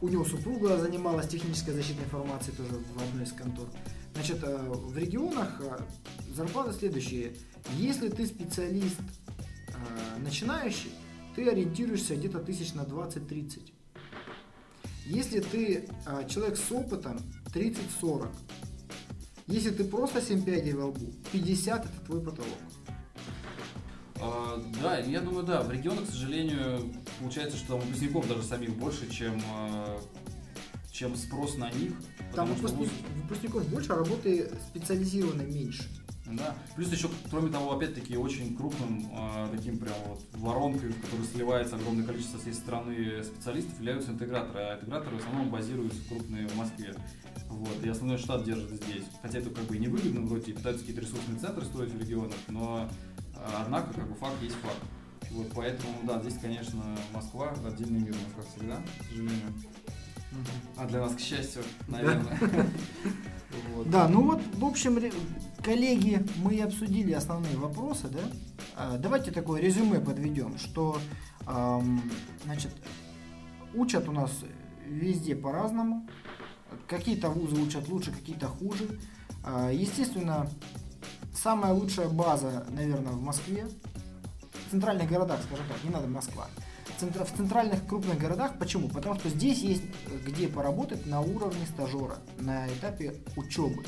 у 0.00 0.08
него 0.08 0.24
супруга 0.24 0.78
занималась 0.78 1.28
технической 1.28 1.74
защитной 1.74 2.04
информацией 2.04 2.56
тоже 2.56 2.70
в 2.94 3.02
одной 3.02 3.24
из 3.24 3.32
контор. 3.32 3.68
Значит, 4.14 4.42
э, 4.42 4.56
в 4.68 4.96
регионах 4.96 5.60
э, 5.60 5.78
зарплаты 6.34 6.72
следующие. 6.72 7.34
Если 7.76 8.08
ты 8.08 8.26
специалист 8.26 9.00
э, 9.68 10.18
начинающий, 10.20 10.92
ты 11.38 11.48
ориентируешься 11.48 12.16
где-то 12.16 12.40
тысяч 12.40 12.74
на 12.74 12.80
20-30. 12.80 13.70
Если 15.06 15.38
ты 15.38 15.88
э, 16.04 16.28
человек 16.28 16.56
с 16.56 16.72
опытом, 16.72 17.20
30-40. 17.54 18.28
Если 19.46 19.70
ты 19.70 19.84
просто 19.84 20.20
7 20.20 20.44
пядей 20.44 20.72
во 20.72 20.86
лбу, 20.86 21.12
50 21.30 21.84
это 21.84 22.00
твой 22.06 22.20
потолок. 22.20 22.58
А, 24.20 24.60
да, 24.82 24.98
я 24.98 25.20
думаю, 25.20 25.46
да, 25.46 25.62
в 25.62 25.70
регионах, 25.70 26.08
к 26.08 26.10
сожалению, 26.10 26.92
получается, 27.20 27.56
что 27.56 27.74
там 27.74 27.80
выпускников 27.82 28.26
даже 28.26 28.42
самих 28.42 28.76
больше, 28.76 29.08
чем, 29.08 29.40
э, 29.40 29.98
чем 30.90 31.14
спрос 31.14 31.56
на 31.56 31.70
них. 31.70 31.92
Там 32.34 32.48
что 32.56 32.66
выпускник- 32.66 33.22
выпускников 33.22 33.68
больше, 33.68 33.92
а 33.92 33.94
работы 33.94 34.50
специализированной 34.70 35.46
меньше. 35.46 35.88
Да. 36.30 36.54
Плюс 36.76 36.92
еще, 36.92 37.08
кроме 37.30 37.50
того, 37.50 37.72
опять-таки, 37.72 38.16
очень 38.16 38.56
крупным 38.56 39.10
э, 39.12 39.48
таким 39.52 39.78
прям 39.78 39.94
вот 40.06 40.20
воронкой, 40.32 40.90
в 40.90 41.00
которой 41.00 41.24
сливается 41.26 41.76
огромное 41.76 42.04
количество 42.04 42.38
всей 42.38 42.52
страны 42.52 43.22
специалистов, 43.24 43.74
являются 43.78 44.10
интеграторы. 44.10 44.60
А 44.60 44.76
интеграторы 44.76 45.16
в 45.16 45.20
основном 45.20 45.50
базируются 45.50 46.00
крупные 46.08 46.46
в 46.48 46.56
Москве. 46.56 46.94
Вот, 47.48 47.82
и 47.82 47.88
основной 47.88 48.18
штат 48.18 48.44
держит 48.44 48.70
здесь. 48.70 49.04
Хотя 49.22 49.38
это 49.38 49.50
как 49.50 49.64
бы 49.64 49.76
и 49.76 49.78
невыгодно, 49.78 50.20
вроде 50.20 50.52
и 50.52 50.54
пытаются 50.54 50.84
какие-то 50.84 51.06
ресурсные 51.06 51.38
центры 51.38 51.64
строить 51.64 51.92
в 51.92 51.98
регионах, 51.98 52.36
но 52.48 52.88
э, 53.34 53.38
однако 53.58 53.94
как 53.94 54.08
бы 54.08 54.14
факт 54.14 54.42
есть 54.42 54.56
факт. 54.56 54.82
Вот 55.30 55.50
поэтому, 55.54 55.92
да, 56.04 56.20
здесь, 56.22 56.38
конечно, 56.40 56.82
Москва, 57.12 57.54
отдельный 57.66 58.00
мир 58.00 58.12
у 58.12 58.16
нас, 58.16 58.34
как 58.36 58.48
всегда, 58.48 58.76
к 58.76 59.04
сожалению. 59.08 59.52
А 60.76 60.86
для 60.86 61.00
нас, 61.00 61.14
к 61.14 61.20
счастью, 61.20 61.62
наверное. 61.88 62.38
Вот. 63.74 63.90
Да, 63.90 64.08
ну 64.08 64.22
вот, 64.22 64.40
в 64.54 64.64
общем, 64.64 64.98
коллеги, 65.62 66.24
мы 66.42 66.60
обсудили 66.60 67.12
основные 67.12 67.56
вопросы, 67.56 68.08
да? 68.08 68.20
А, 68.76 68.98
Давайте 68.98 69.30
такое 69.30 69.60
резюме 69.60 70.00
подведем, 70.00 70.58
что, 70.58 70.98
значит, 72.44 72.72
учат 73.74 74.08
у 74.08 74.12
нас 74.12 74.30
везде 74.86 75.34
по-разному. 75.34 76.06
Какие-то 76.86 77.30
вузы 77.30 77.60
учат 77.60 77.88
лучше, 77.88 78.12
какие-то 78.12 78.46
хуже. 78.48 78.98
А, 79.44 79.70
Естественно, 79.70 80.48
самая 81.34 81.72
лучшая 81.72 82.08
база, 82.08 82.66
наверное, 82.70 83.12
в 83.12 83.22
Москве. 83.22 83.66
В 84.66 84.70
центральных 84.70 85.08
городах, 85.08 85.40
скажем 85.42 85.66
так, 85.68 85.82
не 85.84 85.90
надо 85.90 86.06
Москва. 86.08 86.46
В 86.96 87.00
центра- 87.00 87.24
В 87.24 87.36
центральных 87.36 87.86
крупных 87.86 88.18
городах. 88.18 88.58
Почему? 88.58 88.88
Потому 88.88 89.14
что 89.16 89.28
здесь 89.28 89.60
есть 89.60 89.82
где 90.26 90.48
поработать 90.48 91.06
на 91.06 91.20
уровне 91.20 91.66
стажера, 91.66 92.16
на 92.38 92.66
этапе 92.68 93.14
учебы. 93.36 93.84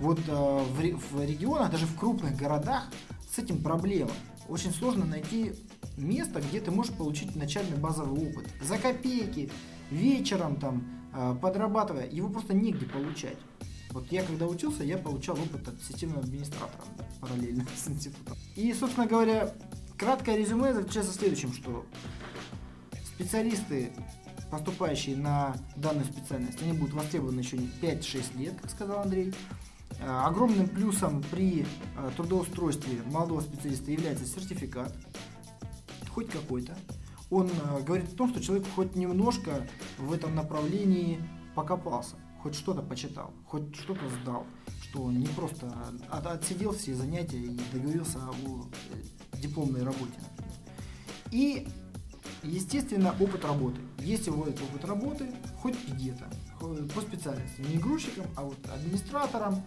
Вот 0.00 0.18
э, 0.26 0.32
в, 0.32 1.14
в 1.14 1.24
регионах, 1.24 1.70
даже 1.70 1.86
в 1.86 1.96
крупных 1.98 2.36
городах 2.36 2.90
с 3.30 3.38
этим 3.38 3.62
проблема. 3.62 4.10
Очень 4.48 4.72
сложно 4.72 5.04
найти 5.04 5.52
место, 5.96 6.40
где 6.40 6.60
ты 6.60 6.70
можешь 6.70 6.92
получить 6.92 7.34
начальный 7.36 7.76
базовый 7.76 8.30
опыт. 8.30 8.46
За 8.62 8.78
копейки, 8.78 9.50
вечером 9.90 10.56
там, 10.56 10.84
э, 11.14 11.36
подрабатывая, 11.40 12.08
его 12.08 12.28
просто 12.28 12.54
негде 12.54 12.86
получать. 12.86 13.36
Вот 13.90 14.12
я 14.12 14.22
когда 14.22 14.46
учился, 14.46 14.84
я 14.84 14.98
получал 14.98 15.36
опыт 15.36 15.68
от 15.68 15.82
системного 15.82 16.20
администратора 16.20 16.84
да, 16.98 17.04
параллельно 17.20 17.64
с 17.74 17.88
институтом. 17.88 18.36
И, 18.54 18.72
собственно 18.74 19.06
говоря, 19.06 19.54
краткое 19.98 20.36
резюме 20.36 20.72
заключается 20.74 21.12
в 21.12 21.16
следующем, 21.16 21.52
что 21.52 21.86
специалисты, 23.14 23.92
поступающие 24.50 25.16
на 25.16 25.56
данную 25.76 26.04
специальность, 26.06 26.60
они 26.62 26.72
будут 26.72 26.94
востребованы 26.94 27.40
еще 27.40 27.56
5-6 27.56 28.38
лет, 28.38 28.54
как 28.60 28.70
сказал 28.70 29.00
Андрей. 29.00 29.34
Э, 30.00 30.24
Огромным 30.24 30.68
плюсом 30.68 31.22
при 31.30 31.62
э, 31.96 32.10
трудоустройстве 32.16 33.00
молодого 33.06 33.40
специалиста 33.40 33.90
является 33.90 34.26
сертификат, 34.26 34.94
хоть 36.10 36.28
какой-то. 36.28 36.76
Он 37.30 37.48
э, 37.48 37.82
говорит 37.82 38.12
о 38.12 38.16
том, 38.16 38.30
что 38.30 38.42
человек 38.42 38.66
хоть 38.74 38.94
немножко 38.94 39.66
в 39.98 40.12
этом 40.12 40.34
направлении 40.34 41.20
покопался, 41.54 42.16
хоть 42.42 42.54
что-то 42.54 42.82
почитал, 42.82 43.32
хоть 43.46 43.74
что-то 43.74 44.02
сдал, 44.22 44.46
что 44.82 45.02
он 45.04 45.18
не 45.18 45.26
просто 45.28 45.72
от- 46.10 46.26
отсидел 46.26 46.72
все 46.72 46.94
занятия 46.94 47.38
и 47.38 47.58
договорился 47.72 48.18
о 48.18 48.32
дипломной 49.40 49.82
работе. 49.82 50.18
И, 51.30 51.68
естественно, 52.42 53.14
опыт 53.20 53.44
работы. 53.44 53.80
Если 53.98 54.30
у 54.30 54.36
вас 54.42 54.48
опыт 54.48 54.84
работы, 54.84 55.30
хоть 55.60 55.76
где-то, 55.88 56.24
по 56.94 57.00
специальности, 57.00 57.60
не 57.60 57.78
грузчиком, 57.78 58.26
а 58.36 58.42
вот 58.42 58.58
администратором, 58.72 59.62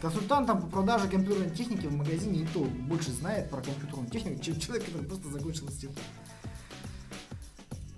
консультантом 0.00 0.62
по 0.62 0.66
продаже 0.68 1.08
компьютерной 1.08 1.50
техники 1.50 1.86
в 1.86 1.94
магазине 1.94 2.42
и 2.42 2.46
то 2.46 2.60
больше 2.60 3.12
знает 3.12 3.50
про 3.50 3.60
компьютерную 3.60 4.10
технику, 4.10 4.42
чем 4.42 4.58
человек, 4.58 4.86
который 4.86 5.06
просто 5.06 5.28
закончил 5.28 5.66
институт. 5.66 5.98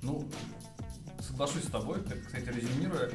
Ну, 0.03 0.29
соглашусь 1.21 1.65
с 1.65 1.71
тобой, 1.71 2.03
кстати, 2.27 2.49
резюмируя. 2.49 3.11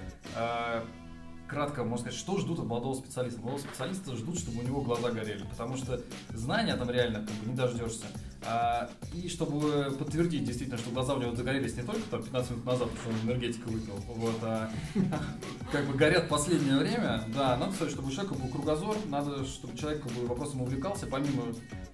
Кратко 1.50 1.84
можно 1.84 2.06
сказать, 2.06 2.20
что 2.20 2.38
ждут 2.38 2.60
от 2.60 2.66
молодого 2.66 2.94
специалиста. 2.94 3.42
Молодого 3.42 3.62
специалиста 3.62 4.16
ждут, 4.16 4.38
чтобы 4.38 4.60
у 4.60 4.62
него 4.62 4.82
глаза 4.82 5.10
горели, 5.10 5.44
потому 5.50 5.78
что 5.78 6.00
знания 6.30 6.76
там 6.76 6.92
реально 6.92 7.26
как 7.26 7.36
бы, 7.38 7.50
не 7.50 7.56
дождешься. 7.56 8.06
А, 8.46 8.90
и 9.14 9.28
чтобы 9.28 9.96
подтвердить 9.98 10.46
действительно, 10.46 10.78
что 10.78 10.92
глаза 10.92 11.16
у 11.16 11.20
него 11.20 11.36
загорелись 11.36 11.76
не 11.76 11.84
только 11.84 12.02
там 12.10 12.24
15 12.24 12.52
минут 12.52 12.66
назад, 12.66 12.90
потому 12.92 13.00
что 13.02 13.10
он 13.10 13.30
энергетика 13.30 13.68
выпил, 13.68 13.96
вот, 14.08 14.36
а 14.44 14.72
как 15.72 15.88
бы 15.88 15.98
горят 15.98 16.30
последнее 16.30 16.78
время, 16.78 17.24
да, 17.36 17.58
надо 17.58 17.74
сказать, 17.74 17.94
чтобы 17.94 18.08
у 18.08 18.12
человека 18.12 18.36
был 18.36 18.48
кругозор, 18.48 18.96
надо, 19.08 19.44
чтобы 19.44 19.78
человек 19.78 20.04
как 20.04 20.12
бы, 20.14 20.26
вопросом 20.28 20.62
увлекался, 20.62 21.08
помимо 21.08 21.44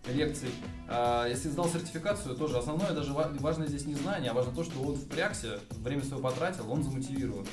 лекций. 0.07 0.49
А, 0.87 1.27
если 1.27 1.49
сдал 1.49 1.67
сертификацию, 1.67 2.35
тоже 2.35 2.57
основное 2.57 2.91
даже 2.91 3.13
ва- 3.13 3.31
важно 3.39 3.65
здесь 3.65 3.85
не 3.85 3.95
знание, 3.95 4.31
а 4.31 4.33
важно 4.33 4.51
то, 4.53 4.63
что 4.63 4.81
он 4.81 4.95
впрягся, 4.97 5.59
время 5.71 6.03
свое 6.03 6.21
потратил, 6.21 6.71
он 6.71 6.83
замотивирован. 6.83 7.47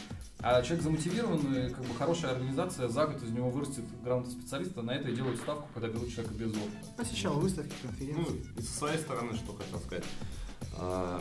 А 0.45 0.61
человек 0.62 0.82
замотивированный, 0.82 1.70
как 1.70 1.84
бы 1.84 1.95
хорошая 1.95 2.32
организация, 2.32 2.88
за 2.88 3.07
год 3.07 3.22
из 3.22 3.30
него 3.30 3.49
вырастет 3.51 3.84
грамотный 4.03 4.32
специалиста, 4.32 4.82
на 4.82 4.90
это 4.90 5.09
и 5.09 5.14
делают 5.14 5.38
ставку, 5.38 5.68
когда 5.72 5.88
берут 5.88 6.11
человека 6.11 6.34
без 6.34 6.51
опыта. 6.51 6.86
Посещал 6.97 7.34
выставки, 7.38 7.72
Ну, 7.84 7.88
конференции. 7.90 8.47
и 8.57 8.61
со 8.62 8.72
своей 8.78 8.99
стороны, 8.99 9.34
что 9.36 9.53
хотел 9.55 9.78
сказать. 9.78 10.05
А, 10.78 11.20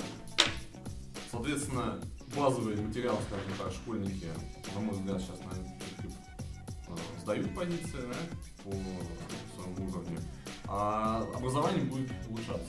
Соответственно, 1.30 1.97
базовый 2.36 2.76
материал, 2.76 3.17
скажем 3.28 3.51
так, 3.57 3.72
школьники, 3.72 4.28
на 4.76 4.82
мой 4.82 4.93
взгляд, 4.95 5.22
сейчас, 5.22 5.39
наверное, 5.39 5.80
а, 6.89 7.22
сдают 7.22 7.55
позиции 7.55 8.01
да, 8.01 8.17
по 8.65 8.72
своему 8.72 9.89
уровню. 9.89 10.19
А 10.68 11.24
образование 11.36 11.84
будет 11.84 12.12
улучшаться. 12.30 12.68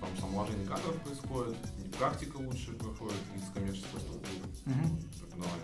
Потому 0.00 0.16
что 0.16 0.26
омоложение 0.26 0.66
кадров 0.66 0.96
происходит, 1.02 1.56
и 1.84 1.88
практика 1.96 2.36
лучше 2.36 2.72
проходит 2.72 3.16
из 3.36 3.52
коммерческой 3.52 4.00
структуры 4.00 4.48
преподавания. 5.20 5.62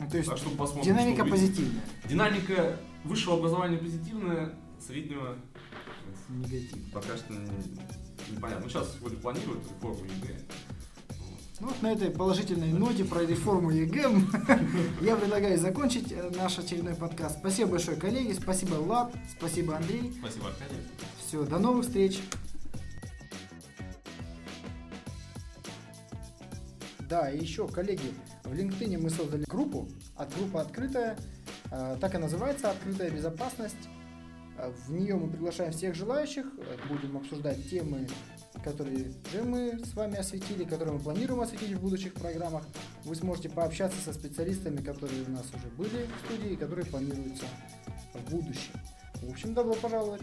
Ну, 0.00 0.10
То 0.10 0.16
есть 0.16 0.28
Так 0.28 0.38
что 0.38 0.50
посмотрим, 0.50 0.94
динамика 0.94 1.22
что 1.22 1.30
позитивная. 1.30 1.82
Динамика 2.08 2.76
Высшего 3.04 3.36
образования 3.36 3.76
позитивное, 3.78 4.54
среднего 4.86 5.36
Негатив. 6.30 6.90
пока 6.92 7.16
что 7.16 7.32
не- 7.34 7.48
непонятно. 8.30 8.64
Ну, 8.64 8.70
сейчас 8.70 8.96
вроде 9.00 9.16
планируют 9.16 9.62
реформу 9.64 10.04
ЕГЭ. 10.04 10.40
Ну 11.60 11.68
вот 11.68 11.82
на 11.82 11.92
этой 11.92 12.10
положительной 12.10 12.72
ноте 12.72 13.04
про 13.04 13.24
реформу 13.24 13.70
ЕГЭ 13.70 14.10
я 15.02 15.14
предлагаю 15.14 15.56
закончить 15.56 16.10
э, 16.10 16.30
наш 16.34 16.58
очередной 16.58 16.96
подкаст. 16.96 17.38
Спасибо 17.38 17.70
большое, 17.72 17.96
коллеги. 17.96 18.32
Спасибо, 18.32 18.74
Влад. 18.74 19.14
Спасибо, 19.38 19.76
Андрей. 19.76 20.12
Спасибо, 20.18 20.48
Аркадий. 20.48 20.80
Все, 21.24 21.44
до 21.44 21.60
новых 21.60 21.84
встреч. 21.86 22.20
Да, 27.08 27.30
и 27.30 27.40
еще, 27.40 27.68
коллеги, 27.68 28.12
в 28.42 28.52
LinkedIn 28.52 28.98
мы 28.98 29.10
создали 29.10 29.44
группу, 29.44 29.88
от 30.16 30.34
группа 30.34 30.60
открытая, 30.60 31.16
э, 31.70 31.96
так 32.00 32.16
и 32.16 32.18
называется 32.18 32.70
«Открытая 32.72 33.10
безопасность». 33.10 33.88
Э, 34.58 34.72
В 34.88 34.92
нее 34.92 35.14
мы 35.14 35.30
приглашаем 35.30 35.70
всех 35.70 35.94
желающих, 35.94 36.46
будем 36.88 37.16
обсуждать 37.16 37.70
темы, 37.70 38.08
которые 38.62 39.12
уже 39.30 39.42
мы 39.42 39.78
с 39.84 39.94
вами 39.94 40.16
осветили, 40.16 40.64
которые 40.64 40.94
мы 40.94 41.00
планируем 41.00 41.40
осветить 41.40 41.72
в 41.72 41.80
будущих 41.80 42.14
программах. 42.14 42.64
Вы 43.04 43.14
сможете 43.14 43.48
пообщаться 43.48 43.98
со 44.00 44.12
специалистами, 44.12 44.82
которые 44.82 45.24
у 45.26 45.30
нас 45.30 45.46
уже 45.54 45.68
были 45.76 46.06
в 46.06 46.26
студии 46.26 46.52
и 46.52 46.56
которые 46.56 46.86
планируются 46.86 47.46
в 48.14 48.30
будущем. 48.30 48.72
В 49.22 49.30
общем, 49.30 49.54
добро 49.54 49.74
пожаловать! 49.74 50.22